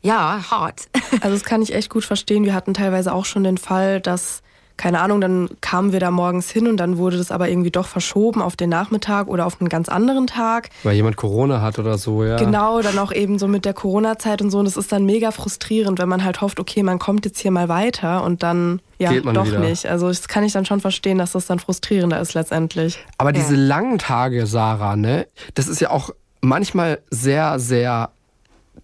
ja, 0.02 0.46
hart. 0.50 0.90
Also 1.22 1.32
das 1.36 1.44
kann 1.44 1.62
ich 1.64 1.74
echt 1.74 1.90
gut 1.90 2.06
verstehen. 2.06 2.46
Wir 2.46 2.54
hatten 2.54 2.76
teilweise 2.76 3.14
auch 3.14 3.26
schon 3.26 3.44
den 3.44 3.58
Fall, 3.58 4.00
dass 4.00 4.42
keine 4.80 5.02
Ahnung, 5.02 5.20
dann 5.20 5.50
kamen 5.60 5.92
wir 5.92 6.00
da 6.00 6.10
morgens 6.10 6.50
hin 6.50 6.66
und 6.66 6.78
dann 6.78 6.98
wurde 6.98 7.18
das 7.18 7.32
aber 7.32 7.50
irgendwie 7.50 7.70
doch 7.70 7.86
verschoben 7.86 8.42
auf 8.42 8.56
den 8.56 8.70
Nachmittag 8.70 9.28
oder 9.28 9.46
auf 9.46 9.60
einen 9.60 9.68
ganz 9.68 9.90
anderen 9.90 10.26
Tag. 10.26 10.70
Weil 10.84 10.96
jemand 10.96 11.18
Corona 11.18 11.62
hat 11.62 11.80
oder 11.80 11.98
so, 11.98 12.24
ja. 12.24 12.38
Genau, 12.38 12.82
dann 12.82 12.98
auch 12.98 13.12
eben 13.12 13.40
so 13.40 13.50
mit 13.50 13.66
der 13.66 13.74
Corona-Zeit 13.74 14.42
und 14.42 14.52
so. 14.52 14.60
Und 14.60 14.66
das 14.66 14.78
ist 14.78 14.90
dann 14.94 15.04
mega 15.06 15.32
frustrierend, 15.32 16.00
wenn 16.00 16.08
man 16.08 16.24
halt 16.24 16.40
hofft, 16.40 16.62
okay, 16.62 16.82
man 16.82 16.98
kommt 16.98 17.26
jetzt 17.26 17.40
hier 17.40 17.52
mal 17.52 17.68
weiter 17.68 18.24
und 18.24 18.42
dann 18.42 18.82
ja, 19.00 19.12
doch 19.20 19.48
wieder. 19.48 19.60
nicht. 19.60 19.86
Also 19.86 20.08
das 20.08 20.30
kann 20.30 20.46
ich 20.46 20.54
dann 20.54 20.66
schon 20.66 20.80
verstehen, 20.80 21.18
dass 21.18 21.34
das 21.34 21.46
dann 21.46 21.60
frustrierender 21.60 22.22
ist 22.22 22.34
letztendlich. 22.34 23.00
Aber 23.18 23.34
diese 23.34 23.56
ja. 23.56 23.62
langen 23.62 24.00
Tage, 24.00 24.48
Sarah, 24.48 24.96
ne, 24.96 25.28
das 25.56 25.68
ist 25.68 25.82
ja 25.82 25.90
auch 25.90 26.12
manchmal 26.40 27.00
sehr, 27.12 27.60
sehr 27.60 28.12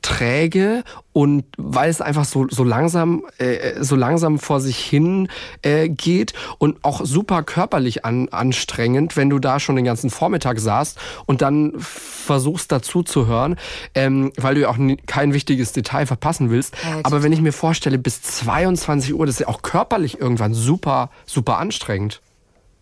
träge 0.05 0.83
und 1.13 1.45
weil 1.57 1.89
es 1.89 1.99
einfach 1.99 2.25
so, 2.25 2.47
so 2.49 2.63
langsam 2.63 3.23
äh, 3.39 3.81
so 3.83 3.95
langsam 3.95 4.37
vor 4.37 4.59
sich 4.59 4.77
hin 4.77 5.29
äh, 5.63 5.89
geht 5.89 6.33
und 6.59 6.83
auch 6.83 7.01
super 7.03 7.41
körperlich 7.41 8.05
an, 8.05 8.29
anstrengend, 8.29 9.17
wenn 9.17 9.31
du 9.31 9.39
da 9.39 9.59
schon 9.59 9.75
den 9.75 9.85
ganzen 9.85 10.11
Vormittag 10.11 10.59
saßt 10.59 10.99
und 11.25 11.41
dann 11.41 11.73
versuchst 11.79 12.71
dazu 12.71 13.01
zu 13.01 13.25
hören, 13.25 13.55
ähm, 13.95 14.31
weil 14.37 14.53
du 14.53 14.61
ja 14.61 14.69
auch 14.69 14.77
kein 15.07 15.33
wichtiges 15.33 15.71
Detail 15.71 16.05
verpassen 16.05 16.51
willst. 16.51 16.75
Ja, 16.83 16.99
Aber 17.01 17.23
wenn 17.23 17.31
ich 17.31 17.41
mir 17.41 17.53
vorstelle, 17.53 17.97
bis 17.97 18.21
22 18.21 19.15
Uhr, 19.15 19.25
das 19.25 19.35
ist 19.35 19.39
ja 19.39 19.47
auch 19.47 19.63
körperlich 19.63 20.19
irgendwann 20.19 20.53
super, 20.53 21.09
super 21.25 21.57
anstrengend. 21.57 22.21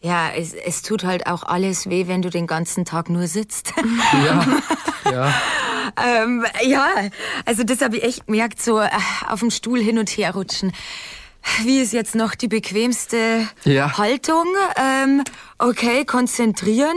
Ja, 0.02 0.32
es, 0.38 0.54
es 0.54 0.82
tut 0.82 1.06
halt 1.06 1.28
auch 1.28 1.44
alles 1.44 1.90
weh, 1.90 2.10
wenn 2.10 2.22
du 2.22 2.30
den 2.30 2.46
ganzen 2.46 2.84
Tag 2.84 3.10
nur 3.10 3.28
sitzt. 3.28 3.74
Ja, 4.26 4.46
ja. 5.12 5.34
Ähm, 6.02 6.46
ja, 6.64 6.88
also 7.46 7.64
das 7.64 7.82
habe 7.82 7.98
ich 7.98 8.04
echt 8.04 8.28
gemerkt, 8.28 8.62
so 8.62 8.80
äh, 8.80 8.90
auf 9.28 9.40
dem 9.40 9.52
Stuhl 9.52 9.80
hin 9.82 9.98
und 9.98 10.10
her 10.10 10.34
rutschen. 10.34 10.72
Wie 11.64 11.80
ist 11.80 11.94
jetzt 11.94 12.16
noch 12.16 12.36
die 12.36 12.48
bequemste 12.48 13.48
ja. 13.66 13.98
Haltung? 13.98 14.46
Ähm, 14.78 15.24
okay, 15.60 16.06
konzentrieren. 16.06 16.96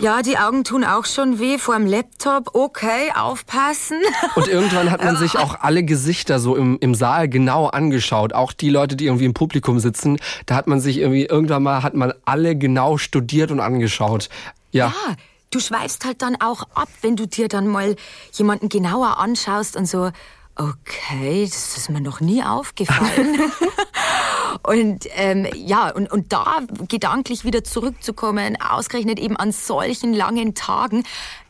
Ja, 0.00 0.22
die 0.22 0.38
Augen 0.38 0.64
tun 0.64 0.84
auch 0.84 1.04
schon 1.04 1.38
weh 1.38 1.56
vor 1.56 1.76
dem 1.76 1.86
Laptop. 1.86 2.50
Okay, 2.54 3.12
aufpassen. 3.14 3.98
Und 4.34 4.48
irgendwann 4.48 4.90
hat 4.90 5.04
man 5.04 5.16
sich 5.16 5.38
auch 5.38 5.60
alle 5.60 5.84
Gesichter 5.84 6.40
so 6.40 6.56
im, 6.56 6.78
im 6.80 6.96
Saal 6.96 7.28
genau 7.28 7.68
angeschaut. 7.68 8.32
Auch 8.32 8.52
die 8.52 8.70
Leute, 8.70 8.96
die 8.96 9.06
irgendwie 9.06 9.24
im 9.24 9.34
Publikum 9.34 9.78
sitzen. 9.78 10.18
Da 10.46 10.56
hat 10.56 10.66
man 10.66 10.80
sich 10.80 10.98
irgendwie, 10.98 11.26
irgendwann 11.26 11.62
mal 11.62 11.84
hat 11.84 11.94
man 11.94 12.12
alle 12.24 12.56
genau 12.56 12.98
studiert 12.98 13.52
und 13.52 13.60
angeschaut. 13.60 14.28
Ja. 14.72 14.88
ja 14.88 15.16
du 15.54 15.60
schweifst 15.60 16.04
halt 16.04 16.22
dann 16.22 16.36
auch 16.40 16.64
ab, 16.74 16.88
wenn 17.02 17.16
du 17.16 17.26
dir 17.26 17.48
dann 17.48 17.66
mal 17.66 17.96
jemanden 18.32 18.68
genauer 18.68 19.18
anschaust 19.18 19.76
und 19.76 19.86
so, 19.86 20.10
okay, 20.56 21.44
das 21.44 21.76
ist 21.76 21.90
mir 21.90 22.00
noch 22.00 22.20
nie 22.20 22.42
aufgefallen. 22.42 23.40
Und 24.62 25.06
ähm, 25.16 25.46
ja, 25.54 25.90
und, 25.90 26.10
und 26.10 26.32
da 26.32 26.60
gedanklich 26.88 27.44
wieder 27.44 27.64
zurückzukommen, 27.64 28.56
ausgerechnet 28.62 29.18
eben 29.18 29.36
an 29.36 29.52
solchen 29.52 30.14
langen 30.14 30.54
Tagen, 30.54 31.02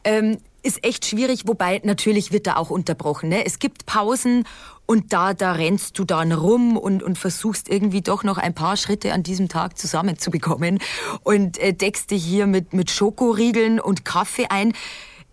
ähm, 0.02 0.38
ist 0.64 0.84
echt 0.84 1.06
schwierig, 1.06 1.46
wobei 1.46 1.80
natürlich 1.84 2.32
wird 2.32 2.46
da 2.46 2.56
auch 2.56 2.70
unterbrochen. 2.70 3.28
Ne? 3.28 3.44
Es 3.44 3.58
gibt 3.58 3.86
Pausen 3.86 4.44
und 4.86 5.12
da, 5.12 5.34
da 5.34 5.52
rennst 5.52 5.98
du 5.98 6.04
dann 6.04 6.32
rum 6.32 6.76
und, 6.76 7.02
und 7.02 7.18
versuchst 7.18 7.68
irgendwie 7.68 8.00
doch 8.00 8.24
noch 8.24 8.38
ein 8.38 8.54
paar 8.54 8.76
Schritte 8.76 9.12
an 9.12 9.22
diesem 9.22 9.48
Tag 9.48 9.78
zusammenzubekommen 9.78 10.78
und 11.22 11.58
äh, 11.58 11.72
deckst 11.72 12.10
dich 12.10 12.24
hier 12.24 12.46
mit, 12.46 12.72
mit 12.72 12.90
Schokoriegeln 12.90 13.78
und 13.78 14.04
Kaffee 14.04 14.46
ein. 14.48 14.72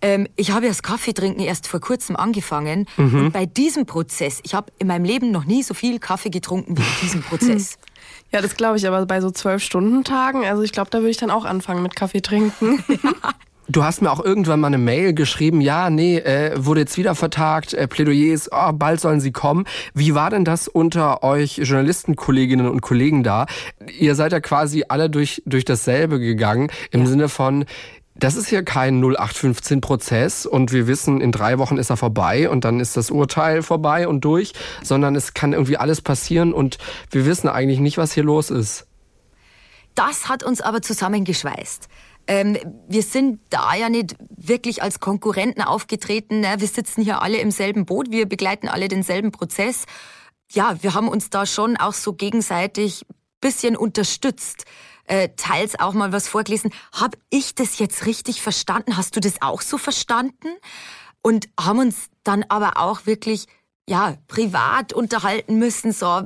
Ähm, 0.01 0.27
ich 0.35 0.51
habe 0.51 0.65
ja 0.65 0.71
das 0.71 0.83
Kaffeetrinken 0.83 1.43
erst 1.43 1.67
vor 1.67 1.79
kurzem 1.79 2.15
angefangen. 2.15 2.87
Mhm. 2.97 3.25
Und 3.25 3.31
bei 3.31 3.45
diesem 3.45 3.85
Prozess, 3.85 4.39
ich 4.43 4.53
habe 4.53 4.71
in 4.79 4.87
meinem 4.87 5.05
Leben 5.05 5.31
noch 5.31 5.45
nie 5.45 5.63
so 5.63 5.73
viel 5.73 5.99
Kaffee 5.99 6.29
getrunken 6.29 6.77
wie 6.77 6.81
in 6.81 6.99
diesem 7.01 7.21
Prozess. 7.21 7.77
Ja, 8.33 8.41
das 8.41 8.55
glaube 8.55 8.77
ich, 8.77 8.87
aber 8.87 9.05
bei 9.05 9.19
so 9.19 9.29
zwölf 9.29 9.61
Stunden 9.61 10.05
Tagen, 10.05 10.45
also 10.45 10.61
ich 10.61 10.71
glaube, 10.71 10.89
da 10.89 10.99
würde 10.99 11.09
ich 11.09 11.17
dann 11.17 11.29
auch 11.29 11.43
anfangen 11.43 11.83
mit 11.83 11.97
Kaffee 11.97 12.21
trinken. 12.21 12.81
Du 13.67 13.83
hast 13.83 14.01
mir 14.01 14.11
auch 14.11 14.23
irgendwann 14.23 14.59
mal 14.59 14.67
eine 14.67 14.77
Mail 14.77 15.13
geschrieben, 15.13 15.61
ja, 15.61 15.89
nee, 15.89 16.17
äh, 16.17 16.53
wurde 16.57 16.81
jetzt 16.81 16.97
wieder 16.97 17.15
vertagt, 17.15 17.73
äh, 17.73 17.87
Plädoyers, 17.87 18.49
oh, 18.51 18.71
bald 18.73 18.99
sollen 18.99 19.21
sie 19.21 19.31
kommen. 19.31 19.65
Wie 19.93 20.15
war 20.15 20.29
denn 20.29 20.43
das 20.43 20.67
unter 20.67 21.23
euch 21.23 21.57
Journalistenkolleginnen 21.57 22.67
und 22.67 22.81
Kollegen 22.81 23.23
da? 23.23 23.45
Ihr 23.97 24.15
seid 24.15 24.31
ja 24.31 24.39
quasi 24.39 24.85
alle 24.89 25.09
durch, 25.09 25.43
durch 25.45 25.63
dasselbe 25.63 26.19
gegangen, 26.19 26.69
im 26.89 27.01
ja. 27.01 27.05
Sinne 27.05 27.29
von, 27.29 27.65
das 28.15 28.35
ist 28.35 28.51
ja 28.51 28.61
kein 28.61 29.01
0815-Prozess 29.01 30.45
und 30.45 30.71
wir 30.71 30.87
wissen, 30.87 31.21
in 31.21 31.31
drei 31.31 31.57
Wochen 31.59 31.77
ist 31.77 31.89
er 31.89 31.97
vorbei 31.97 32.49
und 32.49 32.65
dann 32.65 32.79
ist 32.79 32.97
das 32.97 33.09
Urteil 33.09 33.61
vorbei 33.61 34.07
und 34.07 34.25
durch, 34.25 34.53
sondern 34.83 35.15
es 35.15 35.33
kann 35.33 35.53
irgendwie 35.53 35.77
alles 35.77 36.01
passieren 36.01 36.51
und 36.51 36.77
wir 37.09 37.25
wissen 37.25 37.47
eigentlich 37.47 37.79
nicht, 37.79 37.97
was 37.97 38.11
hier 38.11 38.23
los 38.23 38.49
ist. 38.49 38.87
Das 39.95 40.29
hat 40.29 40.43
uns 40.43 40.61
aber 40.61 40.81
zusammengeschweißt. 40.81 41.87
Ähm, 42.31 42.57
wir 42.87 43.03
sind 43.03 43.41
da 43.49 43.75
ja 43.75 43.89
nicht 43.89 44.15
wirklich 44.29 44.81
als 44.81 45.01
Konkurrenten 45.01 45.61
aufgetreten. 45.61 46.39
Ne? 46.39 46.55
Wir 46.59 46.67
sitzen 46.69 47.03
hier 47.03 47.21
alle 47.21 47.39
im 47.39 47.51
selben 47.51 47.85
Boot, 47.85 48.09
wir 48.09 48.25
begleiten 48.25 48.69
alle 48.69 48.87
denselben 48.87 49.33
Prozess. 49.33 49.83
Ja, 50.49 50.81
wir 50.81 50.93
haben 50.93 51.09
uns 51.09 51.29
da 51.29 51.45
schon 51.45 51.75
auch 51.75 51.91
so 51.91 52.13
gegenseitig 52.13 53.05
bisschen 53.41 53.75
unterstützt 53.75 54.63
äh, 55.07 55.27
teils 55.35 55.77
auch 55.77 55.91
mal 55.91 56.13
was 56.13 56.29
vorgelesen. 56.29 56.71
Hab 56.93 57.17
ich 57.29 57.53
das 57.53 57.79
jetzt 57.79 58.05
richtig 58.05 58.41
verstanden? 58.41 58.95
Hast 58.95 59.13
du 59.17 59.19
das 59.19 59.41
auch 59.41 59.59
so 59.59 59.77
verstanden? 59.77 60.47
Und 61.21 61.49
haben 61.59 61.79
uns 61.79 62.07
dann 62.23 62.45
aber 62.47 62.77
auch 62.77 63.05
wirklich, 63.05 63.47
ja, 63.89 64.15
privat 64.29 64.93
unterhalten 64.93 65.59
müssen, 65.59 65.91
so. 65.91 66.21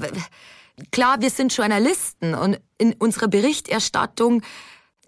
Klar, 0.91 1.21
wir 1.21 1.31
sind 1.31 1.55
Journalisten 1.55 2.35
und 2.35 2.59
in 2.77 2.93
unserer 2.93 3.27
Berichterstattung 3.27 4.43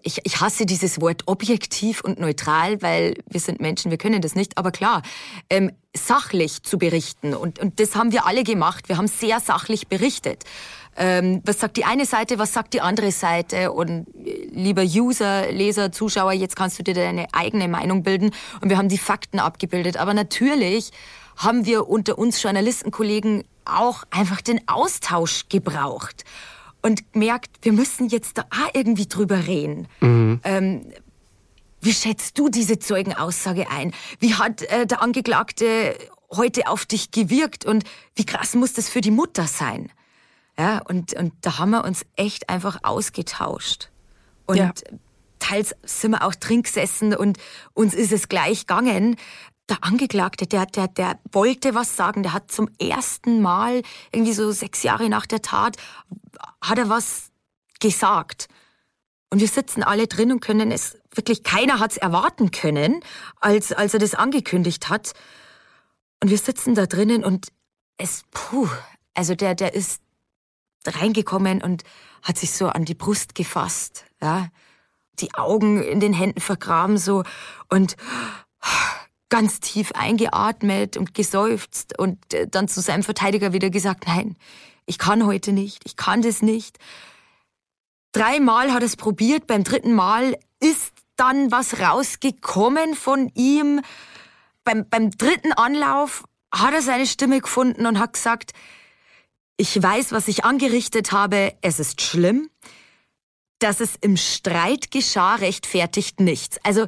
ich, 0.02 0.20
ich 0.24 0.40
hasse 0.40 0.66
dieses 0.66 1.00
Wort 1.00 1.22
objektiv 1.26 2.02
und 2.02 2.18
neutral, 2.18 2.80
weil 2.82 3.14
wir 3.28 3.40
sind 3.40 3.60
Menschen, 3.60 3.90
wir 3.90 3.98
können 3.98 4.22
das 4.22 4.34
nicht. 4.34 4.56
Aber 4.58 4.70
klar, 4.70 5.02
ähm, 5.50 5.72
sachlich 5.94 6.62
zu 6.62 6.78
berichten. 6.78 7.34
Und, 7.34 7.58
und 7.58 7.80
das 7.80 7.96
haben 7.96 8.12
wir 8.12 8.26
alle 8.26 8.44
gemacht. 8.44 8.88
Wir 8.88 8.96
haben 8.96 9.08
sehr 9.08 9.40
sachlich 9.40 9.88
berichtet 9.88 10.44
ähm, 10.98 11.40
was 11.44 11.60
sagt 11.60 11.76
die 11.76 11.84
eine 11.84 12.04
Seite, 12.04 12.38
was 12.38 12.52
sagt 12.52 12.74
die 12.74 12.80
andere 12.80 13.12
Seite 13.12 13.72
und 13.72 14.08
äh, 14.26 14.48
lieber 14.50 14.82
User, 14.82 15.50
Leser, 15.50 15.92
Zuschauer, 15.92 16.32
jetzt 16.32 16.56
kannst 16.56 16.78
du 16.78 16.82
dir 16.82 16.94
deine 16.94 17.26
eigene 17.32 17.68
Meinung 17.68 18.02
bilden 18.02 18.32
und 18.60 18.68
wir 18.68 18.76
haben 18.76 18.88
die 18.88 18.98
Fakten 18.98 19.38
abgebildet. 19.38 19.96
Aber 19.96 20.12
natürlich 20.12 20.90
haben 21.36 21.66
wir 21.66 21.88
unter 21.88 22.18
uns 22.18 22.42
Journalistenkollegen 22.42 23.44
auch 23.64 24.02
einfach 24.10 24.40
den 24.40 24.66
Austausch 24.66 25.48
gebraucht 25.48 26.24
und 26.82 27.12
gemerkt, 27.12 27.50
wir 27.62 27.72
müssen 27.72 28.08
jetzt 28.08 28.38
da 28.38 28.44
irgendwie 28.72 29.06
drüber 29.06 29.46
reden. 29.46 29.88
Mhm. 30.00 30.40
Ähm, 30.44 30.92
Wie 31.80 31.92
schätzt 31.92 32.38
du 32.38 32.48
diese 32.48 32.78
Zeugenaussage 32.78 33.70
ein? 33.70 33.92
Wie 34.18 34.34
hat 34.34 34.62
äh, 34.62 34.86
der 34.86 35.02
Angeklagte 35.02 35.96
heute 36.30 36.68
auf 36.68 36.86
dich 36.86 37.10
gewirkt 37.10 37.64
und 37.64 37.84
wie 38.14 38.26
krass 38.26 38.54
muss 38.54 38.72
das 38.72 38.88
für 38.88 39.00
die 39.00 39.10
Mutter 39.10 39.46
sein? 39.46 39.90
Ja, 40.58 40.80
und, 40.88 41.14
und 41.14 41.32
da 41.42 41.58
haben 41.58 41.70
wir 41.70 41.84
uns 41.84 42.04
echt 42.16 42.48
einfach 42.48 42.80
ausgetauscht. 42.82 43.90
Und 44.46 44.56
ja. 44.56 44.72
teils 45.38 45.74
sind 45.84 46.10
wir 46.12 46.24
auch 46.24 46.34
drin 46.34 46.62
gesessen 46.62 47.14
und 47.14 47.38
uns 47.74 47.94
ist 47.94 48.12
es 48.12 48.28
gleich 48.28 48.66
gegangen. 48.66 49.16
Der 49.68 49.84
Angeklagte, 49.84 50.46
der, 50.46 50.66
der, 50.66 50.88
der 50.88 51.18
wollte 51.30 51.74
was 51.74 51.96
sagen, 51.96 52.22
der 52.22 52.32
hat 52.32 52.50
zum 52.50 52.70
ersten 52.78 53.42
Mal, 53.42 53.82
irgendwie 54.12 54.32
so 54.32 54.50
sechs 54.50 54.82
Jahre 54.82 55.08
nach 55.08 55.26
der 55.26 55.42
Tat, 55.42 55.76
hat 56.62 56.78
er 56.78 56.88
was 56.88 57.30
gesagt. 57.80 58.48
Und 59.30 59.40
wir 59.40 59.48
sitzen 59.48 59.82
alle 59.82 60.06
drin 60.06 60.32
und 60.32 60.40
können 60.40 60.70
es, 60.70 60.96
wirklich 61.14 61.42
keiner 61.42 61.80
hat 61.80 61.92
es 61.92 61.96
erwarten 61.98 62.50
können, 62.50 63.00
als, 63.40 63.72
als 63.72 63.92
er 63.92 64.00
das 64.00 64.14
angekündigt 64.14 64.88
hat. 64.88 65.12
Und 66.22 66.30
wir 66.30 66.38
sitzen 66.38 66.74
da 66.74 66.86
drinnen 66.86 67.24
und 67.24 67.48
es, 67.98 68.22
puh, 68.30 68.68
also 69.14 69.34
der, 69.34 69.54
der 69.54 69.74
ist 69.74 70.00
reingekommen 70.86 71.62
und 71.62 71.82
hat 72.22 72.38
sich 72.38 72.52
so 72.52 72.68
an 72.68 72.84
die 72.84 72.94
Brust 72.94 73.34
gefasst, 73.34 74.04
ja. 74.20 74.48
Die 75.20 75.34
Augen 75.34 75.82
in 75.82 75.98
den 75.98 76.12
Händen 76.12 76.40
vergraben 76.40 76.96
so 76.96 77.24
und 77.68 77.96
ganz 79.28 79.60
tief 79.60 79.92
eingeatmet 79.92 80.96
und 80.96 81.14
geseufzt 81.14 81.98
und 81.98 82.32
äh, 82.32 82.46
dann 82.48 82.68
zu 82.68 82.80
seinem 82.80 83.02
Verteidiger 83.02 83.52
wieder 83.52 83.70
gesagt, 83.70 84.06
nein, 84.06 84.36
ich 84.86 84.98
kann 84.98 85.26
heute 85.26 85.52
nicht, 85.52 85.82
ich 85.84 85.96
kann 85.96 86.22
das 86.22 86.42
nicht. 86.42 86.78
Dreimal 88.12 88.72
hat 88.72 88.82
er 88.82 88.86
es 88.86 88.96
probiert, 88.96 89.46
beim 89.46 89.64
dritten 89.64 89.94
Mal 89.94 90.38
ist 90.60 90.92
dann 91.16 91.50
was 91.50 91.80
rausgekommen 91.80 92.94
von 92.94 93.30
ihm. 93.34 93.82
Beim, 94.64 94.88
beim 94.88 95.10
dritten 95.10 95.52
Anlauf 95.52 96.24
hat 96.52 96.72
er 96.72 96.82
seine 96.82 97.06
Stimme 97.06 97.40
gefunden 97.40 97.86
und 97.86 97.98
hat 97.98 98.14
gesagt, 98.14 98.52
ich 99.58 99.82
weiß, 99.82 100.12
was 100.12 100.28
ich 100.28 100.44
angerichtet 100.44 101.12
habe, 101.12 101.54
es 101.60 101.80
ist 101.80 102.00
schlimm. 102.00 102.48
Dass 103.58 103.80
es 103.80 103.96
im 104.00 104.16
Streit 104.16 104.92
geschah, 104.92 105.34
rechtfertigt 105.34 106.20
nichts. 106.20 106.58
Also 106.62 106.86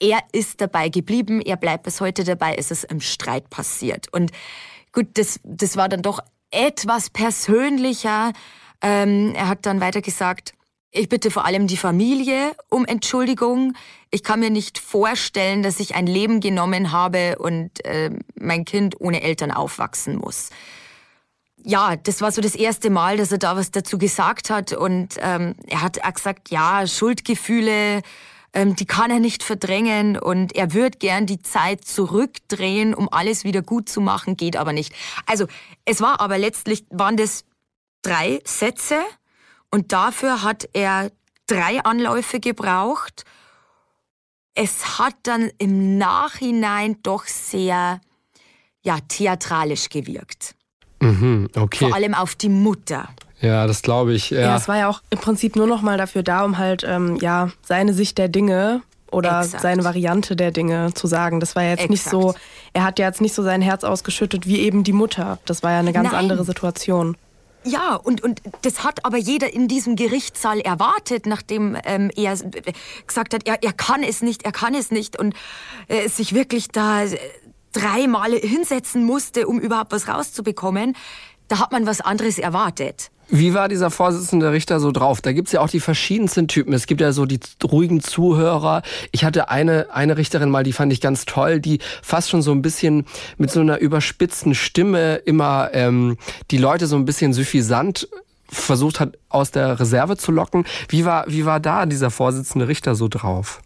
er 0.00 0.20
ist 0.32 0.60
dabei 0.60 0.88
geblieben, 0.88 1.40
er 1.40 1.56
bleibt 1.56 1.84
bis 1.84 2.00
heute 2.00 2.24
dabei, 2.24 2.54
es 2.54 2.70
ist 2.70 2.84
im 2.84 3.00
Streit 3.00 3.50
passiert. 3.50 4.12
Und 4.12 4.30
gut, 4.92 5.06
das, 5.14 5.40
das 5.44 5.76
war 5.76 5.88
dann 5.88 6.02
doch 6.02 6.20
etwas 6.50 7.10
persönlicher. 7.10 8.32
Ähm, 8.80 9.34
er 9.34 9.48
hat 9.48 9.66
dann 9.66 9.80
weiter 9.80 10.00
gesagt, 10.00 10.54
ich 10.90 11.08
bitte 11.08 11.30
vor 11.30 11.44
allem 11.44 11.66
die 11.66 11.76
Familie 11.76 12.52
um 12.70 12.86
Entschuldigung. 12.86 13.74
Ich 14.10 14.24
kann 14.24 14.40
mir 14.40 14.50
nicht 14.50 14.78
vorstellen, 14.78 15.62
dass 15.62 15.80
ich 15.80 15.94
ein 15.94 16.06
Leben 16.06 16.40
genommen 16.40 16.92
habe 16.92 17.36
und 17.38 17.84
äh, 17.84 18.10
mein 18.34 18.64
Kind 18.64 19.00
ohne 19.00 19.22
Eltern 19.22 19.50
aufwachsen 19.50 20.16
muss. 20.16 20.48
Ja, 21.62 21.96
das 21.96 22.22
war 22.22 22.32
so 22.32 22.40
das 22.40 22.54
erste 22.54 22.88
Mal, 22.88 23.18
dass 23.18 23.32
er 23.32 23.38
da 23.38 23.56
was 23.56 23.70
dazu 23.70 23.98
gesagt 23.98 24.48
hat. 24.48 24.72
Und 24.72 25.16
ähm, 25.20 25.56
er 25.66 25.82
hat 25.82 26.02
auch 26.02 26.14
gesagt, 26.14 26.50
ja, 26.50 26.86
Schuldgefühle, 26.86 28.00
ähm, 28.58 28.74
die 28.74 28.86
kann 28.86 29.12
er 29.12 29.20
nicht 29.20 29.44
verdrängen 29.44 30.18
und 30.18 30.56
er 30.56 30.74
wird 30.74 30.98
gern 30.98 31.26
die 31.26 31.40
Zeit 31.40 31.84
zurückdrehen, 31.84 32.92
um 32.92 33.08
alles 33.08 33.44
wieder 33.44 33.62
gut 33.62 33.88
zu 33.88 34.00
machen, 34.00 34.36
geht 34.36 34.56
aber 34.56 34.72
nicht. 34.72 34.92
Also 35.26 35.46
es 35.84 36.00
war 36.00 36.20
aber 36.20 36.38
letztlich, 36.38 36.84
waren 36.90 37.16
das 37.16 37.44
drei 38.02 38.40
Sätze 38.44 38.96
und 39.70 39.92
dafür 39.92 40.42
hat 40.42 40.68
er 40.72 41.12
drei 41.46 41.84
Anläufe 41.84 42.40
gebraucht. 42.40 43.24
Es 44.54 44.98
hat 44.98 45.14
dann 45.22 45.52
im 45.58 45.96
Nachhinein 45.96 46.96
doch 47.04 47.26
sehr 47.26 48.00
ja, 48.82 48.98
theatralisch 49.06 49.88
gewirkt. 49.88 50.56
Mhm, 51.00 51.48
okay. 51.54 51.86
Vor 51.86 51.94
allem 51.94 52.14
auf 52.14 52.34
die 52.34 52.48
Mutter. 52.48 53.08
Ja, 53.40 53.66
das 53.66 53.82
glaube 53.82 54.14
ich. 54.14 54.30
Ja. 54.30 54.40
ja, 54.40 54.56
es 54.56 54.68
war 54.68 54.78
ja 54.78 54.88
auch 54.88 55.00
im 55.10 55.18
Prinzip 55.18 55.56
nur 55.56 55.66
noch 55.66 55.82
mal 55.82 55.96
dafür 55.96 56.22
da, 56.22 56.44
um 56.44 56.58
halt 56.58 56.84
ähm, 56.86 57.18
ja 57.20 57.50
seine 57.62 57.94
Sicht 57.94 58.18
der 58.18 58.28
Dinge 58.28 58.82
oder 59.10 59.40
Exakt. 59.40 59.62
seine 59.62 59.84
Variante 59.84 60.36
der 60.36 60.50
Dinge 60.50 60.92
zu 60.94 61.06
sagen. 61.06 61.40
Das 61.40 61.56
war 61.56 61.62
jetzt 61.62 61.80
Exakt. 61.84 61.90
nicht 61.90 62.04
so, 62.04 62.34
er 62.72 62.84
hat 62.84 62.98
ja 62.98 63.06
jetzt 63.06 63.20
nicht 63.20 63.34
so 63.34 63.42
sein 63.42 63.62
Herz 63.62 63.84
ausgeschüttet 63.84 64.46
wie 64.46 64.58
eben 64.60 64.84
die 64.84 64.92
Mutter. 64.92 65.38
Das 65.44 65.62
war 65.62 65.72
ja 65.72 65.78
eine 65.78 65.92
ganz 65.92 66.10
Nein. 66.10 66.20
andere 66.20 66.44
Situation. 66.44 67.16
Ja, 67.64 67.96
und, 67.96 68.22
und 68.22 68.40
das 68.62 68.84
hat 68.84 69.04
aber 69.04 69.18
jeder 69.18 69.52
in 69.52 69.68
diesem 69.68 69.96
Gerichtssaal 69.96 70.60
erwartet, 70.60 71.26
nachdem 71.26 71.76
ähm, 71.84 72.10
er 72.16 72.36
gesagt 73.06 73.34
hat, 73.34 73.46
er, 73.46 73.62
er 73.62 73.72
kann 73.72 74.02
es 74.02 74.22
nicht, 74.22 74.44
er 74.44 74.52
kann 74.52 74.74
es 74.74 74.90
nicht 74.90 75.18
und 75.18 75.34
äh, 75.88 76.08
sich 76.08 76.34
wirklich 76.34 76.68
da 76.68 77.02
äh, 77.04 77.18
dreimal 77.72 78.30
hinsetzen 78.32 79.04
musste, 79.04 79.46
um 79.46 79.58
überhaupt 79.58 79.92
was 79.92 80.08
rauszubekommen. 80.08 80.96
Da 81.48 81.58
hat 81.58 81.72
man 81.72 81.86
was 81.86 82.00
anderes 82.00 82.38
erwartet. 82.38 83.10
Wie 83.30 83.52
war 83.52 83.68
dieser 83.68 83.90
Vorsitzende 83.90 84.52
Richter 84.52 84.80
so 84.80 84.90
drauf? 84.90 85.20
Da 85.20 85.32
gibt's 85.32 85.52
ja 85.52 85.60
auch 85.60 85.68
die 85.68 85.80
verschiedensten 85.80 86.48
Typen. 86.48 86.72
Es 86.72 86.86
gibt 86.86 87.00
ja 87.00 87.12
so 87.12 87.26
die 87.26 87.40
ruhigen 87.62 88.00
Zuhörer. 88.00 88.82
Ich 89.12 89.24
hatte 89.24 89.50
eine, 89.50 89.88
eine 89.92 90.16
Richterin 90.16 90.48
mal, 90.48 90.64
die 90.64 90.72
fand 90.72 90.92
ich 90.92 91.00
ganz 91.00 91.26
toll, 91.26 91.60
die 91.60 91.80
fast 92.02 92.30
schon 92.30 92.40
so 92.40 92.52
ein 92.52 92.62
bisschen 92.62 93.04
mit 93.36 93.50
so 93.50 93.60
einer 93.60 93.78
überspitzten 93.78 94.54
Stimme 94.54 95.16
immer 95.16 95.70
ähm, 95.74 96.16
die 96.50 96.56
Leute 96.56 96.86
so 96.86 96.96
ein 96.96 97.04
bisschen 97.04 97.34
suffisant 97.34 98.08
versucht 98.50 98.98
hat, 98.98 99.18
aus 99.28 99.50
der 99.50 99.78
Reserve 99.78 100.16
zu 100.16 100.32
locken. 100.32 100.64
Wie 100.88 101.04
war, 101.04 101.24
wie 101.28 101.44
war 101.44 101.60
da 101.60 101.84
dieser 101.84 102.10
Vorsitzende 102.10 102.66
Richter 102.66 102.94
so 102.94 103.08
drauf? 103.08 103.60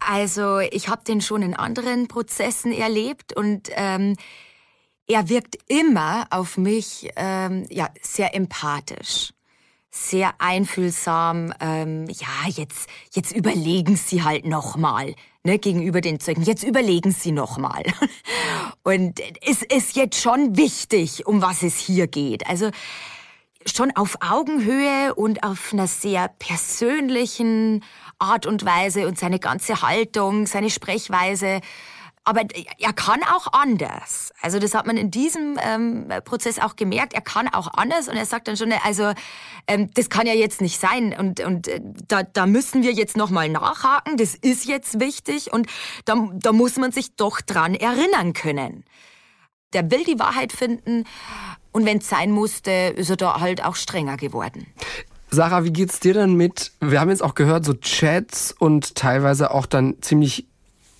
Also 0.00 0.58
ich 0.58 0.88
habe 0.88 1.02
den 1.06 1.20
schon 1.20 1.42
in 1.42 1.54
anderen 1.54 2.08
Prozessen 2.08 2.72
erlebt 2.72 3.34
und 3.34 3.70
ähm, 3.74 4.16
er 5.06 5.28
wirkt 5.28 5.58
immer 5.68 6.26
auf 6.30 6.56
mich 6.56 7.10
ähm, 7.16 7.66
ja 7.70 7.88
sehr 8.00 8.34
empathisch, 8.34 9.32
sehr 9.90 10.34
einfühlsam. 10.38 11.52
Ähm, 11.60 12.06
ja, 12.08 12.48
jetzt 12.48 12.88
jetzt 13.12 13.32
überlegen 13.32 13.96
Sie 13.96 14.22
halt 14.22 14.46
noch 14.46 14.76
mal 14.76 15.14
ne, 15.44 15.58
gegenüber 15.58 16.00
den 16.00 16.20
Zeugen. 16.20 16.42
Jetzt 16.42 16.64
überlegen 16.64 17.12
Sie 17.12 17.32
noch 17.32 17.58
mal. 17.58 17.82
Und 18.82 19.20
es 19.46 19.62
ist 19.62 19.96
jetzt 19.96 20.20
schon 20.20 20.56
wichtig, 20.56 21.26
um 21.26 21.42
was 21.42 21.62
es 21.62 21.78
hier 21.78 22.06
geht. 22.06 22.46
Also 22.48 22.70
schon 23.66 23.94
auf 23.96 24.18
Augenhöhe 24.20 25.14
und 25.14 25.42
auf 25.42 25.72
einer 25.72 25.86
sehr 25.86 26.28
persönlichen 26.28 27.82
Art 28.18 28.44
und 28.44 28.64
Weise 28.64 29.06
und 29.06 29.18
seine 29.18 29.38
ganze 29.38 29.80
Haltung, 29.80 30.46
seine 30.46 30.68
Sprechweise 30.68 31.60
aber 32.24 32.42
er 32.78 32.92
kann 32.94 33.20
auch 33.22 33.52
anders. 33.52 34.32
Also 34.40 34.58
das 34.58 34.74
hat 34.74 34.86
man 34.86 34.96
in 34.96 35.10
diesem 35.10 35.58
ähm, 35.62 36.08
Prozess 36.24 36.58
auch 36.58 36.74
gemerkt. 36.74 37.12
Er 37.12 37.20
kann 37.20 37.48
auch 37.48 37.68
anders 37.74 38.08
und 38.08 38.16
er 38.16 38.24
sagt 38.24 38.48
dann 38.48 38.56
schon, 38.56 38.72
also 38.72 39.12
ähm, 39.66 39.90
das 39.94 40.08
kann 40.08 40.26
ja 40.26 40.32
jetzt 40.32 40.62
nicht 40.62 40.80
sein 40.80 41.14
und, 41.18 41.40
und 41.40 41.68
äh, 41.68 41.80
da, 42.08 42.22
da 42.22 42.46
müssen 42.46 42.82
wir 42.82 42.92
jetzt 42.92 43.16
nochmal 43.16 43.50
nachhaken. 43.50 44.16
Das 44.16 44.34
ist 44.34 44.64
jetzt 44.64 45.00
wichtig 45.00 45.52
und 45.52 45.66
da, 46.06 46.28
da 46.32 46.52
muss 46.52 46.76
man 46.76 46.92
sich 46.92 47.14
doch 47.14 47.42
dran 47.42 47.74
erinnern 47.74 48.32
können. 48.32 48.84
Der 49.74 49.90
will 49.90 50.04
die 50.04 50.18
Wahrheit 50.18 50.52
finden 50.52 51.04
und 51.72 51.84
wenn 51.84 51.98
es 51.98 52.08
sein 52.08 52.30
musste, 52.30 52.70
ist 52.70 53.10
er 53.10 53.16
da 53.16 53.40
halt 53.40 53.62
auch 53.62 53.76
strenger 53.76 54.16
geworden. 54.16 54.66
Sarah, 55.30 55.64
wie 55.64 55.72
geht's 55.72 56.00
dir 56.00 56.14
denn 56.14 56.34
mit? 56.34 56.72
Wir 56.80 57.00
haben 57.00 57.10
jetzt 57.10 57.22
auch 57.22 57.34
gehört, 57.34 57.64
so 57.64 57.74
Chats 57.74 58.54
und 58.56 58.94
teilweise 58.94 59.50
auch 59.50 59.66
dann 59.66 60.00
ziemlich 60.00 60.46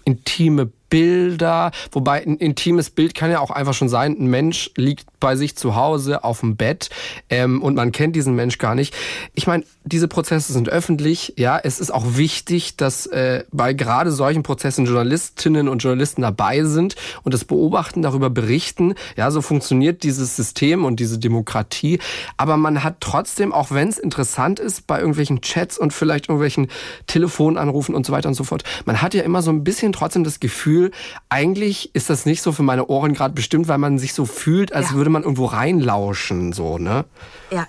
intime 0.05 0.71
Bilder, 0.95 1.73
wobei 1.91 2.25
ein 2.25 2.37
intimes 2.37 2.89
Bild 2.89 3.17
kann 3.17 3.29
ja 3.29 3.41
auch 3.41 3.51
einfach 3.51 3.75
schon 3.75 3.89
sein, 3.89 4.17
ein 4.17 4.29
Mensch 4.29 4.71
liegt 4.77 5.07
bei 5.25 5.37
sich 5.37 5.57
zu 5.57 5.75
Hause 5.75 6.23
auf 6.23 6.41
dem 6.41 6.55
Bett 6.55 6.91
ähm, 7.31 7.63
und 7.63 7.77
man 7.77 7.93
kennt 7.93 8.15
diesen 8.15 8.35
Mensch 8.35 8.59
gar 8.59 8.75
nicht. 8.75 8.95
Ich 9.33 9.47
meine, 9.47 9.65
diese 9.83 10.07
Prozesse 10.07 10.53
sind 10.53 10.69
öffentlich, 10.69 11.33
ja, 11.39 11.59
es 11.59 11.81
ist 11.81 11.95
auch 11.95 12.05
wichtig, 12.19 12.77
dass 12.77 13.07
äh, 13.07 13.45
bei 13.51 13.73
gerade 13.73 14.13
solchen 14.13 14.43
Prozessen 14.43 14.85
Journalistinnen 14.85 15.69
und 15.69 15.79
Journalisten 15.79 16.21
dabei 16.21 16.65
sind 16.65 16.97
und 17.23 17.33
das 17.33 17.47
beobachten, 17.47 18.03
darüber 18.03 18.29
berichten. 18.29 18.97
Ja, 19.17 19.31
so 19.31 19.41
funktioniert 19.41 20.03
dieses 20.03 20.37
System 20.37 20.85
und 20.85 21.01
diese 21.01 21.19
Demokratie. 21.19 22.01
Aber 22.37 22.59
man 22.59 22.85
hat 22.85 22.97
trotzdem, 23.01 23.55
auch 23.55 23.71
wenn 23.71 23.89
es 23.89 23.99
interessant 23.99 24.61
ist, 24.61 24.87
bei 24.87 24.99
irgendwelchen 24.99 25.41
Chats 25.41 25.79
und 25.79 25.95
vielleicht 25.95 26.29
irgendwelchen 26.29 26.69
Telefonanrufen 27.07 27.95
und 27.95 28.05
so 28.05 28.13
weiter 28.13 28.29
und 28.29 28.35
so 28.35 28.45
fort, 28.45 28.63
man 28.85 29.01
hat 29.01 29.15
ja 29.15 29.23
immer 29.23 29.41
so 29.41 29.51
ein 29.51 29.65
bisschen 29.65 29.95
trotzdem 29.95 30.23
das 30.23 30.39
Gefühl, 30.39 30.91
eigentlich 31.31 31.95
ist 31.95 32.11
das 32.11 32.27
nicht 32.27 32.43
so 32.43 32.53
für 32.53 32.63
meine 32.63 32.89
Ohren 32.89 33.15
gerade 33.15 33.33
bestimmt, 33.33 33.69
weil 33.69 33.79
man 33.79 33.99
sich 33.99 34.13
so 34.13 34.27
fühlt, 34.27 34.75
als 34.75 34.91
ja. 34.91 34.97
würde 34.97 35.09
man 35.09 35.14
irgendwo 35.23 35.47
reinlauschen, 35.47 36.53
so, 36.53 36.79
ne? 36.79 37.05
Ja, 37.51 37.67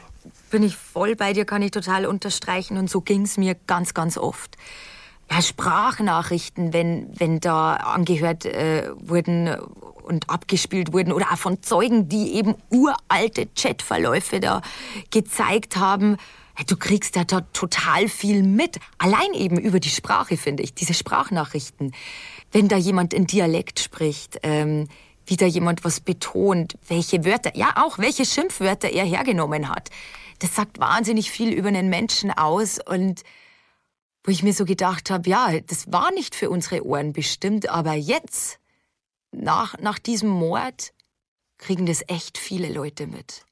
bin 0.50 0.64
ich 0.64 0.76
voll 0.76 1.16
bei 1.16 1.34
dir, 1.34 1.46
kann 1.46 1.62
ich 1.62 1.72
total 1.72 2.06
unterstreichen. 2.06 2.78
Und 2.78 2.90
so 2.90 3.02
ging 3.02 3.24
es 3.24 3.38
mir 3.38 3.56
ganz, 3.68 3.94
ganz 3.94 4.18
oft. 4.18 4.58
Ja, 5.30 5.42
Sprachnachrichten, 5.42 6.72
wenn, 6.72 7.10
wenn 7.18 7.40
da 7.40 7.74
angehört 7.74 8.46
äh, 8.46 8.90
wurden 8.96 9.50
und 10.04 10.30
abgespielt 10.30 10.94
wurden 10.94 11.12
oder 11.12 11.32
auch 11.32 11.38
von 11.38 11.62
Zeugen, 11.64 12.08
die 12.08 12.36
eben 12.36 12.56
uralte 12.70 13.48
Chatverläufe 13.56 14.40
da 14.40 14.62
gezeigt 15.10 15.78
haben. 15.78 16.18
Du 16.68 16.78
kriegst 16.78 17.18
da 17.18 17.26
total 17.26 18.08
viel 18.08 18.44
mit. 18.44 18.80
Allein 18.98 19.34
eben 19.34 19.58
über 19.58 19.80
die 19.80 19.90
Sprache, 19.90 20.38
finde 20.38 20.64
ich, 20.64 20.74
diese 20.74 20.94
Sprachnachrichten. 20.94 21.94
Wenn 22.52 22.70
da 22.70 22.78
jemand 22.78 23.14
in 23.14 23.28
Dialekt 23.28 23.80
spricht, 23.80 24.40
ähm, 24.44 24.88
wie 25.26 25.38
da 25.38 25.46
jemand 25.46 25.84
was 25.84 26.00
betont, 26.00 26.78
welche 26.88 27.26
Wörter, 27.26 27.56
ja 27.56 27.74
auch 27.76 27.98
welche 27.98 28.26
Schimpfwörter 28.26 28.90
er 28.90 29.06
hergenommen 29.06 29.70
hat. 29.70 29.90
Das 30.40 30.56
sagt 30.56 30.80
wahnsinnig 30.80 31.32
viel 31.32 31.54
über 31.54 31.70
einen 31.70 31.90
Menschen 31.90 32.32
aus 32.32 32.80
und 32.86 33.24
wo 34.24 34.32
ich 34.32 34.44
mir 34.44 34.54
so 34.54 34.66
gedacht 34.66 35.12
habe, 35.12 35.30
ja, 35.30 35.60
das 35.60 35.92
war 35.92 36.12
nicht 36.12 36.36
für 36.36 36.50
unsere 36.50 36.86
Ohren 36.86 37.14
bestimmt, 37.14 37.70
aber 37.70 37.94
jetzt, 37.94 38.60
nach, 39.32 39.78
nach 39.80 40.00
diesem 40.00 40.30
Mord, 40.30 40.94
kriegen 41.58 41.86
das 41.86 42.04
echt 42.08 42.38
viele 42.38 42.72
Leute 42.72 43.08
mit. 43.08 43.46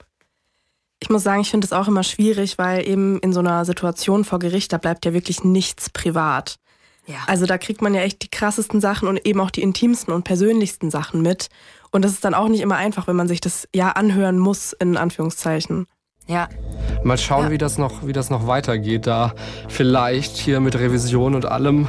Ich 0.99 1.09
muss 1.09 1.24
sagen, 1.24 1.41
ich 1.41 1.51
finde 1.51 1.65
es 1.65 1.74
auch 1.74 1.88
immer 1.88 2.03
schwierig, 2.03 2.57
weil 2.57 2.88
eben 2.88 3.19
in 3.19 3.34
so 3.34 3.39
einer 3.39 3.65
Situation 3.65 4.24
vor 4.24 4.39
Gericht, 4.39 4.71
da 4.74 4.78
bleibt 4.78 5.05
ja 5.05 5.13
wirklich 5.13 5.43
nichts 5.43 5.89
privat. 5.89 6.59
Ja. 7.06 7.18
Also 7.28 7.45
da 7.45 7.58
kriegt 7.58 7.82
man 7.82 7.93
ja 7.93 8.01
echt 8.01 8.22
die 8.24 8.30
krassesten 8.30 8.80
Sachen 8.80 9.08
und 9.08 9.26
eben 9.26 9.39
auch 9.41 9.51
die 9.51 9.62
intimsten 9.62 10.14
und 10.14 10.24
persönlichsten 10.24 10.89
Sachen 10.89 11.22
mit. 11.22 11.49
Und 11.91 12.04
das 12.06 12.12
ist 12.12 12.24
dann 12.24 12.34
auch 12.34 12.47
nicht 12.47 12.62
immer 12.62 12.78
einfach, 12.78 13.08
wenn 13.08 13.16
man 13.16 13.28
sich 13.28 13.41
das 13.41 13.68
ja 13.74 13.91
anhören 13.91 14.39
muss, 14.39 14.74
in 14.74 14.97
Anführungszeichen. 14.97 15.88
Ja. 16.28 16.47
Mal 17.04 17.18
schauen, 17.18 17.45
ja. 17.45 17.51
wie, 17.51 17.58
das 17.58 17.78
noch, 17.78 18.08
wie 18.08 18.14
das 18.14 18.30
noch 18.30 18.47
weitergeht. 18.47 19.08
Da 19.08 19.34
vielleicht 19.68 20.38
hier 20.38 20.60
mit 20.60 20.76
Revision 20.76 21.36
und 21.36 21.45
allem 21.45 21.88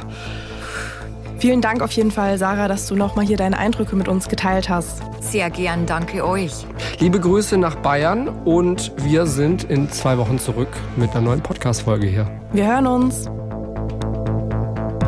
Vielen 1.37 1.61
Dank 1.61 1.81
auf 1.81 1.91
jeden 1.91 2.11
Fall, 2.11 2.37
Sarah, 2.37 2.67
dass 2.67 2.87
du 2.87 2.95
nochmal 2.95 3.25
hier 3.25 3.37
deine 3.37 3.57
Eindrücke 3.57 3.95
mit 3.95 4.07
uns 4.07 4.29
geteilt 4.29 4.69
hast. 4.69 5.03
Sehr 5.19 5.49
gern, 5.49 5.85
danke 5.85 6.25
euch. 6.25 6.65
Liebe 6.99 7.19
Grüße 7.19 7.57
nach 7.57 7.75
Bayern 7.75 8.29
und 8.29 8.93
wir 8.97 9.25
sind 9.25 9.65
in 9.65 9.91
zwei 9.91 10.17
Wochen 10.17 10.39
zurück 10.39 10.69
mit 10.95 11.11
einer 11.11 11.21
neuen 11.21 11.41
Podcast-Folge 11.41 12.07
hier. 12.07 12.27
Wir 12.53 12.67
hören 12.67 12.87
uns. 12.87 13.29